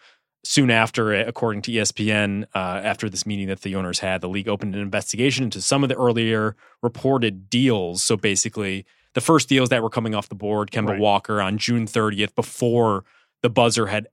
soon 0.45 0.71
after, 0.71 1.13
according 1.15 1.63
to 1.63 1.73
ESPN, 1.73 2.45
uh, 2.55 2.59
after 2.59 3.09
this 3.09 3.27
meeting 3.27 3.49
that 3.49 3.63
the 3.63 3.75
owners 3.75 3.99
had, 4.01 4.21
the 4.21 4.29
league 4.29 4.49
opened 4.49 4.75
an 4.75 4.81
investigation 4.81 5.45
into 5.45 5.61
some 5.61 5.83
of 5.83 5.89
the 5.89 5.97
earlier 5.97 6.57
reported 6.83 7.51
deals. 7.51 8.03
So 8.03 8.17
basically, 8.17 8.87
the 9.15 9.21
first 9.21 9.49
deals 9.49 9.69
that 9.71 9.83
were 9.83 9.91
coming 9.91 10.15
off 10.15 10.29
the 10.29 10.35
board, 10.35 10.71
Kemba 10.71 10.91
right. 10.91 10.99
Walker 11.01 11.41
on 11.41 11.59
June 11.59 11.87
30th, 11.87 12.35
before 12.35 13.05
the 13.43 13.51
buzzer 13.51 13.87
had 13.87 14.09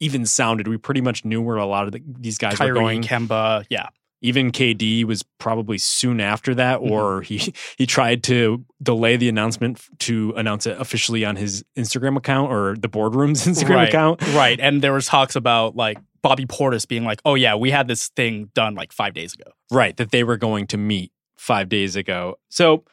even 0.00 0.26
sounded, 0.26 0.68
we 0.68 0.76
pretty 0.76 1.00
much 1.00 1.24
knew 1.24 1.40
where 1.42 1.56
a 1.56 1.66
lot 1.66 1.86
of 1.86 1.92
the, 1.92 2.02
these 2.06 2.38
guys 2.38 2.56
Kyrie, 2.56 2.72
were 2.72 2.78
going. 2.80 3.02
Kemba, 3.02 3.64
yeah 3.68 3.88
even 4.20 4.50
KD 4.50 5.04
was 5.04 5.22
probably 5.38 5.78
soon 5.78 6.20
after 6.20 6.54
that, 6.56 6.80
mm-hmm. 6.80 6.90
or 6.90 7.22
mm-hmm. 7.22 7.34
he 7.52 7.54
he 7.78 7.86
tried 7.86 8.22
to 8.24 8.64
delay 8.82 9.16
the 9.16 9.28
announcement 9.28 9.80
to 10.00 10.32
announce 10.36 10.66
it 10.66 10.78
officially 10.80 11.24
on 11.24 11.36
his 11.36 11.64
Instagram 11.76 12.16
account 12.16 12.50
or 12.52 12.76
the 12.76 12.88
boardroom's 12.88 13.46
Instagram 13.46 13.76
right, 13.76 13.88
account. 13.88 14.22
Right, 14.34 14.58
and 14.60 14.82
there 14.82 14.92
was 14.92 15.06
talks 15.06 15.36
about 15.36 15.76
like 15.76 15.98
Bobby 16.22 16.46
Portis 16.46 16.86
being 16.86 17.04
like, 17.04 17.20
"Oh 17.24 17.34
yeah, 17.34 17.54
we 17.54 17.70
had 17.70 17.88
this 17.88 18.08
thing 18.08 18.50
done 18.54 18.74
like 18.74 18.92
five 18.92 19.14
days 19.14 19.34
ago." 19.34 19.52
Right, 19.70 19.96
that 19.96 20.10
they 20.10 20.24
were 20.24 20.36
going 20.36 20.66
to 20.68 20.76
meet 20.76 21.12
five 21.36 21.68
days 21.68 21.94
ago. 21.94 22.36
So 22.48 22.84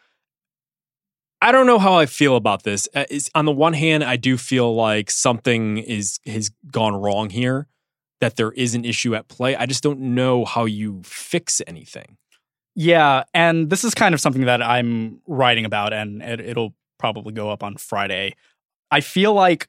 I 1.42 1.52
don't 1.52 1.66
know 1.66 1.80
how 1.80 1.96
I 1.96 2.06
feel 2.06 2.36
about 2.36 2.64
this. 2.64 2.88
Uh, 2.94 3.06
on 3.34 3.46
the 3.46 3.52
one 3.52 3.74
hand, 3.74 4.04
I 4.04 4.18
do 4.18 4.38
feel 4.38 4.76
like 4.76 5.10
something 5.10 5.78
is 5.78 6.20
has 6.28 6.52
gone 6.72 6.94
wrong 6.94 7.30
here 7.30 7.68
that 8.22 8.36
there 8.38 8.52
is 8.52 8.76
an 8.76 8.86
issue 8.86 9.16
at 9.16 9.28
play. 9.28 9.56
I 9.56 9.66
just 9.66 9.84
don't 9.84 10.00
know 10.00 10.46
how 10.46 10.66
you 10.66 11.02
fix 11.04 11.62
anything. 11.68 12.18
Yeah, 12.76 13.24
and 13.34 13.70
this 13.70 13.84
is 13.84 13.94
kind 13.94 14.14
of 14.14 14.20
something 14.22 14.46
that 14.46 14.62
I'm 14.62 15.20
writing 15.28 15.66
about, 15.66 15.94
and 15.94 16.22
it, 16.22 16.56
will 16.58 16.74
probably 17.00 17.34
go 17.34 17.50
up 17.50 17.64
on 17.64 17.78
Friday. 17.78 18.36
I 18.92 19.02
feel 19.02 19.34
like 19.34 19.68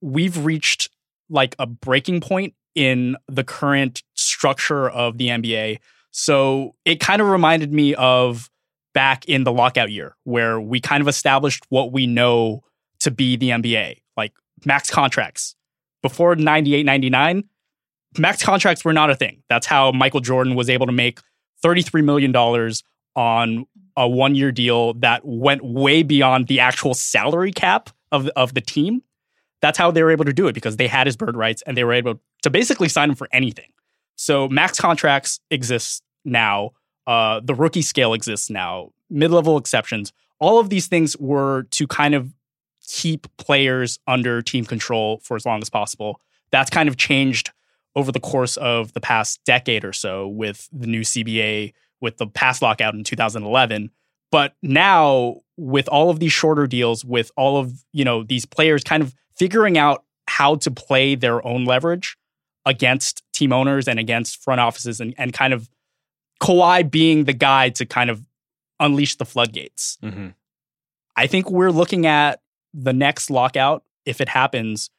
we've 0.00 0.44
reached 0.44 0.88
like 1.28 1.56
a 1.58 1.66
breaking 1.66 2.20
point 2.20 2.54
in 2.74 3.16
the 3.28 3.42
current 3.44 4.02
structure 4.14 4.88
of 4.90 5.18
the 5.18 5.28
NBA. 5.28 5.78
So 6.10 6.74
it 6.84 7.00
kind 7.00 7.22
of 7.22 7.28
reminded 7.28 7.72
me 7.72 7.94
of 7.94 8.50
back 8.92 9.24
in 9.24 9.44
the 9.44 9.52
lockout 9.52 9.90
year, 9.90 10.16
where 10.24 10.60
we 10.60 10.80
kind 10.80 11.00
of 11.00 11.08
established 11.08 11.64
what 11.70 11.92
we 11.92 12.06
know 12.06 12.62
to 13.00 13.10
be 13.10 13.36
the 13.36 13.50
NBA, 13.50 13.98
like 14.16 14.32
max 14.64 14.90
contracts. 14.90 15.56
Before 16.02 16.36
98, 16.36 16.84
99, 16.86 17.44
max 18.18 18.42
contracts 18.42 18.84
were 18.84 18.92
not 18.92 19.10
a 19.10 19.14
thing. 19.14 19.42
That's 19.48 19.66
how 19.66 19.92
Michael 19.92 20.20
Jordan 20.20 20.54
was 20.54 20.70
able 20.70 20.86
to 20.86 20.92
make 20.92 21.20
$33 21.64 22.04
million 22.04 22.34
on 23.16 23.66
a 23.96 24.08
one 24.08 24.34
year 24.34 24.50
deal 24.52 24.94
that 24.94 25.22
went 25.24 25.64
way 25.64 26.02
beyond 26.02 26.48
the 26.48 26.60
actual 26.60 26.94
salary 26.94 27.52
cap 27.52 27.90
of, 28.12 28.28
of 28.36 28.54
the 28.54 28.60
team. 28.60 29.02
That's 29.62 29.78
how 29.78 29.90
they 29.90 30.02
were 30.02 30.10
able 30.10 30.24
to 30.26 30.32
do 30.32 30.46
it 30.48 30.52
because 30.52 30.76
they 30.76 30.88
had 30.88 31.06
his 31.06 31.16
bird 31.16 31.36
rights 31.36 31.62
and 31.66 31.76
they 31.76 31.84
were 31.84 31.92
able 31.94 32.20
to 32.42 32.50
basically 32.50 32.88
sign 32.88 33.10
him 33.10 33.16
for 33.16 33.28
anything. 33.32 33.70
So 34.16 34.48
max 34.48 34.78
contracts 34.80 35.40
exist 35.50 36.02
now. 36.24 36.72
Uh, 37.06 37.40
the 37.42 37.54
rookie 37.54 37.82
scale 37.82 38.14
exists 38.14 38.50
now. 38.50 38.90
Mid 39.10 39.30
level 39.30 39.56
exceptions. 39.56 40.12
All 40.40 40.58
of 40.58 40.70
these 40.70 40.86
things 40.86 41.16
were 41.18 41.64
to 41.70 41.86
kind 41.86 42.14
of 42.14 42.32
keep 42.86 43.26
players 43.38 43.98
under 44.06 44.42
team 44.42 44.64
control 44.64 45.20
for 45.24 45.36
as 45.36 45.46
long 45.46 45.62
as 45.62 45.70
possible. 45.70 46.20
That's 46.50 46.68
kind 46.70 46.88
of 46.88 46.96
changed 46.96 47.50
over 47.96 48.10
the 48.12 48.20
course 48.20 48.56
of 48.56 48.92
the 48.92 49.00
past 49.00 49.40
decade 49.44 49.84
or 49.84 49.92
so 49.92 50.26
with 50.26 50.68
the 50.72 50.86
new 50.86 51.02
CBA, 51.02 51.72
with 52.00 52.16
the 52.18 52.26
past 52.26 52.62
lockout 52.62 52.94
in 52.94 53.04
2011. 53.04 53.90
But 54.32 54.56
now, 54.62 55.40
with 55.56 55.88
all 55.88 56.10
of 56.10 56.18
these 56.18 56.32
shorter 56.32 56.66
deals, 56.66 57.04
with 57.04 57.30
all 57.36 57.58
of 57.58 57.84
you 57.92 58.04
know 58.04 58.24
these 58.24 58.44
players 58.46 58.82
kind 58.82 59.02
of 59.02 59.14
figuring 59.36 59.78
out 59.78 60.04
how 60.28 60.56
to 60.56 60.70
play 60.70 61.14
their 61.14 61.44
own 61.46 61.64
leverage 61.64 62.16
against 62.66 63.22
team 63.32 63.52
owners 63.52 63.86
and 63.86 63.98
against 64.00 64.42
front 64.42 64.60
offices, 64.60 65.00
and, 65.00 65.14
and 65.18 65.32
kind 65.32 65.52
of 65.52 65.70
Kawhi 66.42 66.90
being 66.90 67.24
the 67.24 67.32
guy 67.32 67.68
to 67.70 67.86
kind 67.86 68.10
of 68.10 68.26
unleash 68.80 69.16
the 69.16 69.24
floodgates. 69.24 69.98
Mm-hmm. 70.02 70.28
I 71.16 71.26
think 71.28 71.48
we're 71.50 71.70
looking 71.70 72.04
at 72.06 72.42
the 72.72 72.92
next 72.92 73.30
lockout, 73.30 73.84
if 74.04 74.20
it 74.20 74.28
happens, 74.28 74.90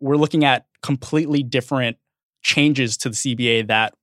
we're 0.00 0.16
looking 0.18 0.44
at 0.44 0.66
completely 0.82 1.42
different 1.42 1.96
changes 2.42 2.96
to 2.98 3.08
the 3.08 3.14
CBA 3.14 3.68
that 3.68 3.94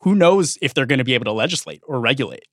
who 0.00 0.14
knows 0.14 0.56
if 0.62 0.74
they're 0.74 0.86
going 0.86 0.98
to 0.98 1.04
be 1.04 1.14
able 1.14 1.24
to 1.24 1.32
legislate 1.32 1.82
or 1.86 1.98
regulate. 2.00 2.44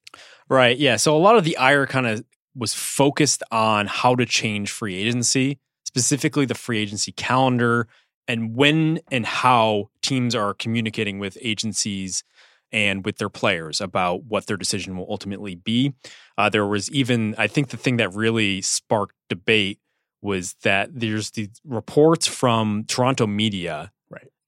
Right. 0.50 0.78
Yeah. 0.78 0.96
So 0.96 1.16
a 1.16 1.20
lot 1.20 1.38
of 1.38 1.44
the 1.44 1.58
ire 1.58 1.86
kind 1.86 2.08
of 2.08 2.24
was 2.56 2.74
focused 2.74 3.44
on 3.52 3.88
how 3.88 4.16
to 4.16 4.26
change 4.26 4.72
free 4.72 4.96
agency, 4.96 5.60
specifically 5.86 6.46
the 6.46 6.56
free 6.56 6.80
agency 6.80 7.12
calendar 7.12 7.88
and 8.28 8.56
when 8.56 9.00
and 9.12 9.26
how 9.26 9.90
teams 10.02 10.34
are 10.34 10.54
communicating 10.54 11.20
with 11.20 11.38
agencies 11.42 12.24
and 12.72 13.04
with 13.06 13.18
their 13.18 13.30
players 13.30 13.82
about 13.82 14.24
what 14.24 14.48
their 14.48 14.56
decision 14.58 14.96
will 14.98 15.08
ultimately 15.10 15.56
be. 15.56 15.94
Uh, 16.38 16.50
there 16.50 16.66
was 16.66 16.90
even, 16.92 17.36
I 17.38 17.48
think, 17.48 17.70
the 17.70 17.78
thing 17.78 17.98
that 17.98 18.14
really 18.16 18.62
sparked 18.62 19.16
debate 19.30 19.80
was 20.22 20.54
that 20.64 20.90
there's 20.94 21.32
the 21.32 21.50
reports 21.66 22.26
from 22.26 22.86
Toronto 22.88 23.28
media 23.28 23.92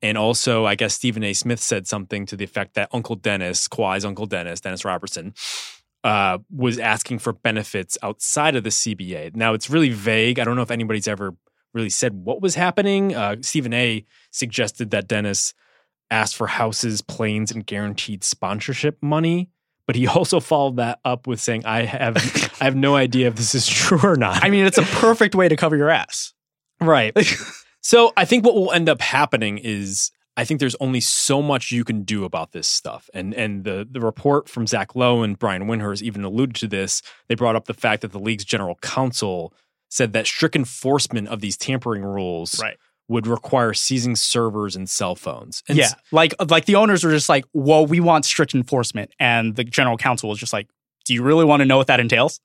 and 0.06 0.20
also, 0.20 0.68
I 0.68 0.76
guess 0.76 0.94
Stephen 0.94 1.24
A. 1.24 1.34
Smith 1.34 1.60
said 1.60 1.88
something 1.88 2.28
to 2.28 2.36
the 2.38 2.44
effect 2.44 2.76
that 2.76 2.90
Uncle 2.94 3.16
Dennis, 3.16 3.68
Kawhi's 3.68 4.06
Uncle 4.06 4.28
Dennis, 4.28 4.62
Dennis 4.62 4.86
Robertson, 4.86 5.34
uh, 6.04 6.38
was 6.56 6.78
asking 6.78 7.18
for 7.18 7.34
benefits 7.34 7.98
outside 8.04 8.56
of 8.56 8.64
the 8.64 8.70
CBA. 8.70 9.36
Now, 9.36 9.56
it's 9.56 9.68
really 9.68 9.90
vague. 9.90 10.38
I 10.38 10.44
don't 10.44 10.56
know 10.56 10.62
if 10.62 10.70
anybody's 10.70 11.08
ever 11.08 11.34
really 11.74 11.90
said 11.90 12.14
what 12.14 12.40
was 12.40 12.54
happening. 12.54 13.16
Uh, 13.16 13.38
Stephen 13.42 13.74
A. 13.74 14.06
suggested 14.30 14.92
that 14.92 15.08
Dennis 15.08 15.56
asked 16.12 16.36
for 16.36 16.46
houses, 16.46 17.02
planes, 17.02 17.52
and 17.52 17.66
guaranteed 17.66 18.24
sponsorship 18.24 19.00
money. 19.02 19.50
But 19.88 19.96
he 19.96 20.06
also 20.08 20.40
followed 20.40 20.76
that 20.78 21.00
up 21.04 21.26
with 21.26 21.40
saying, 21.42 21.66
"I 21.66 21.82
have, 21.86 22.16
I 22.62 22.66
have 22.66 22.76
no 22.76 22.96
idea 22.96 23.28
if 23.28 23.38
this 23.38 23.56
is 23.56 23.66
true 23.66 24.02
or 24.08 24.16
not." 24.16 24.46
I 24.46 24.52
mean, 24.52 24.68
it's 24.68 24.78
a 24.78 24.84
perfect 24.84 25.34
way 25.34 25.50
to 25.50 25.56
cover 25.56 25.76
your 25.76 25.90
ass, 25.90 26.36
right? 26.80 27.12
So 27.86 28.14
I 28.18 28.26
think 28.26 28.44
what 28.44 28.56
will 28.56 28.72
end 28.72 28.90
up 28.90 29.00
happening 29.00 29.60
is 29.60 30.10
I 30.36 30.44
think 30.44 30.60
there's 30.60 30.76
only 30.80 31.00
so 31.00 31.40
much 31.40 31.72
you 31.72 31.84
can 31.84 32.02
do 32.02 32.24
about 32.24 32.52
this 32.52 32.68
stuff. 32.68 33.12
And 33.14 33.32
and 33.36 33.64
the 33.64 33.88
the 33.90 34.00
report 34.02 34.50
from 34.50 34.66
Zach 34.66 34.96
Lowe 34.96 35.22
and 35.22 35.38
Brian 35.38 35.68
Windhorst 35.68 36.02
even 36.02 36.24
alluded 36.24 36.56
to 36.56 36.68
this. 36.68 37.04
They 37.28 37.36
brought 37.36 37.56
up 37.56 37.66
the 37.66 37.76
fact 37.76 38.02
that 38.02 38.12
the 38.12 38.18
league's 38.20 38.44
general 38.44 38.80
counsel 38.82 39.54
said 39.92 40.14
that 40.14 40.26
strict 40.26 40.56
enforcement 40.56 41.28
of 41.28 41.42
these 41.42 41.58
tampering 41.58 42.02
rules 42.02 42.60
right. 42.60 42.78
would 43.08 43.28
require 43.28 43.76
seizing 43.76 44.16
servers 44.16 44.76
and 44.76 44.90
cell 44.90 45.14
phones. 45.14 45.62
And 45.70 45.78
yeah. 45.78 45.90
Like 46.12 46.34
like 46.50 46.66
the 46.66 46.78
owners 46.78 47.04
were 47.04 47.12
just 47.12 47.30
like, 47.30 47.46
well, 47.54 47.86
we 47.86 48.00
want 48.00 48.26
strict 48.26 48.56
enforcement. 48.56 49.12
And 49.20 49.56
the 49.56 49.64
general 49.64 49.98
counsel 49.98 50.28
was 50.32 50.40
just 50.40 50.54
like, 50.54 50.68
Do 51.06 51.14
you 51.14 51.22
really 51.22 51.46
want 51.46 51.60
to 51.62 51.68
know 51.68 51.78
what 51.78 51.86
that 51.86 52.00
entails? 52.00 52.40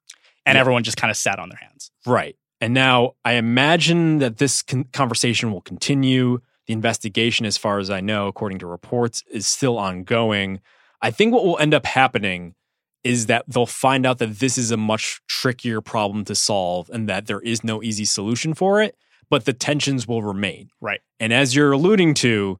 And 0.45 0.57
yeah. 0.57 0.61
everyone 0.61 0.83
just 0.85 0.99
kind 0.99 1.11
of 1.11 1.17
sat 1.17 1.39
on 1.39 1.49
their 1.49 1.59
hands. 1.63 1.91
Right. 2.05 2.37
And 2.61 2.75
now 2.75 3.15
I 3.25 3.33
imagine 3.33 4.19
that 4.19 4.37
this 4.37 4.63
con- 4.63 4.85
conversation 4.93 5.53
will 5.53 5.63
continue. 5.63 6.41
The 6.67 6.73
investigation, 6.75 7.47
as 7.47 7.57
far 7.57 7.79
as 7.79 7.91
I 7.91 8.01
know, 8.01 8.29
according 8.29 8.59
to 8.61 8.67
reports, 8.67 9.25
is 9.31 9.47
still 9.47 9.79
ongoing. 9.79 10.61
I 11.01 11.11
think 11.11 11.33
what 11.33 11.45
will 11.47 11.59
end 11.59 11.73
up 11.75 11.87
happening 11.87 12.55
is 13.03 13.27
that 13.27 13.47
they'll 13.49 13.65
find 13.65 14.05
out 14.05 14.19
that 14.19 14.39
this 14.41 14.59
is 14.59 14.71
a 14.71 14.77
much 14.77 15.23
trickier 15.27 15.81
problem 15.81 16.23
to 16.27 16.35
solve 16.35 16.91
and 16.93 17.09
that 17.09 17.27
there 17.27 17.41
is 17.41 17.65
no 17.65 17.83
easy 17.83 18.05
solution 18.05 18.53
for 18.53 18.83
it, 18.83 18.95
but 19.31 19.47
the 19.47 19.55
tensions 19.55 20.07
will 20.07 20.23
remain. 20.23 20.69
Right. 20.83 21.01
And 21.19 21.33
as 21.33 21.55
you're 21.57 21.73
alluding 21.73 22.13
to, 22.15 22.59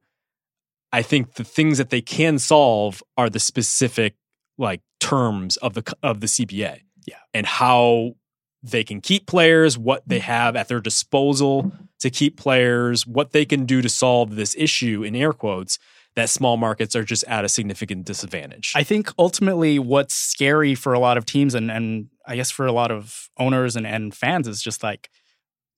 I 0.91 1.03
think 1.03 1.35
the 1.35 1.43
things 1.43 1.77
that 1.77 1.91
they 1.91 2.01
can 2.01 2.39
solve 2.39 3.03
are 3.17 3.29
the 3.29 3.39
specific 3.39 4.15
like 4.57 4.81
terms 4.99 5.57
of 5.57 5.75
the 5.75 5.93
of 6.01 6.21
the 6.21 6.27
CBA. 6.27 6.79
Yeah. 7.05 7.15
And 7.35 7.45
how 7.45 8.15
they 8.63 8.83
can 8.83 9.01
keep 9.01 9.25
players, 9.25 9.77
what 9.77 10.03
they 10.07 10.19
mm. 10.19 10.23
have 10.23 10.55
at 10.55 10.67
their 10.67 10.79
disposal 10.79 11.71
to 11.99 12.09
keep 12.09 12.37
players, 12.37 13.05
what 13.07 13.31
they 13.31 13.45
can 13.45 13.65
do 13.65 13.81
to 13.81 13.89
solve 13.89 14.35
this 14.35 14.55
issue 14.57 15.03
in 15.03 15.15
air 15.15 15.33
quotes 15.33 15.79
that 16.15 16.29
small 16.29 16.57
markets 16.57 16.95
are 16.95 17.05
just 17.05 17.23
at 17.23 17.45
a 17.45 17.49
significant 17.49 18.05
disadvantage. 18.05 18.73
I 18.75 18.83
think 18.83 19.09
ultimately 19.17 19.79
what's 19.79 20.13
scary 20.13 20.75
for 20.75 20.93
a 20.93 20.99
lot 20.99 21.17
of 21.17 21.25
teams 21.25 21.55
and, 21.55 21.71
and 21.71 22.07
I 22.25 22.35
guess 22.35 22.51
for 22.51 22.65
a 22.65 22.71
lot 22.73 22.91
of 22.91 23.29
owners 23.37 23.75
and, 23.75 23.87
and 23.87 24.13
fans 24.13 24.47
is 24.47 24.61
just 24.61 24.83
like 24.83 25.09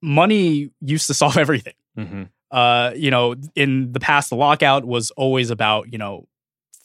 money 0.01 0.71
used 0.81 1.07
to 1.07 1.13
solve 1.13 1.37
everything. 1.37 1.75
Mm-hmm. 1.97 2.23
Uh, 2.49 2.91
you 2.95 3.11
know, 3.11 3.35
in 3.55 3.91
the 3.93 3.99
past, 3.99 4.29
the 4.29 4.35
lockout 4.35 4.85
was 4.85 5.11
always 5.11 5.49
about, 5.51 5.91
you 5.91 5.97
know, 5.99 6.27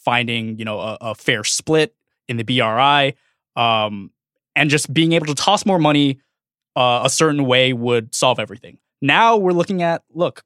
finding, 0.05 0.59
you 0.59 0.65
know, 0.65 0.79
a, 0.81 0.99
a 1.01 1.15
fair 1.15 1.43
split 1.45 1.95
in 2.27 2.37
the 2.37 2.43
BRI. 2.45 3.15
Um, 3.61 4.11
and 4.59 4.69
just 4.71 4.93
being 4.93 5.13
able 5.13 5.27
to 5.27 5.35
toss 5.35 5.65
more 5.65 5.79
money 5.79 6.21
uh, 6.77 7.03
a 7.05 7.11
certain 7.11 7.45
way 7.47 7.73
would 7.73 8.15
solve 8.15 8.41
everything. 8.41 8.79
Now 9.01 9.37
we're 9.37 9.53
looking 9.53 9.83
at 9.83 10.03
look 10.11 10.45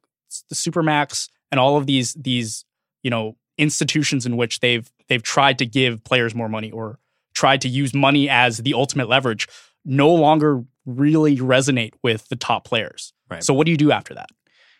the 0.49 0.55
supermax 0.55 1.29
and 1.51 1.59
all 1.59 1.77
of 1.77 1.85
these 1.87 2.13
these 2.13 2.63
you 3.01 3.09
know 3.09 3.35
institutions 3.57 4.25
in 4.25 4.37
which 4.37 4.59
they've 4.61 4.89
they've 5.09 5.21
tried 5.23 5.57
to 5.59 5.65
give 5.65 6.03
players 6.03 6.33
more 6.35 6.49
money 6.49 6.71
or 6.71 6.99
tried 7.33 7.61
to 7.61 7.69
use 7.69 7.93
money 7.93 8.29
as 8.29 8.57
the 8.59 8.73
ultimate 8.75 9.09
leverage 9.09 9.47
no 9.83 10.13
longer 10.13 10.63
really 10.85 11.37
resonate 11.37 11.93
with 12.03 12.27
the 12.29 12.35
top 12.35 12.65
players. 12.65 13.11
Right. 13.29 13.43
So 13.43 13.53
what 13.53 13.65
do 13.65 13.71
you 13.71 13.77
do 13.77 13.91
after 13.91 14.13
that? 14.13 14.29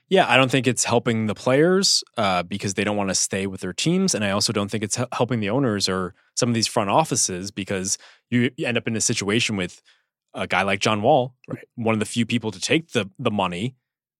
Yeah, 0.09 0.29
I 0.29 0.37
don't 0.37 0.51
think 0.51 0.67
it's 0.67 0.83
helping 0.83 1.27
the 1.27 1.35
players 1.35 2.03
uh, 2.17 2.43
because 2.43 2.73
they 2.73 2.83
don't 2.83 2.97
want 2.97 3.09
to 3.09 3.15
stay 3.15 3.47
with 3.47 3.61
their 3.61 3.73
teams, 3.73 4.13
and 4.13 4.23
I 4.23 4.31
also 4.31 4.51
don't 4.51 4.69
think 4.69 4.83
it's 4.83 4.97
helping 5.13 5.39
the 5.39 5.49
owners 5.49 5.87
or 5.87 6.13
some 6.35 6.49
of 6.49 6.55
these 6.55 6.67
front 6.67 6.89
offices 6.89 7.51
because 7.51 7.97
you 8.29 8.51
end 8.63 8.77
up 8.77 8.87
in 8.87 8.95
a 8.95 9.01
situation 9.01 9.55
with 9.55 9.81
a 10.33 10.45
guy 10.45 10.63
like 10.63 10.79
John 10.79 11.01
Wall, 11.01 11.35
right. 11.47 11.65
one 11.75 11.93
of 11.93 11.99
the 11.99 12.05
few 12.05 12.25
people 12.25 12.51
to 12.51 12.59
take 12.59 12.89
the 12.91 13.09
the 13.17 13.31
money, 13.31 13.75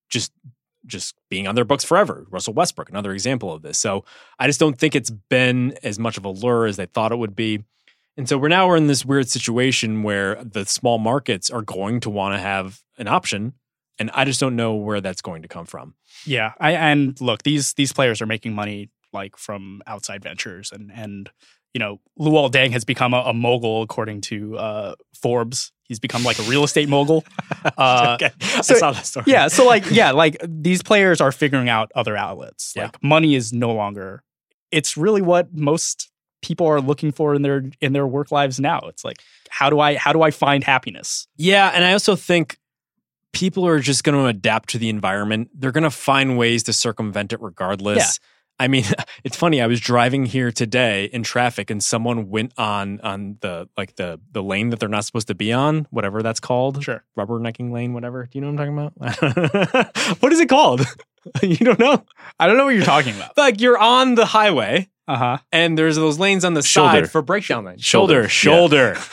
just 0.10 0.32
just 0.86 1.16
being 1.30 1.48
on 1.48 1.56
their 1.56 1.66
books 1.66 1.84
forever. 1.84 2.26
Russell 2.30 2.54
Westbrook, 2.54 2.90
another 2.90 3.14
example 3.14 3.54
of 3.54 3.62
this. 3.62 3.78
So 3.78 4.04
I 4.40 4.48
just 4.48 4.60
don't 4.60 4.78
think 4.78 4.96
it's 4.96 5.10
been 5.10 5.76
as 5.84 5.98
much 5.98 6.18
of 6.18 6.26
a 6.26 6.30
lure 6.30 6.66
as 6.66 6.76
they 6.78 6.86
thought 6.86 7.12
it 7.14 7.18
would 7.18 7.36
be. 7.36 7.64
And 8.18 8.28
so 8.28 8.38
we're 8.38 8.50
now 8.50 8.68
we're 8.68 8.76
in 8.78 8.88
this 8.88 9.06
weird 9.06 9.28
situation 9.30 10.04
where 10.04 10.36
the 10.44 10.66
small 10.66 10.98
markets 10.98 11.50
are 11.50 11.62
going 11.62 12.00
to 12.02 12.10
want 12.10 12.36
to 12.36 12.40
have 12.42 12.84
an 12.98 13.08
option 13.08 13.54
and 14.00 14.10
I 14.14 14.26
just 14.26 14.40
don't 14.40 14.56
know 14.56 14.74
where 14.76 15.02
that's 15.02 15.22
going 15.22 15.42
to 15.44 15.48
come 15.48 15.66
from. 15.66 15.94
Yeah, 16.26 16.54
I, 16.60 16.74
and 16.74 17.20
look, 17.22 17.44
these 17.44 17.74
these 17.74 17.94
players 17.94 18.22
are 18.22 18.26
making 18.26 18.54
money 18.54 18.90
like 19.12 19.38
from 19.38 19.82
outside 19.88 20.24
ventures, 20.24 20.72
and 20.72 20.92
and 20.94 21.30
you 21.74 21.80
know, 21.80 22.00
Luol 22.20 22.52
Deng 22.52 22.72
has 22.72 22.84
become 22.86 23.14
a, 23.14 23.20
a 23.28 23.34
mogul 23.34 23.82
according 23.82 24.22
to 24.22 24.58
uh, 24.58 24.96
Forbes. 25.20 25.72
He's 25.84 26.00
become 26.00 26.24
like 26.24 26.40
a 26.40 26.44
real 26.44 26.64
estate 26.64 26.90
mogul. 26.90 27.24
Uh, 27.78 28.18
okay, 28.22 28.34
so, 28.62 28.76
I 28.76 28.78
saw 28.78 28.92
that 28.92 29.06
story. 29.06 29.24
Yeah, 29.28 29.48
so 29.48 29.66
like 29.66 29.86
yeah, 29.90 30.12
like 30.12 30.36
these 30.46 30.84
players 30.84 31.22
are 31.22 31.32
figuring 31.32 31.70
out 31.70 31.94
other 31.96 32.18
outlets. 32.18 32.74
Yeah. 32.76 32.84
Like 32.86 33.02
money 33.02 33.36
is 33.36 33.54
no 33.54 33.74
longer. 33.74 34.22
It's 34.72 34.98
really 34.98 35.22
what 35.22 35.56
most 35.56 36.12
people 36.42 36.68
are 36.68 36.82
looking 36.82 37.14
for 37.14 37.34
in 37.34 37.42
their 37.42 37.64
in 37.80 37.94
their 37.94 38.06
work 38.06 38.32
lives 38.34 38.60
now. 38.60 38.80
It's 38.88 39.06
like 39.06 39.22
how 39.50 39.70
do 39.70 39.80
I 39.80 39.96
how 39.96 40.12
do 40.12 40.24
I 40.24 40.32
find 40.32 40.62
happiness? 40.62 41.26
Yeah, 41.38 41.72
and 41.74 41.86
I 41.86 41.94
also 41.94 42.18
think 42.18 42.58
people 43.34 43.66
are 43.68 43.80
just 43.80 44.04
going 44.04 44.18
to 44.18 44.28
adapt 44.28 44.70
to 44.70 44.78
the 44.78 44.88
environment. 44.90 45.50
They're 45.54 45.72
going 45.74 45.84
to 45.84 45.90
find 45.92 46.38
ways 46.38 46.64
to 46.64 46.74
circumvent 46.74 47.34
it 47.34 47.42
regardless. 47.42 47.98
Yeah. 47.98 48.10
I 48.60 48.68
mean, 48.70 48.86
it's 49.24 49.36
funny. 49.36 49.62
I 49.62 49.68
was 49.68 49.82
driving 49.82 50.26
here 50.26 50.52
today 50.52 51.06
in 51.06 51.24
traffic, 51.24 51.70
and 51.70 51.84
someone 51.84 52.30
went 52.30 52.54
on 52.58 53.02
on 53.02 53.38
the 53.42 53.68
like 53.76 53.96
the 53.98 54.22
the 54.32 54.42
lane 54.42 54.70
that 54.70 54.80
they're 54.80 54.88
not 54.88 55.04
supposed 55.06 55.28
to 55.28 55.36
be 55.36 55.52
on, 55.52 55.88
whatever 55.90 56.22
that's 56.24 56.40
called. 56.40 56.82
Sure, 56.84 57.04
rubbernecking 57.18 57.72
lane, 57.72 57.94
whatever. 57.94 58.26
Do 58.32 58.38
you 58.40 58.46
know 58.46 58.52
what 58.52 58.60
I'm 58.62 59.14
talking 59.14 59.48
about? 59.52 59.98
what 60.22 60.32
is 60.32 60.40
it 60.40 60.48
called? 60.50 60.86
you 61.42 61.58
don't 61.58 61.80
know? 61.80 62.06
I 62.40 62.48
don't 62.48 62.56
know 62.56 62.66
what 62.66 62.76
you're 62.76 62.86
talking 62.86 63.16
about. 63.16 63.38
like 63.38 63.60
you're 63.60 63.78
on 63.78 64.14
the 64.16 64.26
highway, 64.28 64.88
uh 65.08 65.18
huh, 65.18 65.38
and 65.52 65.76
there's 65.78 65.96
those 65.96 66.20
lanes 66.20 66.46
on 66.46 66.54
the 66.54 66.62
shoulder. 66.62 67.04
side 67.06 67.12
for 67.12 67.22
breakdown 67.24 67.66
lane. 67.66 67.80
Shoulder, 67.80 68.30
shoulder. 68.30 68.94
shoulder. 68.94 68.94
Yeah. 68.98 69.06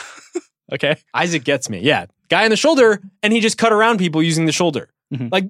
Okay. 0.71 0.95
Isaac 1.13 1.43
gets 1.43 1.69
me. 1.69 1.79
Yeah. 1.79 2.05
Guy 2.29 2.45
in 2.45 2.49
the 2.49 2.55
shoulder, 2.55 3.01
and 3.21 3.33
he 3.33 3.41
just 3.41 3.57
cut 3.57 3.73
around 3.73 3.97
people 3.97 4.23
using 4.23 4.45
the 4.45 4.51
shoulder. 4.51 4.89
Mm-hmm. 5.13 5.27
Like 5.31 5.49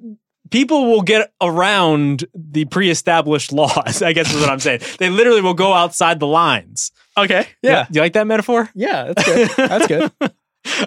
people 0.49 0.87
will 0.91 1.03
get 1.03 1.31
around 1.41 2.25
the 2.33 2.65
pre-established 2.65 3.53
laws. 3.53 4.01
I 4.01 4.13
guess 4.13 4.33
is 4.33 4.41
what 4.41 4.49
I'm 4.49 4.59
saying. 4.59 4.81
They 4.97 5.09
literally 5.09 5.41
will 5.41 5.53
go 5.53 5.73
outside 5.73 6.19
the 6.19 6.27
lines. 6.27 6.91
Okay. 7.17 7.47
Yeah. 7.61 7.71
yeah. 7.71 7.85
Do 7.89 7.95
you 7.97 8.01
like 8.01 8.13
that 8.13 8.25
metaphor? 8.27 8.69
Yeah, 8.73 9.11
that's 9.15 9.25
good. 9.25 9.47
That's 9.57 9.87
good. 9.87 10.11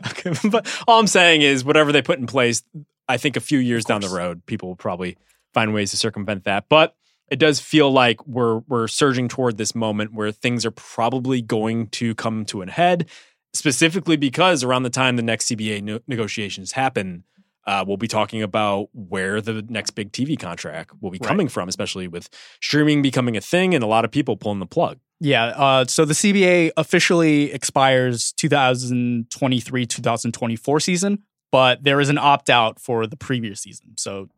okay, 0.07 0.49
but 0.51 0.67
all 0.89 0.99
I'm 1.01 1.07
saying 1.09 1.43
is 1.43 1.65
whatever 1.65 1.91
they 1.93 2.03
put 2.03 2.19
in 2.19 2.27
place, 2.27 2.63
I 3.09 3.17
think 3.19 3.37
a 3.37 3.41
few 3.41 3.59
years 3.59 3.85
down 3.85 4.01
the 4.01 4.09
road, 4.09 4.45
people 4.47 4.69
will 4.69 4.77
probably 4.77 5.17
find 5.53 5.73
ways 5.75 5.91
to 5.93 5.97
circumvent 5.97 6.45
that. 6.45 6.69
But 6.69 6.97
it 7.29 7.39
does 7.39 7.61
feel 7.61 7.93
like 7.93 8.25
we're 8.27 8.59
we're 8.61 8.89
surging 8.89 9.29
toward 9.29 9.59
this 9.59 9.75
moment 9.77 10.13
where 10.13 10.33
things 10.33 10.65
are 10.67 10.71
probably 10.73 11.41
going 11.43 11.87
to 11.89 12.15
come 12.17 12.45
to 12.47 12.63
an 12.63 12.69
head 12.69 13.07
specifically 13.55 14.17
because 14.17 14.63
around 14.63 14.83
the 14.83 14.91
time 14.91 15.17
the 15.17 15.23
next 15.23 15.47
CBA 15.47 15.83
no- 15.83 16.01
negotiations 16.07 16.73
happen, 16.73 17.25
uh, 17.67 17.83
we'll 17.87 17.97
be 17.97 18.09
talking 18.09 18.43
about 18.43 18.91
where 18.93 19.41
the 19.41 19.63
next 19.71 19.91
big 19.93 20.13
TV 20.13 20.39
contract 20.39 20.91
will 21.01 21.11
be 21.11 21.19
coming 21.19 21.47
right. 21.47 21.53
from, 21.53 21.67
especially 21.69 22.07
with 22.07 22.29
streaming 22.61 23.01
becoming 23.01 23.37
a 23.39 23.41
thing 23.41 23.75
and 23.75 23.83
a 23.83 23.87
lot 23.87 24.05
of 24.05 24.11
people 24.11 24.37
pulling 24.37 24.59
the 24.59 24.67
plug. 24.67 24.99
Yeah. 25.21 25.47
Uh, 25.47 25.85
so 25.87 26.05
the 26.05 26.13
CBA 26.13 26.73
officially 26.77 27.53
expires 27.53 28.33
2023 28.35 29.87
2024 29.87 30.81
season, 30.81 31.23
but 31.51 31.83
there 31.83 32.01
is 32.01 32.11
an 32.11 32.19
opt 32.19 32.51
out 32.51 32.79
for 32.79 33.07
the 33.07 33.17
previous 33.17 33.61
season. 33.63 33.95
So 33.97 34.29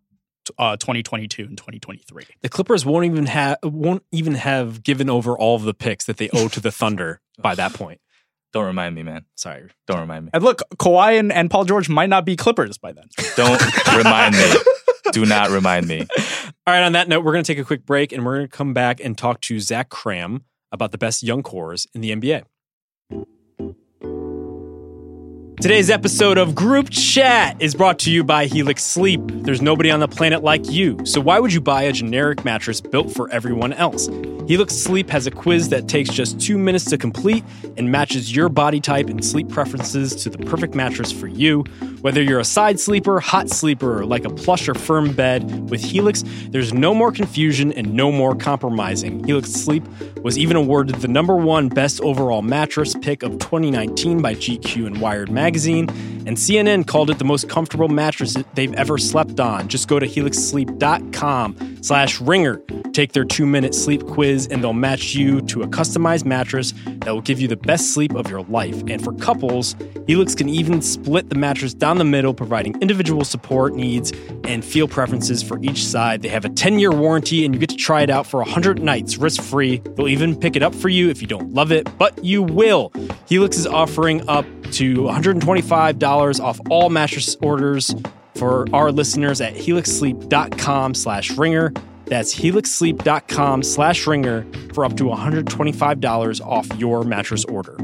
uh, 0.59 0.77
2022 0.77 1.43
and 1.47 1.59
2023. 1.59 2.25
The 2.43 2.49
Clippers 2.49 2.87
won't 2.87 3.05
even 3.07 3.27
have 3.27 3.59
won't 3.65 4.05
even 4.13 4.35
have 4.35 4.85
given 4.85 5.11
over 5.11 5.37
all 5.37 5.57
of 5.57 5.63
the 5.65 5.75
picks 5.75 6.05
that 6.05 6.19
they 6.19 6.29
owe 6.33 6.47
to 6.47 6.61
the 6.61 6.71
Thunder 6.71 7.21
by 7.37 7.57
that 7.57 7.73
point. 7.75 8.01
Don't 8.53 8.67
remind 8.67 8.95
me, 8.95 9.03
man. 9.03 9.25
Sorry. 9.35 9.65
Don't 9.87 10.01
remind 10.01 10.27
me. 10.27 10.31
And 10.35 10.43
look, 10.43 10.63
Kawhi 10.77 11.19
and, 11.19 11.33
and 11.33 11.51
Paul 11.51 11.65
George 11.65 11.89
might 11.89 12.09
not 12.09 12.25
be 12.25 12.37
Clippers 12.37 12.79
by 12.79 12.93
then. 12.93 13.09
Don't 13.37 13.61
remind 13.97 14.35
me. 14.37 14.51
Do 15.13 15.25
not 15.27 15.51
remind 15.51 15.87
me. 15.89 16.01
All 16.07 16.75
right, 16.75 16.83
on 16.83 16.93
that 16.93 17.09
note, 17.09 17.25
we're 17.25 17.33
going 17.33 17.45
to 17.45 17.53
take 17.53 17.61
a 17.61 17.65
quick 17.67 17.85
break 17.87 18.13
and 18.13 18.25
we're 18.25 18.37
going 18.37 18.49
to 18.49 18.57
come 18.57 18.75
back 18.75 19.01
and 19.01 19.17
talk 19.17 19.41
to 19.43 19.61
Zach 19.61 19.89
Kram 19.91 20.43
about 20.73 20.91
the 20.93 20.99
best 20.99 21.23
young 21.23 21.43
cores 21.43 21.87
in 21.95 22.01
the 22.01 22.11
NBA. 22.11 22.43
Today's 25.59 25.89
episode 25.89 26.37
of 26.37 26.55
Group 26.55 26.91
Chat 26.91 27.57
is 27.63 27.75
brought 27.75 27.99
to 28.01 28.11
you 28.13 28.23
by 28.23 28.45
Helix 28.45 28.85
Sleep. 28.85 29.23
There's 29.27 29.63
nobody 29.63 29.91
on 29.91 30.01
the 30.01 30.07
planet 30.07 30.43
like 30.45 30.71
you, 30.71 30.99
so 31.05 31.19
why 31.19 31.41
would 31.41 31.51
you 31.51 31.63
buy 31.63 31.85
a 31.85 31.93
generic 31.93 32.45
mattress 32.45 32.83
built 32.83 33.11
for 33.11 33.31
everyone 33.31 33.73
else? 33.73 34.07
Helix 34.47 34.77
Sleep 34.77 35.09
has 35.11 35.27
a 35.27 35.31
quiz 35.31 35.71
that 35.71 35.89
takes 35.89 36.11
just 36.11 36.39
two 36.39 36.59
minutes 36.59 36.85
to 36.85 36.99
complete 36.99 37.43
and 37.79 37.91
matches 37.91 38.37
your 38.37 38.51
body 38.51 38.81
type 38.81 39.09
and 39.09 39.25
sleep 39.25 39.49
preferences 39.49 40.15
to 40.17 40.29
the 40.31 40.39
perfect 40.39 40.75
mattress 40.75 41.11
for 41.11 41.27
you. 41.27 41.63
Whether 42.03 42.23
you're 42.23 42.39
a 42.39 42.45
side 42.45 42.79
sleeper, 42.79 43.19
hot 43.19 43.49
sleeper, 43.49 44.01
or 44.01 44.05
like 44.07 44.25
a 44.25 44.31
plush 44.31 44.69
or 44.69 44.75
firm 44.75 45.13
bed, 45.15 45.71
with 45.71 45.83
Helix, 45.83 46.23
there's 46.51 46.73
no 46.75 46.95
more 46.95 47.11
confusion 47.11 47.73
and 47.73 47.95
no 47.95 48.13
more 48.13 48.37
compromising. 48.37 49.25
Helix 49.25 49.51
Sleep 49.53 49.83
was 50.23 50.39
even 50.39 50.55
awarded 50.57 50.97
the 50.97 51.09
number 51.09 51.35
one 51.35 51.69
best 51.69 52.01
overall 52.03 52.43
mattress 52.43 52.95
pick 53.01 53.23
of 53.25 53.33
2019 53.39 54.21
by 54.23 54.35
GQ 54.35 54.87
and 54.87 55.01
Wired 55.01 55.31
Magazine 55.31 55.46
magazine 55.47 55.87
and 56.27 56.37
CNN 56.37 56.89
called 56.89 57.09
it 57.09 57.19
the 57.21 57.25
most 57.25 57.49
comfortable 57.49 57.87
mattress 57.89 58.37
they've 58.55 58.73
ever 58.75 58.99
slept 58.99 59.39
on. 59.39 59.69
Just 59.69 59.87
go 59.87 60.01
to 60.01 60.07
helixsleep.com 60.09 61.83
slash 61.85 62.21
ringer. 62.21 62.61
Take 62.93 63.13
their 63.13 63.25
two-minute 63.25 63.77
sleep 63.77 64.05
quiz 64.09 64.49
and 64.49 64.61
they'll 64.63 64.73
match 64.73 65.15
you 65.15 65.41
to 65.43 65.63
a 65.63 65.69
customized 65.69 66.25
mattress 66.25 66.75
that 66.87 67.13
will 67.13 67.21
give 67.21 67.41
you 67.41 67.47
the 67.47 67.57
best 67.57 67.95
sleep 67.95 68.13
of 68.17 68.29
your 68.29 68.43
life. 68.45 68.75
And 68.89 69.03
for 69.05 69.13
couples, 69.15 69.77
Helix 70.09 70.35
can 70.35 70.49
even 70.49 70.83
split 70.83 71.29
the 71.29 71.37
mattress 71.37 71.73
down 71.75 71.99
the 71.99 72.05
middle, 72.05 72.35
providing 72.35 72.75
individual 72.83 73.25
support 73.25 73.75
needs 73.75 74.11
and 74.43 74.65
feel 74.65 74.89
preferences 74.89 75.45
for 75.45 75.61
each 75.63 75.85
side. 75.87 76.23
They 76.23 76.29
have 76.29 76.45
a 76.45 76.49
10-year 76.49 76.91
warranty 76.91 77.45
and 77.45 77.55
you 77.55 77.61
get 77.61 77.71
to 77.71 77.77
try 77.77 78.03
it 78.03 78.11
out 78.11 78.27
for 78.27 78.41
100 78.41 78.83
nights 78.83 79.17
risk-free. 79.17 79.79
They'll 79.95 80.09
even 80.09 80.35
pick 80.37 80.57
it 80.57 80.65
up 80.65 80.75
for 80.75 80.89
you 80.89 81.09
if 81.09 81.21
you 81.23 81.29
don't 81.29 81.55
love 81.55 81.71
it, 81.71 81.89
but 81.99 82.25
you 82.25 82.43
will. 82.43 82.93
Helix 83.29 83.57
is 83.59 83.67
offering 83.69 84.29
up 84.29 84.45
to 84.73 84.97
$125 85.03 86.07
dollars 86.17 86.41
off 86.41 86.59
all 86.71 86.89
mattress 86.89 87.37
orders 87.43 87.95
for 88.37 88.67
our 88.75 88.91
listeners 88.91 89.41
at 89.43 89.53
helixsleep.com 89.55 90.95
slash 90.95 91.31
ringer. 91.37 91.73
That's 92.07 92.35
helixsleep.com 92.35 93.63
slash 93.63 94.07
ringer 94.07 94.47
for 94.73 94.85
up 94.87 94.97
to 94.97 95.05
$125 95.05 96.47
off 96.47 96.67
your 96.79 97.03
mattress 97.03 97.45
order. 97.47 97.77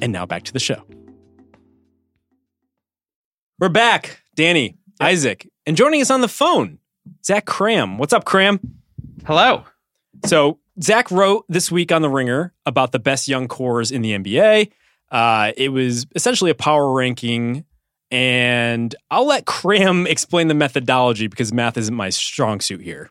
And 0.00 0.10
now 0.12 0.24
back 0.24 0.44
to 0.44 0.52
the 0.52 0.58
show. 0.58 0.82
We're 3.58 3.68
back, 3.68 4.20
Danny, 4.36 4.62
yep. 4.62 4.76
Isaac, 5.10 5.48
and 5.66 5.76
joining 5.76 6.00
us 6.00 6.10
on 6.10 6.20
the 6.20 6.28
phone, 6.28 6.78
Zach 7.24 7.44
Kram. 7.44 7.98
What's 7.98 8.12
up, 8.12 8.24
Kram? 8.24 8.60
Hello. 9.24 9.64
So, 10.24 10.60
Zach 10.80 11.10
wrote 11.10 11.44
this 11.48 11.70
week 11.72 11.90
on 11.90 12.02
The 12.02 12.08
Ringer 12.08 12.54
about 12.64 12.92
the 12.92 13.00
best 13.00 13.26
young 13.26 13.48
cores 13.48 13.90
in 13.90 14.02
the 14.02 14.12
NBA. 14.12 14.70
Uh, 15.10 15.52
it 15.56 15.70
was 15.70 16.06
essentially 16.14 16.50
a 16.50 16.54
power 16.54 16.92
ranking, 16.92 17.64
and 18.10 18.94
I'll 19.10 19.26
let 19.26 19.46
Kram 19.46 20.06
explain 20.08 20.48
the 20.48 20.54
methodology 20.54 21.26
because 21.26 21.52
math 21.52 21.76
isn't 21.76 21.94
my 21.94 22.10
strong 22.10 22.60
suit 22.60 22.80
here. 22.80 23.10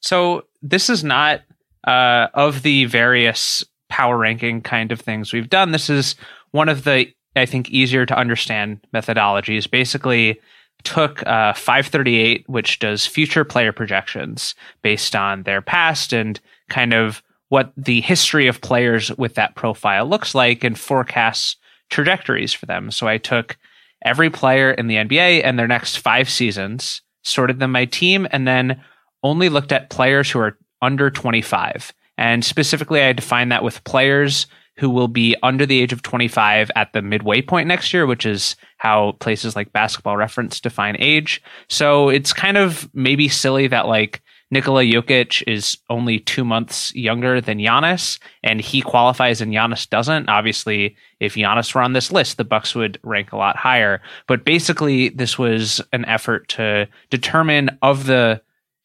So 0.00 0.44
this 0.62 0.88
is 0.88 1.04
not 1.04 1.42
uh, 1.86 2.28
of 2.34 2.62
the 2.62 2.86
various 2.86 3.64
power 3.88 4.16
ranking 4.16 4.60
kind 4.62 4.92
of 4.92 5.00
things 5.00 5.32
we've 5.32 5.50
done. 5.50 5.72
This 5.72 5.90
is 5.90 6.14
one 6.50 6.68
of 6.68 6.84
the 6.84 7.10
I 7.34 7.44
think 7.44 7.68
easier 7.70 8.06
to 8.06 8.16
understand 8.16 8.80
methodologies. 8.94 9.70
Basically, 9.70 10.40
took 10.84 11.20
uh, 11.26 11.52
538, 11.52 12.48
which 12.48 12.78
does 12.78 13.04
future 13.06 13.44
player 13.44 13.72
projections 13.72 14.54
based 14.82 15.14
on 15.16 15.42
their 15.42 15.60
past 15.60 16.12
and 16.14 16.38
kind 16.70 16.94
of 16.94 17.22
what 17.48 17.72
the 17.76 18.00
history 18.00 18.46
of 18.46 18.60
players 18.60 19.10
with 19.16 19.34
that 19.34 19.54
profile 19.54 20.06
looks 20.08 20.34
like 20.34 20.64
and 20.64 20.78
forecasts 20.78 21.56
trajectories 21.90 22.52
for 22.52 22.66
them. 22.66 22.90
So 22.90 23.06
I 23.06 23.18
took 23.18 23.56
every 24.04 24.30
player 24.30 24.70
in 24.72 24.88
the 24.88 24.96
NBA 24.96 25.42
and 25.44 25.58
their 25.58 25.68
next 25.68 25.96
five 25.96 26.28
seasons, 26.28 27.02
sorted 27.22 27.60
them 27.60 27.72
by 27.72 27.84
team, 27.84 28.26
and 28.32 28.46
then 28.46 28.80
only 29.22 29.48
looked 29.48 29.72
at 29.72 29.90
players 29.90 30.30
who 30.30 30.40
are 30.40 30.58
under 30.82 31.10
25. 31.10 31.92
And 32.18 32.44
specifically, 32.44 33.02
I 33.02 33.12
defined 33.12 33.52
that 33.52 33.62
with 33.62 33.82
players 33.84 34.46
who 34.78 34.90
will 34.90 35.08
be 35.08 35.34
under 35.42 35.64
the 35.64 35.80
age 35.80 35.92
of 35.92 36.02
25 36.02 36.70
at 36.76 36.92
the 36.92 37.00
midway 37.00 37.40
point 37.40 37.66
next 37.66 37.94
year, 37.94 38.04
which 38.06 38.26
is 38.26 38.56
how 38.76 39.12
places 39.20 39.56
like 39.56 39.72
basketball 39.72 40.16
reference 40.16 40.60
define 40.60 40.96
age. 40.98 41.40
So 41.68 42.10
it's 42.10 42.32
kind 42.32 42.58
of 42.58 42.88
maybe 42.92 43.28
silly 43.28 43.68
that 43.68 43.86
like 43.86 44.20
Nikola 44.50 44.84
Jokic 44.84 45.42
is 45.48 45.76
only 45.90 46.20
two 46.20 46.44
months 46.44 46.94
younger 46.94 47.40
than 47.40 47.58
Giannis, 47.58 48.18
and 48.44 48.60
he 48.60 48.80
qualifies 48.80 49.40
and 49.40 49.52
Giannis 49.52 49.88
doesn't. 49.88 50.28
Obviously, 50.28 50.96
if 51.18 51.34
Giannis 51.34 51.74
were 51.74 51.80
on 51.80 51.94
this 51.94 52.12
list, 52.12 52.36
the 52.36 52.44
Bucks 52.44 52.74
would 52.74 53.00
rank 53.02 53.32
a 53.32 53.36
lot 53.36 53.56
higher. 53.56 54.00
But 54.28 54.44
basically, 54.44 55.08
this 55.08 55.36
was 55.38 55.80
an 55.92 56.04
effort 56.04 56.48
to 56.50 56.86
determine 57.10 57.76
of 57.82 58.06
the 58.06 58.40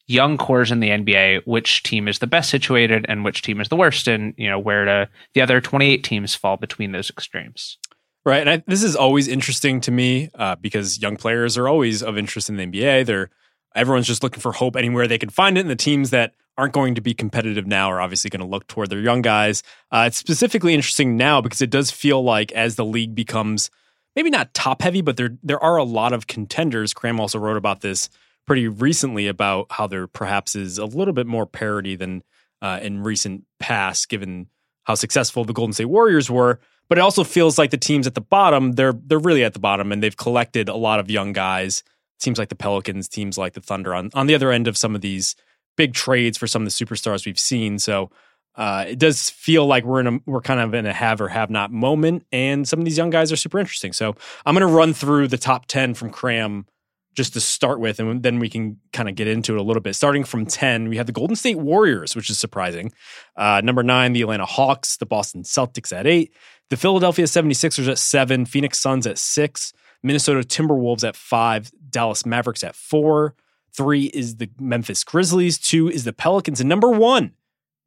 young 0.08 0.36
cores 0.36 0.72
in 0.72 0.80
the 0.80 0.90
NBA 0.90 1.46
which 1.46 1.84
team 1.84 2.08
is 2.08 2.18
the 2.18 2.26
best 2.26 2.50
situated 2.50 3.06
and 3.08 3.24
which 3.24 3.40
team 3.42 3.60
is 3.60 3.68
the 3.68 3.76
worst, 3.76 4.08
and 4.08 4.34
you 4.36 4.50
know 4.50 4.58
where 4.58 4.84
to 4.84 5.08
the 5.34 5.42
other 5.42 5.60
28 5.60 6.02
teams 6.02 6.34
fall 6.34 6.56
between 6.56 6.90
those 6.90 7.08
extremes. 7.08 7.78
Right, 8.24 8.40
and 8.40 8.50
I, 8.50 8.64
this 8.66 8.82
is 8.82 8.96
always 8.96 9.28
interesting 9.28 9.80
to 9.82 9.92
me 9.92 10.28
uh, 10.34 10.56
because 10.56 11.00
young 11.00 11.16
players 11.16 11.56
are 11.56 11.68
always 11.68 12.02
of 12.02 12.18
interest 12.18 12.48
in 12.48 12.56
the 12.56 12.66
NBA. 12.66 13.06
They're 13.06 13.30
everyone's 13.74 14.06
just 14.06 14.22
looking 14.22 14.40
for 14.40 14.52
hope 14.52 14.76
anywhere 14.76 15.06
they 15.06 15.18
can 15.18 15.30
find 15.30 15.56
it. 15.56 15.62
And 15.62 15.70
the 15.70 15.76
teams 15.76 16.10
that 16.10 16.34
aren't 16.58 16.74
going 16.74 16.94
to 16.96 17.00
be 17.00 17.14
competitive 17.14 17.66
now 17.66 17.90
are 17.90 18.00
obviously 18.00 18.30
going 18.30 18.40
to 18.40 18.46
look 18.46 18.66
toward 18.66 18.90
their 18.90 19.00
young 19.00 19.22
guys. 19.22 19.62
Uh, 19.90 20.04
it's 20.06 20.16
specifically 20.18 20.74
interesting 20.74 21.16
now 21.16 21.40
because 21.40 21.62
it 21.62 21.70
does 21.70 21.90
feel 21.90 22.22
like 22.22 22.52
as 22.52 22.76
the 22.76 22.84
league 22.84 23.14
becomes 23.14 23.70
maybe 24.14 24.30
not 24.30 24.52
top 24.52 24.82
heavy, 24.82 25.00
but 25.00 25.16
there 25.16 25.36
there 25.42 25.62
are 25.62 25.76
a 25.76 25.84
lot 25.84 26.12
of 26.12 26.26
contenders. 26.26 26.94
Kram 26.94 27.18
also 27.18 27.38
wrote 27.38 27.56
about 27.56 27.80
this 27.80 28.08
pretty 28.46 28.68
recently 28.68 29.28
about 29.28 29.66
how 29.70 29.86
there 29.86 30.06
perhaps 30.06 30.56
is 30.56 30.78
a 30.78 30.84
little 30.84 31.14
bit 31.14 31.26
more 31.26 31.46
parity 31.46 31.96
than 31.96 32.22
uh, 32.60 32.78
in 32.82 33.02
recent 33.02 33.44
past, 33.58 34.08
given 34.08 34.48
how 34.84 34.94
successful 34.94 35.44
the 35.44 35.52
Golden 35.52 35.72
State 35.72 35.84
Warriors 35.86 36.30
were. 36.30 36.60
But 36.88 36.98
it 36.98 37.00
also 37.02 37.24
feels 37.24 37.56
like 37.56 37.70
the 37.70 37.78
teams 37.78 38.06
at 38.06 38.14
the 38.14 38.20
bottom 38.20 38.72
they're 38.72 38.92
they're 38.92 39.18
really 39.18 39.44
at 39.44 39.54
the 39.54 39.58
bottom, 39.58 39.90
and 39.90 40.02
they've 40.02 40.16
collected 40.16 40.68
a 40.68 40.76
lot 40.76 41.00
of 41.00 41.10
young 41.10 41.32
guys 41.32 41.82
teams 42.20 42.38
like 42.38 42.48
the 42.48 42.54
Pelicans, 42.56 43.08
teams 43.08 43.38
like 43.38 43.54
the 43.54 43.60
Thunder 43.60 43.94
on, 43.94 44.10
on 44.14 44.26
the 44.26 44.34
other 44.34 44.50
end 44.50 44.68
of 44.68 44.76
some 44.76 44.94
of 44.94 45.00
these 45.00 45.34
big 45.76 45.94
trades 45.94 46.36
for 46.38 46.46
some 46.46 46.62
of 46.62 46.66
the 46.66 46.84
superstars 46.84 47.24
we've 47.26 47.38
seen. 47.38 47.78
So 47.78 48.10
uh, 48.54 48.84
it 48.88 48.98
does 48.98 49.30
feel 49.30 49.66
like 49.66 49.84
we're 49.84 50.00
in 50.00 50.06
a 50.06 50.18
we're 50.26 50.42
kind 50.42 50.60
of 50.60 50.74
in 50.74 50.84
a 50.84 50.92
have 50.92 51.20
or 51.20 51.28
have 51.28 51.48
not 51.48 51.72
moment, 51.72 52.26
and 52.30 52.68
some 52.68 52.78
of 52.80 52.84
these 52.84 52.98
young 52.98 53.08
guys 53.08 53.32
are 53.32 53.36
super 53.36 53.58
interesting. 53.58 53.94
So 53.94 54.14
I'm 54.44 54.54
going 54.54 54.66
to 54.66 54.72
run 54.74 54.92
through 54.92 55.28
the 55.28 55.38
top 55.38 55.64
ten 55.66 55.94
from 55.94 56.10
Kram 56.12 56.66
just 57.14 57.32
to 57.32 57.40
start 57.40 57.80
with, 57.80 57.98
and 57.98 58.22
then 58.22 58.38
we 58.40 58.50
can 58.50 58.78
kind 58.92 59.08
of 59.08 59.14
get 59.14 59.26
into 59.26 59.54
it 59.54 59.58
a 59.58 59.62
little 59.62 59.80
bit. 59.80 59.96
Starting 59.96 60.22
from 60.22 60.44
ten, 60.44 60.90
we 60.90 60.98
have 60.98 61.06
the 61.06 61.12
Golden 61.12 61.34
State 61.34 61.56
Warriors, 61.58 62.14
which 62.14 62.28
is 62.28 62.38
surprising. 62.38 62.92
Uh, 63.36 63.62
number 63.64 63.82
nine, 63.82 64.12
the 64.12 64.20
Atlanta 64.20 64.44
Hawks, 64.44 64.98
the 64.98 65.06
Boston 65.06 65.44
Celtics 65.44 65.90
at 65.90 66.06
eight, 66.06 66.30
the 66.68 66.76
Philadelphia 66.76 67.24
76ers 67.24 67.88
at 67.88 67.98
seven, 67.98 68.44
Phoenix 68.44 68.78
Suns 68.78 69.06
at 69.06 69.16
six, 69.16 69.72
Minnesota 70.02 70.40
Timberwolves 70.40 71.06
at 71.06 71.16
five, 71.16 71.70
Dallas 71.90 72.26
Mavericks 72.26 72.64
at 72.64 72.74
four. 72.74 73.34
Three 73.74 74.06
is 74.06 74.36
the 74.36 74.50
Memphis 74.60 75.04
Grizzlies. 75.04 75.58
Two 75.58 75.88
is 75.88 76.04
the 76.04 76.12
Pelicans. 76.12 76.60
And 76.60 76.68
number 76.68 76.90
one, 76.90 77.32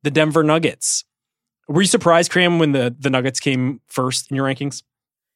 the 0.04 0.10
Denver 0.12 0.44
Nuggets. 0.44 1.04
Were 1.68 1.82
you 1.82 1.88
surprised, 1.88 2.32
Kram, 2.32 2.60
when 2.60 2.72
the, 2.72 2.96
the 2.98 3.10
Nuggets 3.10 3.40
came 3.40 3.82
first 3.88 4.30
in 4.30 4.38
your 4.38 4.48
rankings? 4.48 4.84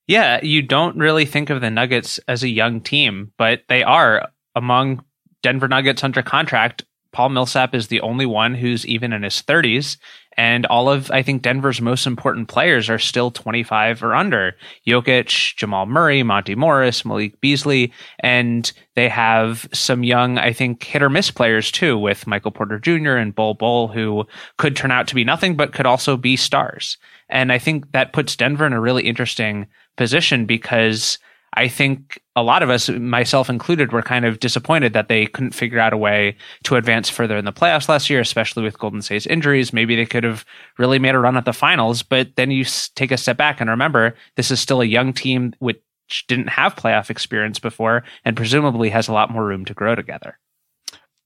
Yeah, 0.08 0.40
you 0.44 0.62
don't 0.62 0.98
really 0.98 1.26
think 1.26 1.50
of 1.50 1.62
the 1.62 1.70
Nuggets 1.70 2.20
as 2.28 2.42
a 2.42 2.50
young 2.50 2.82
team, 2.82 3.32
but 3.38 3.64
they 3.68 3.84
are 3.84 4.30
among 4.56 5.04
Denver 5.44 5.68
Nuggets 5.68 6.04
under 6.04 6.22
contract 6.22 6.84
Paul 7.12 7.30
Millsap 7.30 7.74
is 7.74 7.88
the 7.88 8.02
only 8.02 8.26
one 8.26 8.54
who's 8.56 8.86
even 8.86 9.14
in 9.14 9.24
his 9.24 9.42
30s. 9.42 9.98
And 10.38 10.66
all 10.68 10.90
of, 10.90 11.12
I 11.12 11.22
think, 11.22 11.42
Denver's 11.42 11.82
most 11.82 12.06
important 12.08 12.48
players 12.48 12.90
are 12.90 13.00
still 13.00 13.30
25 13.32 14.04
or 14.04 14.16
under 14.16 14.56
Jokic, 14.88 15.58
Jamal 15.58 15.86
Murray, 15.86 16.24
Monte 16.24 16.56
Morris, 16.56 17.04
Malik 17.04 17.42
Beasley. 17.42 17.92
And 18.20 18.72
they 18.96 19.10
have 19.10 19.68
some 19.74 20.04
young, 20.04 20.38
I 20.38 20.54
think, 20.54 20.84
hit 20.84 21.02
or 21.04 21.10
miss 21.10 21.30
players 21.32 21.72
too, 21.72 21.98
with 21.98 22.26
Michael 22.28 22.52
Porter 22.52 22.80
Jr. 22.80 23.14
and 23.18 23.36
Bol 23.36 23.54
Bol, 23.56 23.88
who 23.90 24.26
could 24.58 24.76
turn 24.78 24.92
out 24.92 25.08
to 25.08 25.16
be 25.16 25.24
nothing, 25.26 25.56
but 25.56 25.74
could 25.74 25.86
also 25.88 26.16
be 26.16 26.36
stars. 26.38 26.98
And 27.28 27.52
I 27.52 27.58
think 27.58 27.92
that 27.92 28.14
puts 28.14 28.36
Denver 28.36 28.66
in 28.66 28.74
a 28.74 28.80
really 28.80 29.08
interesting 29.08 29.68
position 29.98 30.46
because 30.46 31.18
I 31.54 31.68
think 31.68 32.22
a 32.36 32.44
lot 32.44 32.62
of 32.62 32.70
us, 32.70 32.90
myself 32.90 33.50
included, 33.50 33.92
were 33.92 34.02
kind 34.04 34.26
of 34.26 34.40
disappointed 34.40 34.94
that 34.94 35.08
they 35.08 35.26
couldn't 35.26 35.54
figure 35.56 35.80
out 35.80 35.94
a 35.94 35.98
way 35.98 36.36
to 36.64 36.76
advance 36.76 37.10
further 37.10 37.38
in 37.38 37.46
the 37.46 37.54
playoffs 37.54 37.90
last 37.90 38.10
year, 38.10 38.20
especially 38.20 38.64
with 38.64 38.78
Golden 38.78 39.02
State's 39.02 39.26
injuries. 39.26 39.74
Maybe 39.74 39.96
they 39.96 40.06
could 40.06 40.24
have 40.24 40.46
really 40.78 41.00
made 41.00 41.16
a 41.16 41.20
run 41.20 41.38
at 41.38 41.46
the 41.46 41.54
finals, 41.54 42.04
but 42.04 42.36
then 42.36 42.52
you 42.52 42.66
take 42.96 43.12
a 43.12 43.18
step 43.18 43.38
back 43.38 43.60
and 43.60 43.70
remember 43.70 44.16
this 44.36 44.52
is 44.52 44.60
still 44.60 44.82
a 44.82 44.86
young 44.86 45.12
team 45.12 45.54
which 45.60 45.80
didn't 46.28 46.50
have 46.50 46.76
playoff 46.76 47.10
experience 47.10 47.60
before 47.60 48.04
and 48.24 48.38
presumably 48.38 48.90
has 48.90 49.08
a 49.08 49.14
lot 49.14 49.32
more 49.32 49.46
room 49.46 49.66
to 49.66 49.74
grow 49.74 49.96
together. 49.96 50.38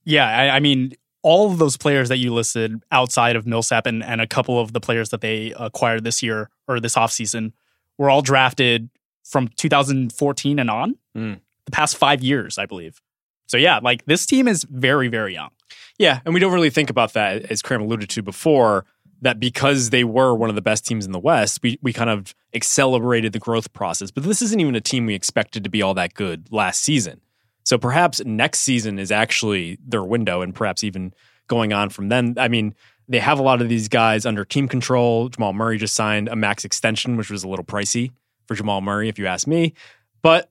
Yeah, 0.04 0.26
I, 0.28 0.56
I 0.56 0.60
mean, 0.60 0.94
all 1.22 1.50
of 1.52 1.58
those 1.58 1.76
players 1.76 2.08
that 2.08 2.18
you 2.18 2.32
listed 2.32 2.82
outside 2.90 3.36
of 3.36 3.46
Millsap 3.46 3.86
and, 3.86 4.02
and 4.02 4.20
a 4.22 4.26
couple 4.26 4.58
of 4.58 4.72
the 4.72 4.80
players 4.80 5.10
that 5.10 5.20
they 5.20 5.52
acquired 5.58 6.04
this 6.04 6.22
year 6.22 6.50
or 6.66 6.80
this 6.80 6.94
offseason 6.94 7.52
were 7.98 8.08
all 8.10 8.22
drafted 8.22 8.88
from 9.24 9.48
2014 9.56 10.58
and 10.58 10.70
on, 10.70 10.94
mm. 11.16 11.40
the 11.64 11.70
past 11.72 11.96
five 11.96 12.22
years, 12.22 12.58
I 12.58 12.66
believe. 12.66 13.00
So 13.46 13.56
yeah, 13.56 13.80
like 13.82 14.04
this 14.06 14.26
team 14.26 14.46
is 14.48 14.64
very, 14.64 15.08
very 15.08 15.32
young. 15.32 15.50
Yeah, 15.98 16.20
and 16.24 16.34
we 16.34 16.40
don't 16.40 16.52
really 16.52 16.70
think 16.70 16.90
about 16.90 17.14
that 17.14 17.50
as 17.50 17.62
Kram 17.62 17.80
alluded 17.80 18.08
to 18.10 18.22
before. 18.22 18.84
That 19.22 19.40
because 19.40 19.88
they 19.88 20.04
were 20.04 20.34
one 20.34 20.50
of 20.50 20.54
the 20.54 20.60
best 20.60 20.84
teams 20.84 21.06
in 21.06 21.12
the 21.12 21.18
West, 21.18 21.60
we 21.62 21.78
we 21.80 21.92
kind 21.94 22.10
of 22.10 22.34
accelerated 22.52 23.32
the 23.32 23.38
growth 23.38 23.72
process. 23.72 24.10
But 24.10 24.24
this 24.24 24.42
isn't 24.42 24.60
even 24.60 24.74
a 24.74 24.80
team 24.82 25.06
we 25.06 25.14
expected 25.14 25.64
to 25.64 25.70
be 25.70 25.80
all 25.80 25.94
that 25.94 26.12
good 26.14 26.48
last 26.50 26.82
season. 26.82 27.20
So 27.64 27.78
perhaps 27.78 28.22
next 28.24 28.60
season 28.60 28.98
is 28.98 29.10
actually 29.10 29.78
their 29.86 30.04
window, 30.04 30.42
and 30.42 30.54
perhaps 30.54 30.84
even 30.84 31.14
going 31.46 31.72
on 31.72 31.88
from 31.88 32.08
then. 32.10 32.34
I 32.36 32.48
mean, 32.48 32.74
they 33.08 33.20
have 33.20 33.38
a 33.38 33.42
lot 33.42 33.62
of 33.62 33.68
these 33.70 33.88
guys 33.88 34.26
under 34.26 34.44
team 34.44 34.68
control. 34.68 35.28
Jamal 35.30 35.54
Murray 35.54 35.78
just 35.78 35.94
signed 35.94 36.28
a 36.28 36.36
max 36.36 36.64
extension, 36.64 37.16
which 37.16 37.30
was 37.30 37.44
a 37.44 37.48
little 37.48 37.64
pricey 37.64 38.10
for 38.46 38.54
Jamal 38.54 38.80
Murray, 38.80 39.08
if 39.08 39.18
you 39.18 39.26
ask 39.26 39.46
me. 39.46 39.74
But 40.22 40.50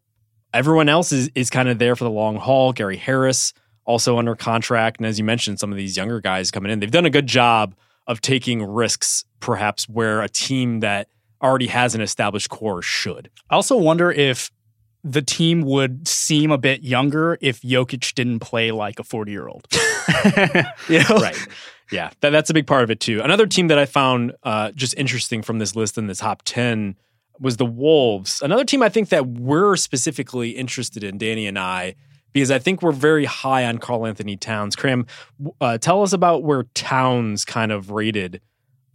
everyone 0.53 0.89
else 0.89 1.11
is 1.11 1.29
is 1.35 1.49
kind 1.49 1.69
of 1.69 1.79
there 1.79 1.95
for 1.95 2.03
the 2.03 2.09
long 2.09 2.37
haul. 2.37 2.73
Gary 2.73 2.97
Harris 2.97 3.53
also 3.85 4.17
under 4.17 4.33
contract, 4.35 4.97
and 4.99 5.05
as 5.07 5.19
you 5.19 5.25
mentioned, 5.25 5.59
some 5.59 5.71
of 5.71 5.77
these 5.77 5.97
younger 5.97 6.21
guys 6.21 6.51
coming 6.51 6.71
in, 6.71 6.79
they've 6.79 6.89
done 6.91 7.05
a 7.05 7.09
good 7.09 7.27
job 7.27 7.75
of 8.07 8.21
taking 8.21 8.63
risks, 8.63 9.25
perhaps 9.41 9.89
where 9.89 10.21
a 10.21 10.29
team 10.29 10.79
that 10.79 11.09
already 11.41 11.67
has 11.67 11.93
an 11.93 11.99
established 11.99 12.49
core 12.49 12.81
should. 12.81 13.29
I 13.49 13.55
also 13.55 13.75
wonder 13.75 14.09
if 14.09 14.49
the 15.03 15.21
team 15.21 15.63
would 15.63 16.07
seem 16.07 16.49
a 16.49 16.57
bit 16.57 16.81
younger 16.81 17.37
if 17.41 17.59
Jokic 17.59 18.13
didn't 18.13 18.39
play 18.39 18.71
like 18.71 18.99
a 18.99 19.03
40 19.03 19.31
year 19.31 19.47
old. 19.49 19.67
Right. 20.23 21.45
Yeah. 21.91 22.09
That, 22.21 22.29
that's 22.29 22.49
a 22.49 22.53
big 22.53 22.65
part 22.65 22.83
of 22.85 22.89
it, 22.91 23.01
too. 23.01 23.21
Another 23.21 23.45
team 23.45 23.67
that 23.67 23.77
I 23.77 23.85
found 23.85 24.31
uh, 24.43 24.71
just 24.71 24.97
interesting 24.97 25.41
from 25.41 25.59
this 25.59 25.75
list 25.75 25.97
in 25.97 26.07
the 26.07 26.15
top 26.15 26.41
10 26.45 26.95
was 27.39 27.57
the 27.57 27.65
Wolves. 27.65 28.41
Another 28.41 28.63
team 28.65 28.81
I 28.83 28.89
think 28.89 29.09
that 29.09 29.25
we're 29.27 29.75
specifically 29.75 30.51
interested 30.51 31.03
in, 31.03 31.17
Danny 31.17 31.47
and 31.47 31.57
I, 31.57 31.95
because 32.31 32.51
I 32.51 32.59
think 32.59 32.81
we're 32.81 32.91
very 32.91 33.25
high 33.25 33.65
on 33.65 33.77
Carl 33.77 34.05
Anthony 34.05 34.37
Towns. 34.37 34.75
Kram, 34.75 35.07
uh, 35.61 35.77
tell 35.77 36.01
us 36.01 36.13
about 36.13 36.43
where 36.43 36.63
Towns 36.73 37.45
kind 37.45 37.71
of 37.71 37.91
rated 37.91 38.41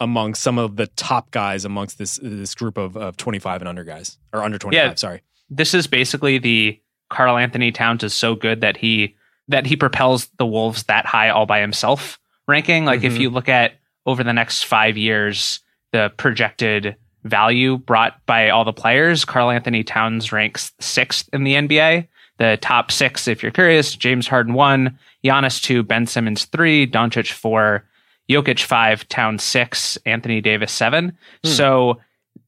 among 0.00 0.34
some 0.34 0.58
of 0.58 0.76
the 0.76 0.86
top 0.88 1.30
guys 1.32 1.64
amongst 1.64 1.98
this 1.98 2.18
this 2.22 2.54
group 2.54 2.78
of, 2.78 2.96
of 2.96 3.16
25 3.16 3.62
and 3.62 3.68
under 3.68 3.82
guys 3.84 4.16
or 4.32 4.42
under 4.44 4.56
25, 4.58 4.86
yeah, 4.90 4.94
sorry. 4.94 5.22
This 5.50 5.74
is 5.74 5.86
basically 5.88 6.38
the 6.38 6.80
Carl 7.10 7.36
Anthony 7.36 7.72
Towns 7.72 8.04
is 8.04 8.14
so 8.14 8.34
good 8.36 8.60
that 8.60 8.76
he 8.76 9.16
that 9.48 9.66
he 9.66 9.76
propels 9.76 10.26
the 10.38 10.46
Wolves 10.46 10.84
that 10.84 11.06
high 11.06 11.30
all 11.30 11.46
by 11.46 11.60
himself 11.60 12.18
ranking. 12.46 12.84
Like 12.84 13.00
mm-hmm. 13.00 13.06
if 13.14 13.18
you 13.18 13.30
look 13.30 13.48
at 13.48 13.72
over 14.06 14.22
the 14.22 14.32
next 14.32 14.64
5 14.64 14.96
years 14.96 15.60
the 15.92 16.12
projected 16.18 16.94
value 17.24 17.78
brought 17.78 18.14
by 18.26 18.50
all 18.50 18.64
the 18.64 18.72
players, 18.72 19.24
Carl 19.24 19.50
Anthony 19.50 19.82
Towns 19.82 20.32
ranks 20.32 20.72
sixth 20.80 21.28
in 21.32 21.44
the 21.44 21.54
NBA. 21.54 22.06
The 22.38 22.58
top 22.60 22.92
six, 22.92 23.26
if 23.26 23.42
you're 23.42 23.50
curious, 23.52 23.94
James 23.96 24.28
Harden 24.28 24.54
one, 24.54 24.98
Giannis 25.24 25.60
two, 25.60 25.82
Ben 25.82 26.06
Simmons 26.06 26.44
three, 26.44 26.86
Doncic 26.86 27.32
four, 27.32 27.84
Jokic 28.30 28.62
five, 28.62 29.08
Towns 29.08 29.42
six, 29.42 29.98
Anthony 30.06 30.40
Davis 30.40 30.70
seven. 30.70 31.16
Hmm. 31.44 31.48
So 31.48 32.00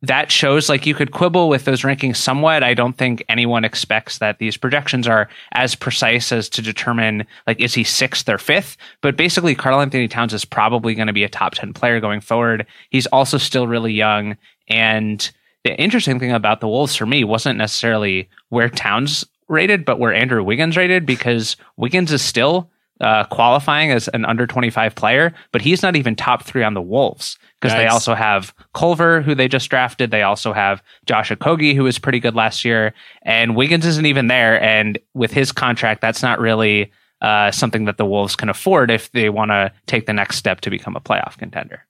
that 0.03 0.31
shows 0.31 0.69
like 0.69 0.87
you 0.87 0.95
could 0.95 1.11
quibble 1.11 1.49
with 1.51 1.65
those 1.65 1.83
rankings 1.83 2.17
somewhat. 2.17 2.63
I 2.63 2.73
don't 2.73 2.97
think 2.97 3.23
anyone 3.29 3.65
expects 3.65 4.17
that 4.19 4.39
these 4.39 4.57
projections 4.57 5.07
are 5.09 5.29
as 5.53 5.75
precise 5.75 6.31
as 6.33 6.49
to 6.51 6.63
determine 6.63 7.27
like 7.47 7.61
is 7.61 7.75
he 7.75 7.83
sixth 7.83 8.29
or 8.29 8.39
fifth. 8.39 8.77
But 9.03 9.17
basically, 9.17 9.57
Carl 9.57 9.81
Anthony 9.81 10.07
Towns 10.09 10.33
is 10.33 10.45
probably 10.45 10.95
going 10.95 11.09
to 11.09 11.13
be 11.13 11.25
a 11.25 11.29
top 11.29 11.55
ten 11.55 11.75
player 11.75 11.99
going 12.01 12.21
forward. 12.21 12.65
He's 12.91 13.07
also 13.07 13.37
still 13.39 13.67
really 13.67 13.93
young. 13.93 14.37
And 14.71 15.29
the 15.65 15.75
interesting 15.79 16.19
thing 16.19 16.33
about 16.33 16.61
the 16.61 16.69
Wolves 16.69 16.97
for 16.97 17.05
me 17.05 17.25
wasn't 17.25 17.59
necessarily 17.59 18.31
where 18.49 18.69
Towns 18.71 19.27
rated, 19.49 19.85
but 19.85 19.99
where 19.99 20.15
Andrew 20.15 20.43
Wiggins 20.43 20.77
rated 20.77 21.05
because 21.05 21.57
Wiggins 21.77 22.13
is 22.13 22.23
still 22.23 22.71
uh, 23.01 23.25
qualifying 23.25 23.91
as 23.91 24.09
an 24.09 24.25
under 24.25 24.47
25 24.47 24.95
player, 24.95 25.35
but 25.53 25.61
he's 25.63 25.83
not 25.83 25.97
even 25.97 26.15
top 26.15 26.45
three 26.45 26.63
on 26.63 26.75
the 26.75 26.83
Wolves 26.83 27.39
because 27.61 27.73
nice. 27.75 27.83
they 27.85 27.89
also 27.89 28.15
have 28.15 28.55
Culver, 28.75 29.21
who 29.23 29.35
they 29.35 29.49
just 29.49 29.69
drafted. 29.69 30.11
They 30.11 30.23
also 30.23 30.53
have 30.53 30.83
Josh 31.07 31.31
Okogie, 31.31 31.75
who 31.75 31.83
was 31.85 31.99
pretty 31.99 32.21
good 32.21 32.35
last 32.35 32.65
year. 32.65 32.93
And 33.23 33.57
Wiggins 33.57 33.85
isn't 33.87 34.07
even 34.07 34.29
there. 34.29 34.63
And 34.63 34.99
with 35.15 35.33
his 35.33 35.51
contract, 35.51 36.01
that's 36.01 36.23
not 36.23 36.39
really 36.39 36.93
uh, 37.23 37.51
something 37.51 37.87
that 37.87 37.97
the 37.97 38.07
Wolves 38.07 38.37
can 38.37 38.49
afford 38.49 38.91
if 38.91 39.11
they 39.13 39.31
want 39.31 39.51
to 39.51 39.73
take 39.87 40.07
the 40.07 40.13
next 40.15 40.37
step 40.37 40.61
to 40.61 40.71
become 40.71 40.95
a 40.95 41.01
playoff 41.01 41.37
contender. 41.37 41.87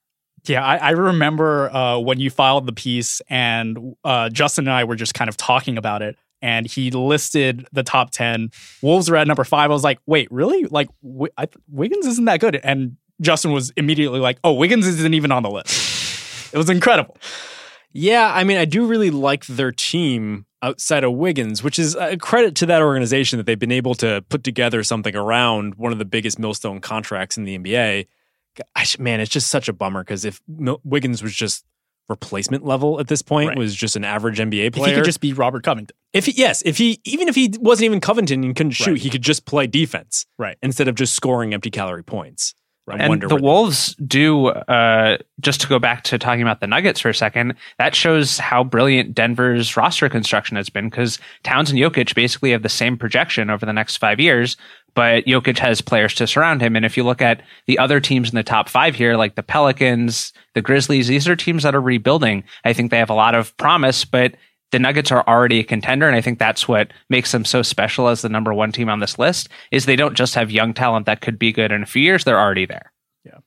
Yeah, 0.47 0.65
I, 0.65 0.77
I 0.77 0.91
remember 0.91 1.75
uh, 1.75 1.99
when 1.99 2.19
you 2.19 2.31
filed 2.31 2.67
the 2.67 2.73
piece, 2.73 3.21
and 3.29 3.95
uh, 4.05 4.31
Justin 4.31 4.67
and 4.69 4.73
I 4.75 4.85
were 4.85 4.97
just 4.97 5.15
kind 5.15 5.29
of 5.29 5.37
talking 5.37 5.77
about 5.77 6.03
it. 6.03 6.17
And 6.43 6.67
he 6.67 6.91
listed 6.91 7.67
the 7.73 7.83
top 7.83 8.13
10. 8.13 8.51
Wolves 8.81 9.11
were 9.11 9.17
at 9.19 9.27
number 9.27 9.45
five. 9.45 9.71
I 9.71 9.75
was 9.75 9.85
like, 9.85 9.99
wait, 10.07 10.27
really? 10.33 10.65
Like, 10.65 10.89
w- 11.03 11.31
I, 11.37 11.49
Wiggins 11.69 12.07
isn't 12.07 12.25
that 12.25 12.41
good. 12.41 12.57
And 12.57 12.97
Justin 13.21 13.53
was 13.53 13.71
immediately 13.77 14.21
like, 14.21 14.39
oh, 14.43 14.53
Wiggins 14.55 14.87
isn't 14.87 15.13
even 15.13 15.33
on 15.33 15.43
the 15.43 15.51
list. 15.51 16.55
It 16.55 16.57
was 16.57 16.71
incredible. 16.71 17.19
Yeah, 17.93 18.33
I 18.35 18.45
mean, 18.45 18.57
I 18.57 18.65
do 18.65 18.87
really 18.87 19.11
like 19.11 19.45
their 19.49 19.71
team 19.71 20.47
outside 20.63 21.05
of 21.05 21.13
Wiggins, 21.13 21.63
which 21.63 21.79
is 21.79 21.95
a 21.97 22.17
credit 22.17 22.55
to 22.55 22.67
that 22.67 22.81
organization 22.81 23.37
that 23.37 23.45
they've 23.45 23.59
been 23.59 23.73
able 23.73 23.95
to 23.97 24.25
put 24.31 24.43
together 24.43 24.83
something 24.83 25.15
around 25.15 25.75
one 25.75 25.93
of 25.93 25.99
the 25.99 26.05
biggest 26.07 26.39
millstone 26.39 26.81
contracts 26.81 27.37
in 27.37 27.45
the 27.45 27.59
NBA 27.59 28.07
gosh, 28.75 28.99
man, 28.99 29.21
it's 29.21 29.31
just 29.31 29.49
such 29.49 29.69
a 29.69 29.73
bummer 29.73 30.03
because 30.03 30.25
if 30.25 30.41
Mil- 30.49 30.81
Wiggins 30.85 31.23
was 31.23 31.35
just 31.35 31.65
replacement 32.09 32.65
level 32.65 32.99
at 32.99 33.09
this 33.09 33.23
point, 33.23 33.49
right. 33.51 33.59
was 33.59 33.75
just 33.75 33.97
an 33.97 34.05
average 34.05 34.39
NBA 34.39 34.73
player, 34.73 34.91
if 34.91 34.95
he 34.97 35.01
could 35.01 35.05
just 35.07 35.21
be 35.21 35.33
Robert 35.33 35.63
Covington. 35.63 35.97
If 36.13 36.27
he, 36.27 36.33
yes, 36.33 36.63
if 36.65 36.77
he 36.79 37.01
even 37.05 37.29
if 37.29 37.35
he 37.35 37.53
wasn't 37.59 37.85
even 37.87 38.01
Covington 38.01 38.45
and 38.45 38.57
couldn't 38.57 38.73
shoot, 38.73 38.87
right. 38.93 38.97
he 38.99 39.11
could 39.11 39.23
just 39.23 39.45
play 39.47 39.67
defense, 39.67 40.27
right, 40.39 40.57
instead 40.63 40.89
of 40.89 40.95
just 40.95 41.15
scoring 41.15 41.55
empty 41.55 41.71
calorie 41.71 42.05
points. 42.05 42.55
Right. 42.87 43.03
And 43.03 43.23
the 43.23 43.37
Wolves 43.37 43.95
do, 44.05 44.47
uh, 44.47 45.19
just 45.39 45.61
to 45.61 45.69
go 45.69 45.79
back 45.79 46.03
to 46.05 46.19
talking 46.19 46.43
about 46.43 46.59
the 46.59 46.67
Nuggets 46.67 46.99
for 46.99 47.09
a 47.11 47.15
second, 47.15 47.55
that 47.79 47.95
shows 47.95 48.39
how 48.39 48.65
brilliant 48.65 49.15
Denver's 49.15 49.77
roster 49.77 50.09
construction 50.09 50.57
has 50.57 50.69
been 50.71 50.89
because 50.89 51.21
Towns 51.45 51.71
and 51.71 51.79
Jokic 51.79 52.17
basically 52.17 52.51
have 52.51 52.65
the 52.65 52.69
same 52.69 52.97
projection 52.97 53.49
over 53.49 53.65
the 53.65 53.73
next 53.75 53.99
five 53.99 54.19
years, 54.19 54.57
but 54.95 55.25
Jokic 55.25 55.59
has 55.59 55.81
players 55.81 56.15
to 56.15 56.27
surround 56.27 56.61
him. 56.61 56.77
And 56.77 56.85
if 56.85 56.97
you 56.97 57.05
look 57.05 57.23
at 57.23 57.43
the 57.67 57.79
other 57.79 58.01
teams 58.01 58.29
in 58.31 58.37
the 58.37 58.43
top 58.43 58.69
five 58.69 58.95
here, 58.95 59.17
like 59.17 59.35
the 59.35 59.43
Pelicans, 59.43 60.33
the 60.55 60.63
Grizzlies, 60.63 61.09
these 61.09 61.29
are 61.29 61.37
teams 61.37 61.63
that 61.63 61.75
are 61.75 61.81
rebuilding. 61.81 62.45
I 62.65 62.73
think 62.73 62.91
they 62.91 62.99
have 62.99 63.11
a 63.11 63.15
lot 63.15 63.35
of 63.35 63.57
promise, 63.57 64.05
but 64.05 64.35
the 64.73 64.79
Nuggets 64.79 65.11
are 65.11 65.25
already 65.27 65.59
a 65.61 65.65
contender, 65.65 66.07
and 66.07 66.15
I 66.15 66.21
think 66.21 66.39
that's 66.39 66.69
what 66.69 66.93
makes 67.09 67.33
them 67.33 67.45
so 67.45 67.61
special 67.61 68.07
as 68.07 68.23
the 68.23 68.29
number 68.29 68.55
one 68.55 68.71
team 68.71 68.89
on 68.89 69.01
this 69.01 69.19
list. 69.19 69.49
Is 69.73 69.85
they 69.85 69.97
don't 69.97 70.15
just 70.17 70.37
have 70.37 70.49
young 70.53 70.75
talent 70.75 71.07
that 71.07 71.21
could 71.21 71.41
be 71.41 71.51
good 71.51 71.73
in 71.73 71.83
a 71.83 71.87
few 71.87 72.03
years; 72.03 72.23
they're 72.23 72.39
already 72.39 72.67
there. 72.67 72.93
Yeah, 73.25 73.39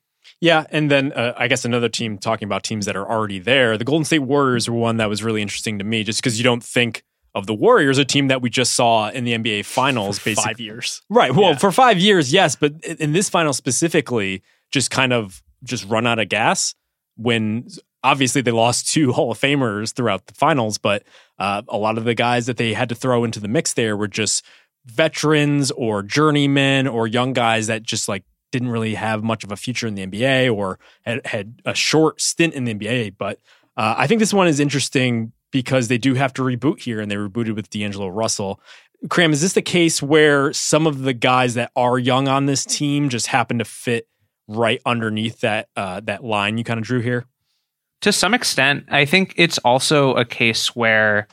yeah, 0.41 0.65
and 0.69 0.91
then 0.91 1.13
uh, 1.13 1.33
I 1.37 1.47
guess 1.47 1.63
another 1.63 1.87
team 1.87 2.17
talking 2.17 2.45
about 2.45 2.63
teams 2.63 2.85
that 2.87 2.97
are 2.97 3.09
already 3.09 3.39
there. 3.39 3.77
The 3.77 3.85
Golden 3.85 4.03
State 4.03 4.19
Warriors 4.19 4.69
were 4.69 4.75
one 4.75 4.97
that 4.97 5.07
was 5.07 5.23
really 5.23 5.41
interesting 5.41 5.77
to 5.79 5.85
me, 5.85 6.03
just 6.03 6.19
because 6.21 6.37
you 6.37 6.43
don't 6.43 6.61
think 6.61 7.03
of 7.35 7.47
the 7.47 7.53
Warriors, 7.53 7.97
a 7.97 8.05
team 8.05 8.27
that 8.27 8.41
we 8.41 8.49
just 8.49 8.73
saw 8.73 9.09
in 9.09 9.23
the 9.23 9.33
NBA 9.33 9.65
Finals, 9.65 10.19
for 10.19 10.25
basically. 10.25 10.49
five 10.53 10.59
years, 10.59 11.01
right? 11.09 11.33
Well, 11.33 11.51
yeah. 11.51 11.57
for 11.57 11.71
five 11.71 11.97
years, 11.97 12.31
yes, 12.31 12.55
but 12.55 12.73
in 12.85 13.13
this 13.13 13.29
final 13.29 13.53
specifically, 13.53 14.43
just 14.71 14.91
kind 14.91 15.11
of 15.13 15.41
just 15.63 15.87
run 15.89 16.05
out 16.05 16.19
of 16.19 16.29
gas 16.29 16.75
when 17.17 17.67
obviously 18.03 18.41
they 18.41 18.51
lost 18.51 18.91
two 18.93 19.11
Hall 19.13 19.31
of 19.31 19.39
Famers 19.39 19.93
throughout 19.93 20.27
the 20.27 20.33
finals, 20.33 20.77
but 20.77 21.03
uh, 21.39 21.63
a 21.67 21.77
lot 21.77 21.97
of 21.97 22.03
the 22.03 22.13
guys 22.13 22.45
that 22.45 22.57
they 22.57 22.73
had 22.73 22.89
to 22.89 22.95
throw 22.95 23.23
into 23.23 23.39
the 23.39 23.47
mix 23.47 23.73
there 23.73 23.97
were 23.97 24.07
just 24.07 24.45
veterans 24.85 25.71
or 25.71 26.03
journeymen 26.03 26.87
or 26.87 27.07
young 27.07 27.33
guys 27.33 27.67
that 27.67 27.83
just 27.83 28.07
like 28.07 28.23
didn't 28.51 28.67
really 28.69 28.93
have 28.93 29.23
much 29.23 29.43
of 29.43 29.51
a 29.51 29.55
future 29.55 29.87
in 29.87 29.95
the 29.95 30.05
NBA 30.05 30.53
or 30.53 30.77
had, 31.03 31.25
had 31.25 31.61
a 31.65 31.73
short 31.73 32.21
stint 32.21 32.53
in 32.53 32.65
the 32.65 32.73
NBA, 32.75 33.15
but. 33.17 33.39
Uh, 33.75 33.95
I 33.97 34.05
think 34.05 34.19
this 34.19 34.31
one 34.31 34.47
is 34.47 34.59
interesting 34.59 35.31
because 35.53 35.87
they 35.87 35.97
do 35.99 36.15
have 36.15 36.33
to 36.33 36.41
reboot 36.41 36.81
here 36.81 36.99
and 36.99 37.09
they 37.09 37.15
rebooted 37.15 37.55
with 37.55 37.69
D'Angelo 37.69 38.07
Russell. 38.09 38.59
Kram, 39.07 39.31
is 39.31 39.39
this 39.41 39.53
the 39.53 39.61
case 39.61 40.01
where 40.01 40.51
some 40.51 40.85
of 40.87 40.99
the 41.03 41.13
guys 41.13 41.53
that 41.53 41.71
are 41.75 41.97
young 41.99 42.27
on 42.27 42.47
this 42.47 42.65
team 42.65 43.07
just 43.07 43.27
happen 43.27 43.59
to 43.59 43.65
fit 43.65 44.09
right 44.49 44.81
underneath 44.85 45.39
that 45.41 45.69
uh, 45.77 46.01
that 46.03 46.21
line 46.23 46.57
you 46.57 46.63
kind 46.65 46.79
of 46.79 46.83
drew 46.85 46.99
here? 46.99 47.25
To 48.01 48.11
some 48.11 48.33
extent, 48.33 48.85
I 48.89 49.05
think 49.05 49.33
it's 49.37 49.57
also 49.59 50.15
a 50.15 50.25
case 50.25 50.75
where 50.75 51.27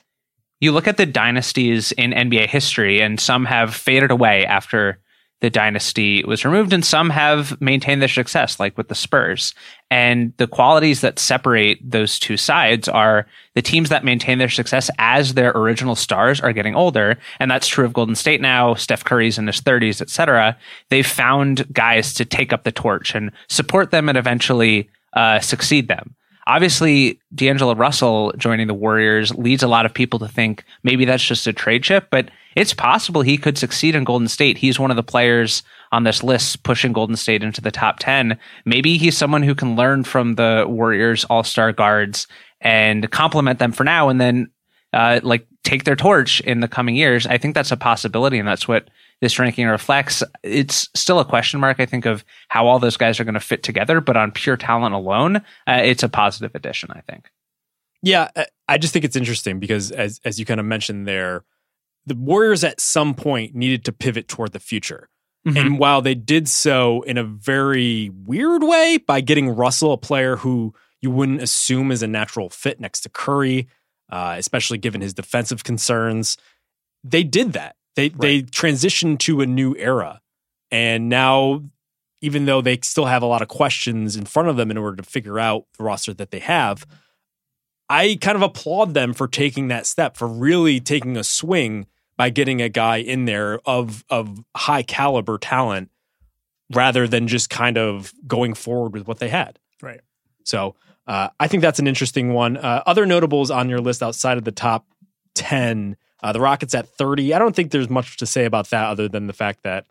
you 0.61 0.71
look 0.73 0.87
at 0.87 0.99
the 0.99 1.07
dynasties 1.07 1.91
in 1.93 2.11
NBA 2.13 2.47
history, 2.49 3.01
and 3.01 3.19
some 3.19 3.45
have 3.47 3.75
faded 3.75 4.11
away 4.11 4.45
after 4.47 5.01
the 5.41 5.51
dynasty 5.51 6.23
was 6.25 6.45
removed, 6.45 6.73
and 6.73 6.85
some 6.85 7.11
have 7.11 7.59
maintained 7.61 8.01
their 8.03 8.09
success, 8.09 8.61
like 8.61 8.77
with 8.77 8.89
the 8.89 8.95
Spurs. 8.95 9.55
And 9.91 10.33
the 10.37 10.47
qualities 10.47 11.01
that 11.01 11.19
separate 11.19 11.79
those 11.89 12.19
two 12.19 12.37
sides 12.37 12.89
are 12.89 13.27
the 13.55 13.63
teams 13.63 13.89
that 13.89 14.05
maintain 14.05 14.39
their 14.39 14.49
success 14.51 14.91
as 14.99 15.35
their 15.35 15.51
original 15.57 15.97
stars 15.97 16.41
are 16.41 16.53
getting 16.53 16.75
older, 16.75 17.19
and 17.39 17.51
that's 17.51 17.69
true 17.69 17.85
of 17.87 17.93
Golden 17.95 18.15
State 18.15 18.41
now. 18.41 18.75
Steph 18.75 19.03
Curry's 19.05 19.39
in 19.39 19.47
his 19.47 19.61
30s, 19.63 20.01
etc. 20.03 20.57
They've 20.91 21.07
found 21.07 21.73
guys 21.73 22.13
to 22.15 22.25
take 22.27 22.53
up 22.53 22.65
the 22.65 22.73
torch 22.73 23.15
and 23.15 23.33
support 23.49 23.91
them, 23.91 24.09
and 24.11 24.17
eventually 24.19 24.89
uh, 25.13 25.41
succeed 25.41 25.89
them 25.89 26.15
obviously 26.47 27.21
D'Angelo 27.35 27.75
Russell 27.75 28.33
joining 28.37 28.67
the 28.69 28.75
Warriors 28.75 29.33
leads 29.35 29.63
a 29.63 29.69
lot 29.69 29.87
of 29.87 29.93
people 29.95 30.19
to 30.21 30.27
think 30.29 30.65
maybe 30.85 31.05
that's 31.05 31.25
just 31.25 31.47
a 31.47 31.53
trade 31.53 31.85
chip, 31.85 32.09
but 32.11 32.31
it's 32.57 32.75
possible 32.75 33.23
he 33.23 33.39
could 33.39 33.57
succeed 33.59 33.95
in 33.95 34.05
Golden 34.05 34.29
State. 34.29 34.59
He's 34.59 34.79
one 34.79 34.91
of 34.91 34.97
the 34.97 35.03
players 35.03 35.63
on 35.93 36.05
this 36.05 36.23
list 36.23 36.63
pushing 36.63 36.93
Golden 36.93 37.17
State 37.17 37.43
into 37.43 37.61
the 37.61 37.71
top 37.71 37.99
10. 37.99 38.39
Maybe 38.65 38.99
he's 38.99 39.17
someone 39.17 39.43
who 39.43 39.55
can 39.55 39.77
learn 39.77 40.05
from 40.05 40.35
the 40.35 40.65
Warriors 40.69 41.25
all 41.25 41.45
star 41.45 41.73
guards 41.73 42.27
and 42.61 43.11
compliment 43.11 43.59
them 43.59 43.73
for 43.73 43.85
now 43.85 44.09
and 44.09 44.21
then 44.21 44.51
uh, 44.93 45.21
like 45.23 45.47
take 45.63 45.85
their 45.85 45.97
torch 45.97 46.41
in 46.41 46.61
the 46.61 46.69
coming 46.69 46.97
years. 46.97 47.27
I 47.27 47.39
think 47.39 47.55
that's 47.55 47.71
a 47.71 47.77
possibility, 47.77 48.39
and 48.39 48.49
that's 48.49 48.67
what 48.67 48.89
this 49.21 49.39
ranking 49.39 49.67
reflects. 49.69 50.23
It's 50.43 50.89
still 50.95 51.21
a 51.21 51.25
question 51.25 51.61
mark, 51.61 51.79
I 51.79 51.87
think, 51.87 52.07
of 52.07 52.25
how 52.49 52.67
all 52.67 52.79
those 52.81 52.97
guys 52.97 53.21
are 53.21 53.25
going 53.25 53.35
to 53.35 53.41
fit 53.41 53.63
together, 53.63 54.01
but 54.01 54.17
on 54.17 54.33
pure 54.33 54.57
talent 54.57 54.95
alone, 54.97 55.37
uh, 55.37 55.43
it's 55.85 56.03
a 56.03 56.09
positive 56.09 56.53
addition, 56.57 56.91
I 56.93 57.03
think. 57.03 57.27
Yeah, 58.03 58.31
I 58.67 58.79
just 58.79 58.93
think 58.95 59.05
it's 59.05 59.17
interesting 59.17 59.61
because 59.61 59.93
as 59.93 60.21
as 60.25 60.41
you 60.41 60.45
kind 60.47 60.59
of 60.59 60.65
mentioned 60.67 61.07
there, 61.07 61.45
the 62.07 62.15
Warriors 62.15 62.65
at 62.65 62.81
some 62.81 63.15
point 63.15 63.55
needed 63.55 63.85
to 63.85 63.93
pivot 63.93 64.29
toward 64.29 64.53
the 64.53 64.59
future. 64.61 65.09
Mm-hmm. 65.47 65.57
And 65.57 65.79
while 65.79 66.03
they 66.03 66.15
did 66.15 66.49
so 66.49 67.03
in 67.03 67.17
a 67.19 67.25
very 67.25 68.11
weird 68.11 68.63
way 68.63 68.99
by 68.99 69.21
getting 69.21 69.49
Russell, 69.55 69.93
a 69.93 69.97
player 69.97 70.37
who 70.37 70.75
you 71.01 71.11
wouldn't 71.11 71.43
assume 71.43 71.91
is 71.91 72.03
a 72.03 72.07
natural 72.07 72.51
fit 72.51 72.79
next 72.79 73.01
to 73.03 73.09
Curry, 73.09 73.69
uh, 74.11 74.35
especially 74.39 74.79
given 74.79 75.01
his 75.01 75.15
defensive 75.15 75.65
concerns, 75.65 76.37
they 77.03 77.23
did 77.25 77.55
that. 77.55 77.77
They 77.97 78.09
right. 78.11 78.21
they 78.21 78.43
transitioned 78.43 79.19
to 79.21 79.41
a 79.41 79.47
new 79.47 79.75
era, 79.77 80.21
and 80.71 81.09
now 81.09 81.65
even 82.21 82.45
though 82.45 82.61
they 82.61 82.79
still 82.83 83.07
have 83.07 83.23
a 83.23 83.27
lot 83.27 83.41
of 83.43 83.49
questions 83.49 84.15
in 84.17 84.27
front 84.27 84.49
of 84.49 84.57
them 84.57 84.71
in 84.71 84.77
order 84.77 84.97
to 84.97 85.03
figure 85.03 85.39
out 85.41 85.65
the 85.79 85.85
roster 85.85 86.13
that 86.13 86.31
they 86.31 86.39
have, 86.39 86.85
I 87.91 88.17
kind 88.21 88.37
of 88.37 88.43
applaud 88.43 88.95
them 88.95 89.13
for 89.13 89.27
taking 89.27 89.69
that 89.69 89.85
step, 89.85 90.17
for 90.17 90.29
really 90.29 90.79
taking 90.79 91.17
a 91.17 91.25
swing 91.25 91.87
by 92.17 92.31
getting 92.31 92.63
a 92.63 92.69
guy 92.69 92.99
in 92.99 93.25
there 93.25 93.59
of 93.67 94.05
of 94.09 94.39
high 94.57 94.85
caliber 94.85 95.37
talent 95.39 95.91
rather 96.73 97.09
than 97.09 97.27
just 97.27 97.51
kind 97.51 97.77
of 97.77 98.13
going 98.29 98.55
forward 98.55 98.93
with 98.93 99.09
what 99.09 99.19
they 99.19 99.29
had. 99.29 99.59
Right. 99.83 100.01
So 100.45 100.77
uh, 101.09 101.31
I 101.41 101.49
think 101.49 101.63
that's 101.63 101.81
an 101.81 101.89
interesting 101.89 102.33
one. 102.33 102.57
Uh, 102.57 102.85
other 102.87 103.07
notables 103.07 103.51
on 103.51 103.69
your 103.69 103.81
list 103.81 104.05
outside 104.05 104.39
of 104.39 104.45
the 104.45 104.53
top 104.53 104.87
10, 105.35 105.97
uh, 106.23 106.33
the 106.33 106.39
Rockets 106.41 106.77
at 106.77 106.87
30. 106.91 107.35
I 107.35 107.41
don't 107.41 107.57
think 107.57 107.73
there's 107.73 107.91
much 107.91 108.19
to 108.19 108.27
say 108.27 108.45
about 108.45 108.71
that 108.71 108.85
other 108.87 109.09
than 109.09 109.27
the 109.27 109.33
fact 109.33 109.65
that 109.65 109.87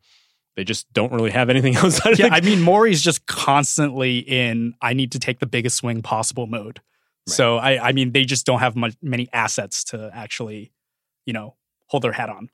they 0.56 0.64
just 0.64 0.91
don't 0.93 1.12
really 1.12 1.32
have 1.32 1.50
anything 1.50 1.76
else. 1.76 2.00
I 2.06 2.12
yeah, 2.12 2.30
I 2.32 2.39
mean, 2.39 2.62
Morey's 2.62 3.02
just 3.02 3.26
constantly 3.26 4.20
in, 4.20 4.74
I 4.82 4.93
need 4.93 5.12
to 5.12 5.20
take 5.20 5.39
the 5.39 5.45
biggest 5.45 5.76
swing 5.76 6.02
possible 6.02 6.47
mode. 6.47 6.80
So 7.28 7.57
I, 7.57 7.89
I 7.89 7.91
mean, 7.91 8.11
they 8.11 8.26
just 8.26 8.45
don't 8.45 8.59
have 8.59 8.76
much 8.76 8.95
many 9.01 9.28
assets 9.34 9.84
to 9.86 10.09
actually, 10.13 10.72
you 11.26 11.34
know, 11.34 11.55
hold 11.88 12.03
their 12.03 12.11
hat 12.11 12.30
on. 12.30 12.49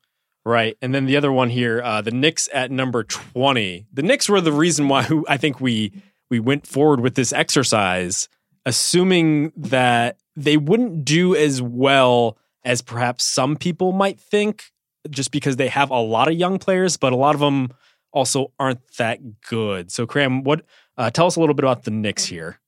Right, 0.48 0.78
and 0.80 0.94
then 0.94 1.08
the 1.08 1.18
other 1.18 1.32
one 1.32 1.50
here, 1.50 1.82
uh, 1.82 2.02
the 2.02 2.12
Knicks 2.12 2.48
at 2.54 2.70
number 2.70 3.04
twenty. 3.04 3.88
The 3.92 4.04
Knicks 4.04 4.30
were 4.30 4.40
the 4.42 4.52
reason 4.52 4.88
why 4.88 5.08
I 5.28 5.38
think 5.38 5.60
we 5.60 5.92
we 6.30 6.40
went 6.40 6.68
forward 6.68 7.00
with 7.00 7.16
this 7.16 7.34
exercise, 7.34 8.30
assuming 8.64 9.54
that 9.58 10.20
they 10.36 10.56
wouldn't 10.58 11.04
do 11.04 11.36
as 11.36 11.64
well 11.64 12.38
as 12.64 12.84
perhaps 12.84 13.24
some 13.24 13.56
people 13.56 13.92
might 13.92 14.20
think, 14.20 14.66
just 15.10 15.32
because 15.32 15.56
they 15.56 15.68
have 15.68 15.90
a 15.90 15.98
lot 16.00 16.28
of 16.28 16.36
young 16.36 16.60
players, 16.60 16.96
but 16.96 17.12
a 17.12 17.16
lot 17.16 17.34
of 17.34 17.42
them 17.42 17.70
also 18.12 18.52
aren't 18.60 18.88
that 18.98 19.42
good. 19.42 19.92
So, 19.92 20.06
Kram, 20.06 20.44
what 20.44 20.64
uh, 20.96 21.10
tell 21.10 21.26
us 21.26 21.38
a 21.38 21.40
little 21.40 21.56
bit 21.56 21.64
about 21.66 21.86
the 21.86 21.92
Knicks 21.92 22.26
here. 22.26 22.60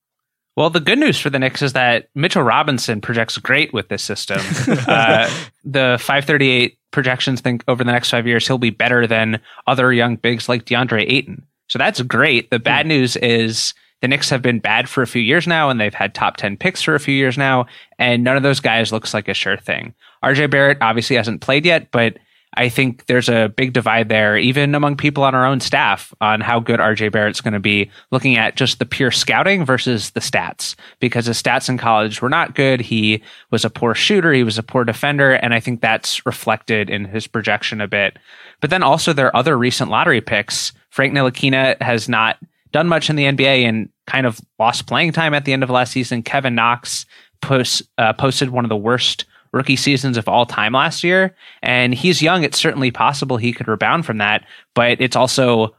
Well, 0.57 0.71
the 0.71 0.79
good 0.79 0.97
news 0.97 1.19
for 1.19 1.29
the 1.29 1.37
Knicks 1.37 1.61
is 1.61 1.73
that 1.73 2.09
Mitchell 2.15 2.41
Robinson 2.41 2.99
projects 2.99 3.37
great 3.37 3.71
with 3.75 3.89
this 3.89 4.01
system. 4.01 4.39
uh, 4.87 5.29
the 5.63 5.99
538 6.01 6.79
projections 6.89 7.41
think 7.41 7.63
over 7.67 7.83
the 7.83 7.91
next 7.91 8.09
five 8.09 8.25
years 8.25 8.47
he'll 8.47 8.57
be 8.57 8.71
better 8.71 9.05
than 9.05 9.39
other 9.67 9.93
young 9.93 10.15
bigs 10.15 10.49
like 10.49 10.65
DeAndre 10.65 11.05
Ayton. 11.11 11.45
So 11.67 11.77
that's 11.77 12.01
great. 12.01 12.49
The 12.49 12.57
bad 12.57 12.85
hmm. 12.85 12.89
news 12.89 13.15
is 13.17 13.75
the 14.01 14.07
Knicks 14.07 14.31
have 14.31 14.41
been 14.41 14.57
bad 14.57 14.89
for 14.89 15.03
a 15.03 15.07
few 15.07 15.21
years 15.21 15.45
now, 15.45 15.69
and 15.69 15.79
they've 15.79 15.93
had 15.93 16.15
top 16.15 16.37
10 16.37 16.57
picks 16.57 16.81
for 16.81 16.95
a 16.95 16.99
few 16.99 17.13
years 17.13 17.37
now, 17.37 17.67
and 17.99 18.23
none 18.23 18.35
of 18.35 18.41
those 18.41 18.59
guys 18.59 18.91
looks 18.91 19.13
like 19.13 19.27
a 19.27 19.35
sure 19.35 19.57
thing. 19.57 19.93
RJ 20.23 20.49
Barrett 20.49 20.79
obviously 20.81 21.17
hasn't 21.17 21.41
played 21.41 21.67
yet, 21.67 21.91
but 21.91 22.17
I 22.53 22.69
think 22.69 23.05
there's 23.07 23.29
a 23.29 23.49
big 23.55 23.73
divide 23.73 24.09
there, 24.09 24.37
even 24.37 24.73
among 24.73 24.95
people 24.95 25.23
on 25.23 25.35
our 25.35 25.45
own 25.45 25.59
staff, 25.59 26.13
on 26.21 26.39
how 26.41 26.59
good 26.59 26.79
RJ 26.79 27.11
Barrett's 27.11 27.41
going 27.41 27.53
to 27.53 27.59
be, 27.59 27.91
looking 28.11 28.37
at 28.37 28.55
just 28.55 28.79
the 28.79 28.85
pure 28.85 29.11
scouting 29.11 29.65
versus 29.65 30.11
the 30.11 30.21
stats, 30.21 30.75
because 30.99 31.25
his 31.25 31.41
stats 31.41 31.67
in 31.69 31.77
college 31.77 32.21
were 32.21 32.29
not 32.29 32.55
good. 32.55 32.79
He 32.81 33.21
was 33.51 33.65
a 33.65 33.69
poor 33.69 33.93
shooter, 33.93 34.31
he 34.33 34.43
was 34.43 34.57
a 34.57 34.63
poor 34.63 34.85
defender, 34.85 35.33
and 35.33 35.53
I 35.53 35.59
think 35.59 35.81
that's 35.81 36.25
reflected 36.25 36.89
in 36.89 37.05
his 37.05 37.27
projection 37.27 37.81
a 37.81 37.87
bit. 37.87 38.17
But 38.61 38.69
then 38.69 38.81
also, 38.81 39.13
there 39.13 39.27
are 39.27 39.35
other 39.35 39.57
recent 39.57 39.91
lottery 39.91 40.21
picks. 40.21 40.71
Frank 40.89 41.13
Ntilikina 41.13 41.81
has 41.81 42.07
not 42.07 42.37
done 42.71 42.87
much 42.87 43.09
in 43.09 43.15
the 43.17 43.25
NBA 43.25 43.63
and 43.67 43.89
kind 44.07 44.25
of 44.25 44.39
lost 44.57 44.87
playing 44.87 45.11
time 45.11 45.33
at 45.33 45.43
the 45.45 45.51
end 45.53 45.63
of 45.63 45.69
last 45.69 45.91
season. 45.91 46.23
Kevin 46.23 46.55
Knox 46.55 47.05
post, 47.41 47.81
uh, 47.97 48.13
posted 48.13 48.49
one 48.51 48.65
of 48.65 48.69
the 48.69 48.75
worst 48.77 49.25
rookie 49.57 49.75
seasons 49.75 50.15
of 50.15 50.29
all 50.29 50.45
time 50.45 50.73
last 50.73 51.03
year. 51.03 51.35
And 51.61 51.93
he's 51.93 52.21
young. 52.21 52.43
It's 52.43 52.59
certainly 52.59 52.91
possible 52.91 53.35
he 53.35 53.51
could 53.51 53.67
rebound 53.67 54.05
from 54.05 54.19
that, 54.19 54.45
but 54.75 55.01
it's 55.01 55.15
also, 55.17 55.75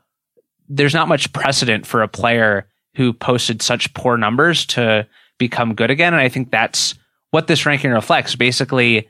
there's 0.69 0.93
not 0.93 1.09
much 1.09 1.33
precedent 1.33 1.87
for 1.87 2.03
a 2.03 2.09
player 2.09 2.69
who 2.97 3.13
posted 3.13 3.63
such 3.63 3.95
poor 3.95 4.19
numbers 4.19 4.67
to 4.67 5.07
become 5.39 5.75
good 5.75 5.91
again. 5.91 6.13
And 6.13 6.21
I 6.21 6.29
think 6.29 6.51
that's 6.51 6.95
what 7.31 7.47
this 7.47 7.65
ranking 7.65 7.93
reflects. 7.93 8.35
Basically, 8.35 9.09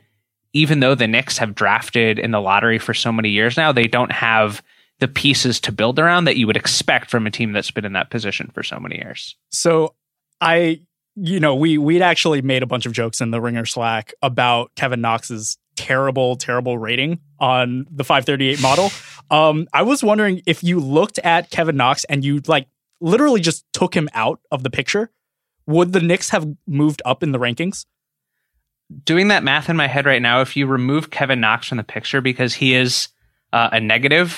even 0.53 0.79
though 0.79 0.95
the 0.95 1.07
Knicks 1.07 1.37
have 1.39 1.55
drafted 1.55 2.19
in 2.19 2.31
the 2.31 2.39
lottery 2.39 2.77
for 2.79 2.93
so 2.93 3.11
many 3.11 3.29
years 3.29 3.57
now, 3.57 3.71
they 3.71 3.87
don't 3.87 4.11
have 4.11 4.63
the 4.99 5.07
pieces 5.07 5.59
to 5.61 5.71
build 5.71 5.97
around 5.97 6.25
that 6.25 6.37
you 6.37 6.45
would 6.45 6.57
expect 6.57 7.09
from 7.09 7.25
a 7.25 7.31
team 7.31 7.51
that's 7.51 7.71
been 7.71 7.85
in 7.85 7.93
that 7.93 8.09
position 8.09 8.51
for 8.53 8.63
so 8.63 8.79
many 8.79 8.95
years. 8.97 9.35
So 9.51 9.95
I 10.41 10.81
you 11.15 11.39
know, 11.39 11.55
we 11.55 11.77
we'd 11.77 12.01
actually 12.01 12.41
made 12.41 12.63
a 12.63 12.65
bunch 12.65 12.85
of 12.85 12.93
jokes 12.93 13.21
in 13.21 13.31
the 13.31 13.41
Ringer 13.41 13.65
Slack 13.65 14.13
about 14.21 14.71
Kevin 14.75 15.01
Knox's 15.01 15.57
terrible, 15.75 16.35
terrible 16.35 16.77
rating 16.77 17.19
on 17.39 17.85
the 17.89 18.03
538 18.03 18.61
model. 18.61 18.89
um, 19.31 19.67
I 19.73 19.81
was 19.83 20.03
wondering 20.03 20.41
if 20.45 20.63
you 20.63 20.79
looked 20.79 21.19
at 21.19 21.49
Kevin 21.49 21.77
Knox 21.77 22.03
and 22.05 22.23
you 22.23 22.41
like 22.47 22.67
literally 23.01 23.41
just 23.41 23.65
took 23.73 23.93
him 23.93 24.09
out 24.13 24.39
of 24.51 24.63
the 24.63 24.69
picture, 24.69 25.09
would 25.65 25.93
the 25.93 26.01
Knicks 26.01 26.29
have 26.29 26.47
moved 26.67 27.01
up 27.05 27.23
in 27.23 27.31
the 27.31 27.39
rankings? 27.39 27.85
Doing 29.05 29.27
that 29.29 29.43
math 29.43 29.69
in 29.69 29.75
my 29.77 29.87
head 29.87 30.05
right 30.05 30.21
now, 30.21 30.41
if 30.41 30.57
you 30.57 30.65
remove 30.65 31.11
Kevin 31.11 31.39
Knox 31.39 31.67
from 31.67 31.77
the 31.77 31.83
picture 31.83 32.21
because 32.21 32.55
he 32.55 32.73
is 32.73 33.07
uh, 33.53 33.69
a 33.71 33.79
negative 33.79 34.35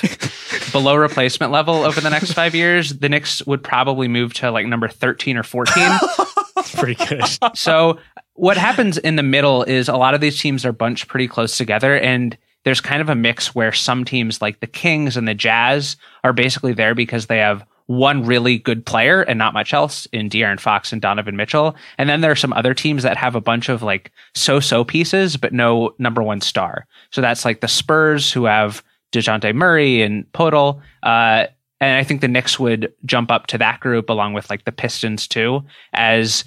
below 0.72 0.95
replacement 0.95 1.51
level 1.51 1.84
over 1.84 2.01
the 2.01 2.09
next 2.09 2.34
five 2.34 2.53
years, 2.53 2.99
the 2.99 3.07
Knicks 3.09 3.43
would 3.47 3.63
probably 3.63 4.07
move 4.09 4.34
to 4.36 4.51
like 4.51 4.67
number 4.67 4.89
13 4.89 5.38
or 5.38 5.43
14. 5.43 5.91
It's 6.62 6.76
pretty 6.76 7.05
good. 7.07 7.24
so 7.57 7.97
what 8.34 8.57
happens 8.57 8.97
in 8.97 9.16
the 9.16 9.24
middle 9.24 9.64
is 9.64 9.89
a 9.89 9.95
lot 9.97 10.14
of 10.14 10.22
these 10.22 10.39
teams 10.39 10.66
are 10.66 10.72
bunched 10.72 11.07
pretty 11.07 11.28
close 11.28 11.57
together 11.57 11.95
and 11.97 12.38
there's 12.64 12.80
kind 12.82 13.01
of 13.01 13.09
a 13.09 13.16
mix 13.16 13.55
where 13.55 13.72
some 13.72 14.05
teams 14.05 14.41
like 14.41 14.59
the 14.59 14.68
Kings 14.68 15.18
and 15.18 15.28
the 15.28 15.34
Jazz 15.34 15.97
are 16.24 16.34
basically 16.34 16.74
there 16.74 16.93
because 16.93 17.26
they 17.26 17.39
have 17.39 17.66
one 17.88 18.24
really 18.24 18.59
good 18.59 18.86
player 18.86 19.22
and 19.24 19.39
not 19.39 19.53
much 19.55 19.74
else 19.74 20.05
in 20.14 20.30
De'Aaron 20.30 20.59
Fox 20.59 20.93
and 20.93 21.01
Donovan 21.01 21.36
Mitchell. 21.36 21.76
And 21.97 22.07
then 22.07 22.22
there 22.22 22.32
are 22.32 22.36
some 22.36 22.53
other 22.53 22.76
teams 22.76 23.01
that 23.03 23.18
have 23.18 23.34
a 23.36 23.41
bunch 23.41 23.68
of 23.68 23.82
like 23.82 24.12
so-so 24.36 24.84
pieces, 24.84 25.38
but 25.38 25.51
no 25.53 25.95
number 25.97 26.22
one 26.22 26.39
star. 26.39 26.86
So 27.09 27.20
that's 27.20 27.43
like 27.43 27.62
the 27.62 27.68
Spurs 27.68 28.32
who 28.32 28.45
have 28.45 28.84
DeJounte 29.12 29.53
Murray 29.55 30.03
and 30.03 30.32
Poeltl. 30.32 30.78
Uh, 31.01 31.47
and 31.82 31.97
I 31.97 32.03
think 32.03 32.22
the 32.22 32.28
Knicks 32.28 32.59
would 32.59 32.93
jump 33.05 33.32
up 33.32 33.47
to 33.47 33.57
that 33.57 33.80
group 33.80 34.07
along 34.07 34.34
with 34.34 34.49
like 34.51 34.66
the 34.66 34.72
Pistons 34.72 35.28
too 35.28 35.66
as 35.93 36.45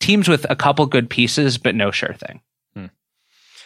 teams 0.00 0.28
with 0.28 0.46
a 0.48 0.56
couple 0.56 0.86
good 0.86 1.08
pieces, 1.10 1.58
but 1.58 1.74
no 1.74 1.90
sure 1.90 2.14
thing. 2.14 2.40
Hmm. 2.74 2.86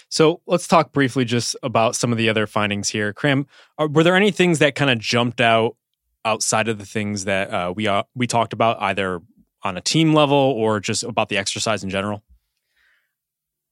So 0.08 0.40
let's 0.46 0.66
talk 0.66 0.92
briefly 0.92 1.24
just 1.24 1.56
about 1.62 1.96
some 1.96 2.12
of 2.12 2.18
the 2.18 2.28
other 2.28 2.46
findings 2.46 2.88
here. 2.88 3.12
Kram, 3.12 3.46
are, 3.78 3.86
uh, 3.86 3.88
were 3.88 4.02
there 4.04 4.16
any 4.16 4.30
things 4.30 4.58
that 4.60 4.74
kind 4.74 4.90
of 4.90 4.98
jumped 4.98 5.40
out 5.40 5.76
outside 6.24 6.68
of 6.68 6.78
the 6.78 6.86
things 6.86 7.24
that 7.24 7.52
uh, 7.52 7.72
we 7.74 7.86
uh, 7.88 8.04
we 8.14 8.26
talked 8.26 8.52
about, 8.52 8.80
either 8.80 9.20
on 9.62 9.76
a 9.76 9.80
team 9.80 10.12
level 10.14 10.36
or 10.36 10.80
just 10.80 11.02
about 11.02 11.28
the 11.28 11.38
exercise 11.38 11.82
in 11.84 11.90
general? 11.90 12.22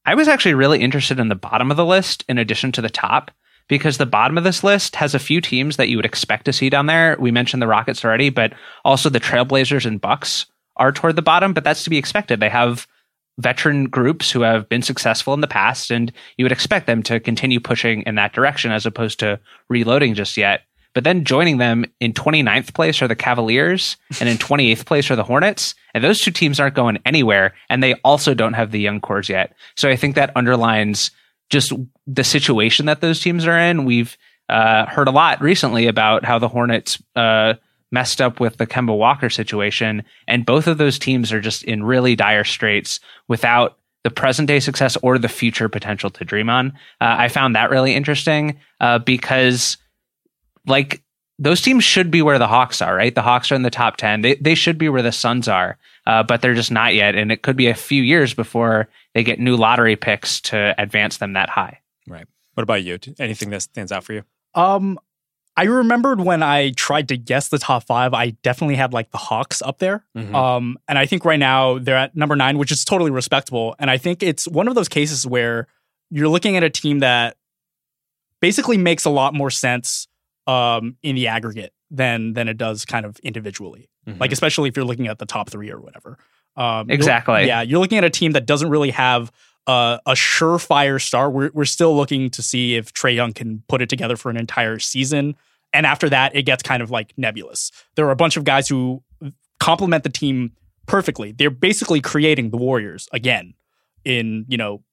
I 0.05 0.15
was 0.15 0.27
actually 0.27 0.55
really 0.55 0.81
interested 0.81 1.19
in 1.19 1.29
the 1.29 1.35
bottom 1.35 1.69
of 1.69 1.77
the 1.77 1.85
list 1.85 2.25
in 2.27 2.37
addition 2.39 2.71
to 2.73 2.81
the 2.81 2.89
top 2.89 3.29
because 3.67 3.97
the 3.99 4.05
bottom 4.07 4.35
of 4.37 4.43
this 4.43 4.63
list 4.63 4.95
has 4.95 5.13
a 5.13 5.19
few 5.19 5.39
teams 5.39 5.77
that 5.77 5.89
you 5.89 5.95
would 5.97 6.07
expect 6.07 6.45
to 6.45 6.53
see 6.53 6.71
down 6.71 6.87
there. 6.87 7.15
We 7.19 7.29
mentioned 7.29 7.61
the 7.61 7.67
Rockets 7.67 8.03
already, 8.03 8.31
but 8.31 8.51
also 8.83 9.09
the 9.09 9.19
Trailblazers 9.19 9.85
and 9.85 10.01
Bucks, 10.01 10.47
are 10.81 10.91
toward 10.91 11.15
the 11.15 11.21
bottom, 11.21 11.53
but 11.53 11.63
that's 11.63 11.83
to 11.83 11.89
be 11.91 11.97
expected. 11.99 12.39
They 12.39 12.49
have 12.49 12.87
veteran 13.37 13.85
groups 13.87 14.31
who 14.31 14.41
have 14.41 14.67
been 14.67 14.81
successful 14.81 15.33
in 15.35 15.41
the 15.41 15.47
past, 15.47 15.91
and 15.91 16.11
you 16.37 16.43
would 16.43 16.51
expect 16.51 16.87
them 16.87 17.03
to 17.03 17.19
continue 17.19 17.59
pushing 17.59 18.01
in 18.01 18.15
that 18.15 18.33
direction 18.33 18.71
as 18.71 18.85
opposed 18.85 19.19
to 19.19 19.39
reloading 19.69 20.15
just 20.15 20.37
yet. 20.37 20.61
But 20.93 21.03
then 21.05 21.23
joining 21.23 21.57
them 21.59 21.85
in 22.01 22.11
29th 22.13 22.73
place 22.73 22.99
are 23.01 23.07
the 23.07 23.15
Cavaliers, 23.15 23.95
and 24.19 24.27
in 24.27 24.37
28th 24.37 24.85
place 24.87 25.09
are 25.11 25.15
the 25.15 25.23
Hornets. 25.23 25.75
And 25.93 26.03
those 26.03 26.19
two 26.19 26.31
teams 26.31 26.59
aren't 26.59 26.75
going 26.75 26.99
anywhere, 27.05 27.53
and 27.69 27.81
they 27.83 27.93
also 28.03 28.33
don't 28.33 28.53
have 28.53 28.71
the 28.71 28.79
young 28.79 28.99
cores 28.99 29.29
yet. 29.29 29.53
So 29.77 29.87
I 29.89 29.95
think 29.95 30.15
that 30.15 30.31
underlines 30.35 31.11
just 31.51 31.71
the 32.07 32.23
situation 32.23 32.87
that 32.87 33.01
those 33.01 33.21
teams 33.21 33.45
are 33.45 33.57
in. 33.57 33.85
We've 33.85 34.17
uh, 34.49 34.87
heard 34.87 35.07
a 35.07 35.11
lot 35.11 35.41
recently 35.41 35.85
about 35.87 36.25
how 36.25 36.39
the 36.39 36.47
Hornets 36.49 37.01
uh, 37.15 37.53
messed 37.91 38.21
up 38.21 38.39
with 38.39 38.57
the 38.57 38.65
Kemba 38.65 38.97
Walker 38.97 39.29
situation. 39.29 40.03
And 40.27 40.45
both 40.45 40.67
of 40.67 40.77
those 40.77 40.97
teams 40.97 41.31
are 41.33 41.41
just 41.41 41.63
in 41.63 41.83
really 41.83 42.15
dire 42.15 42.43
straits 42.45 42.99
without 43.27 43.77
the 44.03 44.09
present 44.09 44.47
day 44.47 44.59
success 44.59 44.97
or 45.03 45.17
the 45.19 45.27
future 45.29 45.69
potential 45.69 46.09
to 46.09 46.25
dream 46.25 46.49
on. 46.49 46.69
Uh, 46.99 47.15
I 47.19 47.27
found 47.27 47.55
that 47.55 47.69
really 47.69 47.93
interesting 47.93 48.59
uh, 48.79 48.97
because, 48.99 49.77
like, 50.65 51.03
those 51.37 51.61
teams 51.61 51.83
should 51.83 52.09
be 52.11 52.21
where 52.21 52.39
the 52.39 52.47
Hawks 52.47 52.81
are, 52.81 52.95
right? 52.95 53.13
The 53.13 53.21
Hawks 53.21 53.51
are 53.51 53.55
in 53.55 53.61
the 53.63 53.69
top 53.69 53.97
10. 53.97 54.21
They, 54.21 54.35
they 54.35 54.55
should 54.55 54.77
be 54.77 54.89
where 54.89 55.01
the 55.01 55.11
Suns 55.11 55.47
are, 55.47 55.77
uh, 56.07 56.23
but 56.23 56.41
they're 56.41 56.53
just 56.53 56.71
not 56.71 56.93
yet. 56.95 57.15
And 57.15 57.31
it 57.31 57.41
could 57.41 57.57
be 57.57 57.67
a 57.67 57.73
few 57.73 58.01
years 58.01 58.33
before 58.33 58.87
they 59.13 59.23
get 59.23 59.39
new 59.39 59.55
lottery 59.55 59.95
picks 59.95 60.39
to 60.41 60.73
advance 60.79 61.17
them 61.17 61.33
that 61.33 61.49
high. 61.49 61.79
Right. 62.07 62.25
What 62.53 62.63
about 62.63 62.83
you? 62.83 62.97
Anything 63.19 63.49
that 63.51 63.61
stands 63.63 63.91
out 63.91 64.03
for 64.03 64.13
you? 64.13 64.23
Um, 64.55 64.99
I 65.57 65.63
remembered 65.65 66.21
when 66.21 66.41
I 66.43 66.71
tried 66.71 67.09
to 67.09 67.17
guess 67.17 67.49
the 67.49 67.57
top 67.59 67.83
five, 67.83 68.13
I 68.13 68.31
definitely 68.41 68.75
had 68.75 68.93
like 68.93 69.11
the 69.11 69.17
Hawks 69.17 69.61
up 69.61 69.79
there. 69.79 70.05
Mm-hmm. 70.15 70.33
Um, 70.33 70.79
and 70.87 70.97
I 70.97 71.05
think 71.05 71.25
right 71.25 71.39
now 71.39 71.77
they're 71.77 71.97
at 71.97 72.15
number 72.15 72.35
nine, 72.37 72.57
which 72.57 72.71
is 72.71 72.85
totally 72.85 73.11
respectable. 73.11 73.75
And 73.77 73.91
I 73.91 73.97
think 73.97 74.23
it's 74.23 74.47
one 74.47 74.69
of 74.69 74.75
those 74.75 74.87
cases 74.87 75.27
where 75.27 75.67
you're 76.09 76.29
looking 76.29 76.55
at 76.55 76.63
a 76.63 76.69
team 76.69 76.99
that 76.99 77.37
basically 78.39 78.77
makes 78.77 79.03
a 79.03 79.09
lot 79.09 79.33
more 79.33 79.49
sense 79.49 80.07
um, 80.47 80.95
in 81.03 81.15
the 81.15 81.27
aggregate 81.27 81.73
than 81.93 82.31
than 82.33 82.47
it 82.47 82.57
does 82.57 82.85
kind 82.85 83.05
of 83.05 83.17
individually. 83.19 83.89
Mm-hmm. 84.07 84.19
Like 84.19 84.31
especially 84.31 84.69
if 84.69 84.77
you're 84.77 84.85
looking 84.85 85.07
at 85.07 85.19
the 85.19 85.25
top 85.25 85.49
three 85.49 85.69
or 85.69 85.81
whatever. 85.81 86.17
Um, 86.55 86.89
exactly. 86.89 87.41
You're, 87.41 87.47
yeah, 87.47 87.61
you're 87.61 87.79
looking 87.79 87.97
at 87.97 88.03
a 88.05 88.09
team 88.09 88.31
that 88.33 88.45
doesn't 88.45 88.69
really 88.69 88.91
have 88.91 89.31
uh, 89.67 89.97
a 90.05 90.13
surefire 90.13 91.01
star. 91.01 91.29
We're, 91.29 91.51
we're 91.53 91.65
still 91.65 91.95
looking 91.95 92.29
to 92.31 92.41
see 92.41 92.75
if 92.75 92.93
Trae 92.93 93.15
Young 93.15 93.33
can 93.33 93.63
put 93.67 93.81
it 93.81 93.89
together 93.89 94.15
for 94.17 94.29
an 94.29 94.37
entire 94.37 94.79
season. 94.79 95.35
And 95.73 95.85
after 95.85 96.09
that, 96.09 96.35
it 96.35 96.43
gets 96.43 96.63
kind 96.63 96.81
of 96.83 96.91
like 96.91 97.13
nebulous. 97.17 97.71
There 97.95 98.05
are 98.07 98.11
a 98.11 98.15
bunch 98.15 98.37
of 98.37 98.43
guys 98.43 98.67
who 98.67 99.03
complement 99.59 100.03
the 100.03 100.09
team 100.09 100.53
perfectly. 100.87 101.31
They're 101.31 101.49
basically 101.51 102.01
creating 102.01 102.49
the 102.49 102.57
Warriors 102.57 103.07
again 103.13 103.53
in, 104.03 104.45
you 104.47 104.57
know, 104.57 104.83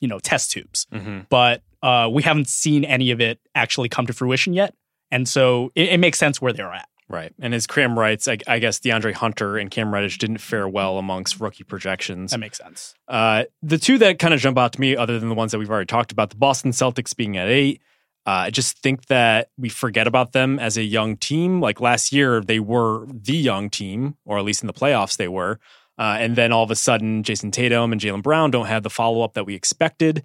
you 0.00 0.08
know, 0.08 0.18
test 0.18 0.50
tubes. 0.50 0.86
Mm-hmm. 0.92 1.20
But 1.30 1.62
uh, 1.82 2.08
we 2.12 2.22
haven't 2.22 2.48
seen 2.48 2.84
any 2.84 3.10
of 3.12 3.20
it 3.20 3.38
actually 3.54 3.88
come 3.88 4.06
to 4.06 4.12
fruition 4.12 4.52
yet. 4.52 4.74
And 5.10 5.28
so 5.28 5.70
it, 5.74 5.90
it 5.90 5.98
makes 6.00 6.18
sense 6.18 6.42
where 6.42 6.52
they're 6.52 6.72
at. 6.72 6.88
Right. 7.08 7.32
And 7.40 7.54
as 7.54 7.66
Kram 7.66 7.96
writes, 7.96 8.28
I, 8.28 8.38
I, 8.46 8.58
guess 8.58 8.78
DeAndre 8.80 9.12
Hunter 9.12 9.56
and 9.56 9.70
Cam 9.70 9.92
Reddish 9.92 10.18
didn't 10.18 10.38
fare 10.38 10.68
well 10.68 10.98
amongst 10.98 11.40
rookie 11.40 11.64
projections. 11.64 12.30
That 12.30 12.38
makes 12.38 12.58
sense. 12.58 12.94
Uh, 13.08 13.44
the 13.62 13.78
two 13.78 13.98
that 13.98 14.18
kind 14.18 14.32
of 14.32 14.40
jump 14.40 14.56
out 14.58 14.72
to 14.74 14.80
me, 14.80 14.96
other 14.96 15.18
than 15.18 15.28
the 15.28 15.34
ones 15.34 15.52
that 15.52 15.58
we've 15.58 15.70
already 15.70 15.86
talked 15.86 16.12
about, 16.12 16.30
the 16.30 16.36
Boston 16.36 16.70
Celtics 16.70 17.14
being 17.14 17.36
at 17.36 17.48
eight, 17.48 17.80
uh, 18.26 18.30
I 18.30 18.50
just 18.50 18.78
think 18.78 19.06
that 19.06 19.48
we 19.58 19.68
forget 19.68 20.06
about 20.06 20.32
them 20.32 20.58
as 20.60 20.76
a 20.76 20.82
young 20.82 21.16
team. 21.16 21.60
Like 21.60 21.80
last 21.80 22.12
year, 22.12 22.40
they 22.40 22.60
were 22.60 23.06
the 23.08 23.36
young 23.36 23.68
team, 23.68 24.16
or 24.24 24.38
at 24.38 24.44
least 24.44 24.62
in 24.62 24.68
the 24.68 24.72
playoffs, 24.72 25.16
they 25.16 25.28
were. 25.28 25.58
Uh, 25.98 26.16
and 26.20 26.36
then 26.36 26.52
all 26.52 26.62
of 26.62 26.70
a 26.70 26.76
sudden, 26.76 27.24
Jayson 27.24 27.50
Tatum 27.50 27.92
and 27.92 28.00
Jaylen 28.00 28.22
Brown 28.22 28.50
don't 28.50 28.66
have 28.66 28.84
the 28.84 28.90
follow 28.90 29.22
up 29.22 29.34
that 29.34 29.44
we 29.44 29.54
expected. 29.54 30.22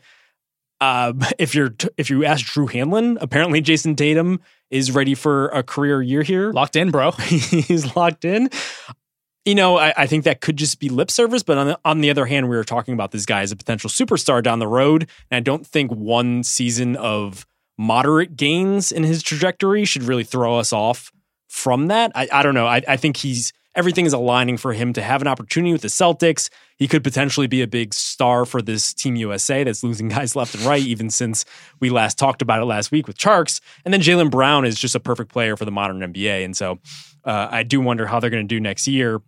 Um, 0.81 1.19
if 1.39 1.55
you're 1.55 1.69
t- 1.69 1.89
if 1.97 2.09
you 2.09 2.25
ask 2.25 2.45
Drew 2.45 2.67
Hanlon, 2.67 3.17
apparently 3.21 3.61
Jayson 3.61 3.95
Tatum 3.95 4.41
is 4.69 4.91
ready 4.91 5.15
for 5.15 5.47
a 5.49 5.63
career 5.63 6.01
year 6.01 6.23
here. 6.23 6.51
Locked 6.51 6.75
in, 6.75 6.91
bro. 6.91 7.11
He's 7.11 7.95
locked 7.95 8.25
in. 8.25 8.49
You 9.45 9.55
know, 9.55 9.77
I, 9.77 9.93
I, 9.95 10.07
think 10.07 10.25
that 10.25 10.41
could 10.41 10.57
just 10.57 10.77
be 10.77 10.89
lip 10.89 11.09
service, 11.09 11.41
but 11.41 11.57
on 11.57 11.67
the, 11.67 11.79
on 11.85 12.01
the 12.01 12.09
other 12.09 12.25
hand, 12.25 12.49
we 12.49 12.57
were 12.57 12.65
talking 12.65 12.93
about 12.93 13.11
this 13.11 13.25
guy 13.25 13.43
as 13.43 13.53
a 13.53 13.55
potential 13.55 13.89
superstar 13.89 14.43
down 14.43 14.59
the 14.59 14.67
road, 14.67 15.07
and 15.31 15.37
I 15.37 15.39
don't 15.39 15.65
think 15.65 15.89
one 15.89 16.43
season 16.43 16.97
of 16.97 17.45
moderate 17.77 18.35
gains 18.35 18.91
in 18.91 19.03
his 19.03 19.23
trajectory 19.23 19.85
should 19.85 20.03
really 20.03 20.25
throw 20.25 20.57
us 20.59 20.73
off 20.73 21.13
from 21.47 21.87
that. 21.87 22.11
I, 22.13 22.27
I 22.29 22.43
don't 22.43 22.55
know. 22.55 22.67
I, 22.67 22.81
I 22.85 22.97
think 22.97 23.15
he's 23.15 23.53
everything 23.77 24.07
is 24.07 24.11
aligning 24.11 24.57
for 24.57 24.73
him 24.73 24.91
to 24.91 25.01
have 25.03 25.21
an 25.21 25.27
opportunity 25.27 25.71
with 25.71 25.83
the 25.83 25.87
Celtics. 25.87 26.49
He 26.77 26.87
could 26.87 27.03
potentially 27.03 27.45
be 27.45 27.61
a 27.61 27.67
big 27.67 27.93
star 27.93 28.43
for 28.43 28.61
this 28.61 28.91
Team 28.93 29.15
USA 29.15 29.63
that's 29.63 29.83
losing 29.83 30.07
guys 30.09 30.35
left 30.35 30.55
and 30.55 30.63
right, 30.65 30.81
even 30.81 31.11
since 31.11 31.45
we 31.79 31.91
last 31.91 32.17
talked 32.17 32.41
about 32.41 32.59
it 32.59 32.65
last 32.65 32.91
week 32.91 33.07
with 33.07 33.17
Charks. 33.17 33.61
And 33.85 33.93
then 33.93 34.01
Jaylen 34.01 34.31
Brown 34.31 34.65
is 34.65 34.75
just 34.77 34.95
a 34.95 34.99
perfect 34.99 35.31
player 35.31 35.55
for 35.55 35.63
the 35.63 35.71
modern 35.71 35.99
NBA. 35.99 36.43
And 36.43 36.57
so 36.57 36.79
uh, 37.23 37.47
I 37.51 37.61
do 37.63 37.79
wonder 37.79 38.07
how 38.07 38.19
they're 38.19 38.31
going 38.31 38.43
to 38.47 38.53
do 38.55 38.59
next 38.59 38.87
year. 38.87 39.21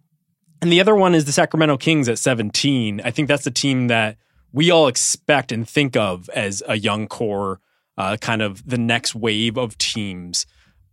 And 0.62 0.72
the 0.72 0.82
other 0.82 0.96
one 0.96 1.14
is 1.16 1.26
the 1.26 1.32
Sacramento 1.32 1.78
Kings 1.78 2.10
at 2.10 2.18
17. 2.18 3.02
I 3.06 3.12
think 3.12 3.28
that's 3.28 3.44
the 3.46 3.52
team 3.52 3.88
that 3.88 4.18
we 4.52 4.72
all 4.72 4.88
expect 4.88 5.52
and 5.52 5.70
think 5.70 5.96
of 5.96 6.28
as 6.30 6.62
a 6.68 6.76
young 6.76 7.08
core, 7.08 7.60
uh, 8.00 8.18
kind 8.20 8.42
of 8.42 8.68
the 8.68 8.80
next 8.80 9.14
wave 9.14 9.58
of 9.58 9.78
teams 9.78 10.46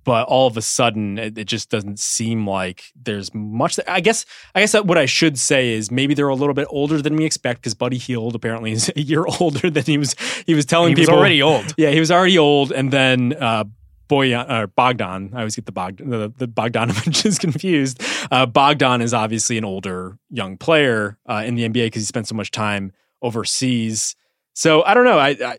but 0.07 0.27
all 0.29 0.47
of 0.47 0.57
a 0.57 0.63
sudden 0.63 1.19
it, 1.19 1.37
it, 1.37 1.45
just 1.47 1.69
doesn't 1.69 1.99
seem 1.99 2.47
like 2.49 2.85
there's 2.95 3.35
much 3.35 3.77
that, 3.77 3.91
i 3.91 4.01
guess 4.01 4.25
i 4.55 4.61
guess 4.61 4.73
what 4.73 4.97
i 4.97 5.05
should 5.05 5.39
say 5.39 5.73
is 5.73 5.91
maybe 5.91 6.15
they're 6.15 6.29
a 6.29 6.35
little 6.35 6.55
bit 6.55 6.67
older 6.71 7.03
than 7.03 7.15
we 7.17 7.27
expect 7.27 7.61
because 7.61 7.75
Buddy 7.75 7.99
Hield 7.99 8.35
apparently 8.35 8.73
is 8.73 8.91
a 8.97 9.01
year 9.01 9.27
older 9.41 9.69
than 9.69 9.83
he 9.85 9.99
was 9.99 10.15
he 10.47 10.55
was 10.55 10.65
telling 10.65 10.91
he 10.91 11.03
people 11.03 11.15
was 11.15 11.19
already 11.19 11.43
old 11.43 11.75
yeah 11.77 11.91
he 11.91 12.01
was 12.01 12.11
already 12.11 12.39
old 12.39 12.73
and 12.73 12.91
then 12.91 13.35
uh 13.35 13.65
Boyan, 14.09 14.47
uh, 14.49 14.67
Bogdan, 14.69 15.33
I 15.35 15.39
always 15.39 15.57
get 15.57 15.67
the, 15.67 15.73
Bog, 15.73 15.97
the, 15.97 16.33
the 16.39 16.47
Bogdanovich 16.47 17.41
confused. 17.41 18.01
Uh, 18.31 18.47
Bogdan 18.47 19.01
is 19.03 19.13
obviously 19.13 19.59
an 19.59 19.65
older 19.65 20.17
young 20.31 20.57
player 20.57 21.19
uh, 21.27 21.43
in 21.45 21.57
the 21.57 21.65
NBA 21.69 21.87
because 21.87 22.03
he 22.03 22.07
spent 22.07 22.29
so 22.29 22.37
much 22.37 22.53
time 22.53 22.93
overseas. 23.21 24.15
So 24.55 24.85
I 24.85 24.95
don't 24.95 25.07
know. 25.07 25.19
I, 25.19 25.31
I 25.45 25.59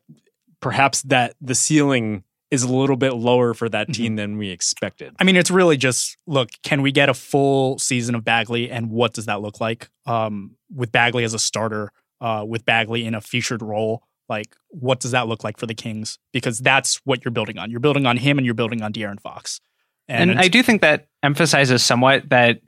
perhaps 0.62 1.02
that 1.02 1.34
the 1.42 1.56
ceiling 1.56 2.24
is 2.52 2.64
a 2.64 2.74
little 2.74 2.96
bit 2.96 3.14
lower 3.14 3.54
for 3.54 3.70
that 3.70 3.88
mm-hmm. 3.88 3.92
team 3.94 4.08
mm-hmm. 4.12 4.16
than 4.18 4.38
we 4.38 4.50
expected. 4.50 5.16
I 5.20 5.24
mean, 5.24 5.36
it's 5.36 5.52
really 5.52 5.78
just 5.78 6.18
look, 6.28 6.50
can 6.64 6.82
we 6.82 6.92
get 6.92 7.10
a 7.10 7.14
full 7.14 7.80
season 7.80 8.16
of 8.16 8.24
Bagley 8.24 8.72
and 8.72 8.90
what 8.90 9.14
does 9.14 9.26
that 9.26 9.42
look 9.42 9.60
like? 9.60 9.90
Um, 10.06 10.56
with 10.74 10.92
Bagley 10.92 11.24
as 11.24 11.34
a 11.34 11.40
starter, 11.40 11.92
uh, 12.22 12.46
with 12.48 12.66
Bagley 12.66 13.06
in 13.06 13.14
a 13.16 13.22
featured 13.22 13.62
role, 13.62 14.04
like 14.30 14.56
what 14.70 15.00
does 15.00 15.12
that 15.12 15.28
look 15.28 15.44
like 15.44 15.58
for 15.58 15.66
the 15.68 15.74
Kings? 15.74 16.18
Because 16.34 16.60
that's 16.60 17.00
what 17.06 17.24
you're 17.24 17.32
building 17.32 17.58
on. 17.58 17.70
You're 17.72 17.80
building 17.80 18.06
on 18.06 18.18
him 18.18 18.38
and 18.38 18.46
you're 18.46 18.56
building 18.56 18.82
on 18.82 18.92
De'Aaron 18.92 19.20
Fox. 19.20 19.62
And, 20.10 20.32
and 20.32 20.40
I 20.40 20.48
do 20.48 20.64
think 20.64 20.82
that 20.82 21.08
emphasizes 21.22 21.84
somewhat 21.84 22.30
that 22.30 22.62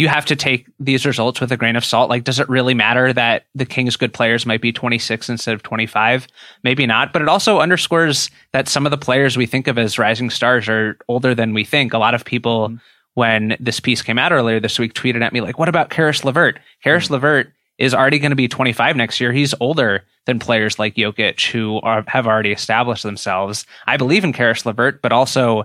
you 0.00 0.08
have 0.08 0.24
to 0.24 0.34
take 0.34 0.66
these 0.80 1.04
results 1.04 1.42
with 1.42 1.52
a 1.52 1.58
grain 1.58 1.76
of 1.76 1.84
salt. 1.84 2.08
Like, 2.08 2.24
does 2.24 2.38
it 2.38 2.48
really 2.48 2.72
matter 2.72 3.12
that 3.12 3.44
the 3.54 3.66
Kings' 3.66 3.96
good 3.98 4.14
players 4.14 4.46
might 4.46 4.62
be 4.62 4.72
26 4.72 5.28
instead 5.28 5.52
of 5.54 5.62
25? 5.62 6.26
Maybe 6.64 6.86
not. 6.86 7.12
But 7.12 7.20
it 7.20 7.28
also 7.28 7.58
underscores 7.60 8.30
that 8.54 8.66
some 8.66 8.86
of 8.86 8.92
the 8.92 8.96
players 8.96 9.36
we 9.36 9.44
think 9.44 9.68
of 9.68 9.76
as 9.76 9.98
rising 9.98 10.30
stars 10.30 10.70
are 10.70 10.96
older 11.06 11.34
than 11.34 11.52
we 11.52 11.64
think. 11.64 11.92
A 11.92 11.98
lot 11.98 12.14
of 12.14 12.24
people, 12.24 12.68
mm-hmm. 12.70 12.76
when 13.12 13.56
this 13.60 13.78
piece 13.78 14.00
came 14.00 14.16
out 14.18 14.32
earlier 14.32 14.58
this 14.58 14.78
week, 14.78 14.94
tweeted 14.94 15.20
at 15.22 15.34
me, 15.34 15.42
like, 15.42 15.58
what 15.58 15.68
about 15.68 15.90
Caris 15.90 16.24
LeVert? 16.24 16.58
Caris 16.82 17.04
mm-hmm. 17.08 17.14
LeVert 17.16 17.52
is 17.76 17.92
already 17.92 18.18
going 18.18 18.30
to 18.30 18.36
be 18.36 18.48
25 18.48 18.96
next 18.96 19.20
year. 19.20 19.32
He's 19.32 19.52
older 19.60 20.04
than 20.24 20.38
players 20.38 20.78
like 20.78 20.94
Jokic 20.94 21.50
who 21.50 21.78
are, 21.82 22.04
have 22.08 22.26
already 22.26 22.52
established 22.52 23.02
themselves. 23.02 23.66
I 23.86 23.98
believe 23.98 24.24
in 24.24 24.32
Caris 24.32 24.64
LeVert, 24.64 25.02
but 25.02 25.12
also 25.12 25.64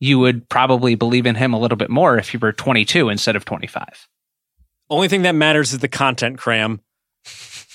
you 0.00 0.18
would 0.18 0.48
probably 0.48 0.94
believe 0.94 1.26
in 1.26 1.34
him 1.34 1.52
a 1.54 1.58
little 1.58 1.76
bit 1.76 1.90
more 1.90 2.18
if 2.18 2.34
you 2.34 2.40
were 2.40 2.52
22 2.52 3.08
instead 3.08 3.36
of 3.36 3.44
25. 3.44 4.08
Only 4.90 5.08
thing 5.08 5.22
that 5.22 5.34
matters 5.34 5.72
is 5.72 5.78
the 5.78 5.88
content, 5.88 6.38
Kram. 6.38 6.80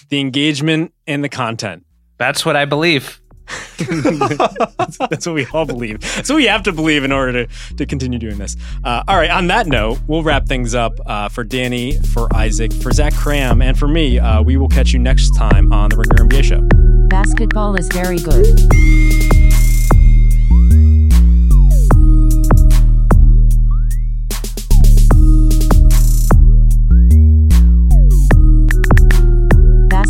The 0.10 0.20
engagement 0.20 0.94
and 1.08 1.24
the 1.24 1.30
content. 1.30 1.86
That's 2.18 2.46
what 2.46 2.56
I 2.56 2.66
believe. 2.66 3.22
that's, 3.80 5.00
what 5.28 5.34
we 5.34 5.46
all 5.54 5.66
believe. 5.66 6.04
So 6.24 6.36
we 6.36 6.46
have 6.46 6.62
to 6.64 6.72
believe 6.72 7.04
in 7.04 7.12
order 7.12 7.46
to, 7.46 7.76
to 7.78 7.86
continue 7.86 8.20
doing 8.20 8.38
this. 8.38 8.56
Uh, 8.84 9.04
all 9.08 9.18
right, 9.18 9.30
on 9.30 9.48
that 9.48 9.66
note, 9.66 10.00
we'll 10.08 10.22
wrap 10.24 10.46
things 10.46 10.76
up 10.76 11.00
uh, 11.08 11.30
for 11.30 11.44
Danny, 11.44 11.94
for 12.00 12.28
Isaac, 12.36 12.74
for 12.74 12.92
Zach 12.92 13.14
Kram, 13.14 13.64
and 13.64 13.78
for 13.80 13.88
me. 13.88 14.20
Uh, 14.20 14.44
we 14.44 14.58
will 14.58 14.68
catch 14.70 14.92
you 14.92 15.00
next 15.00 15.32
time 15.36 15.72
on 15.72 15.90
the 15.90 15.96
Ringer 15.98 16.26
NBA 16.30 16.44
Show. 16.44 17.08
Basketball 17.08 17.76
is 17.76 17.88
very 17.88 18.20
good. 18.20 19.39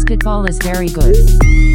Basketball 0.10 0.46
is 0.48 0.58
very 0.58 0.90
good. 0.90 1.69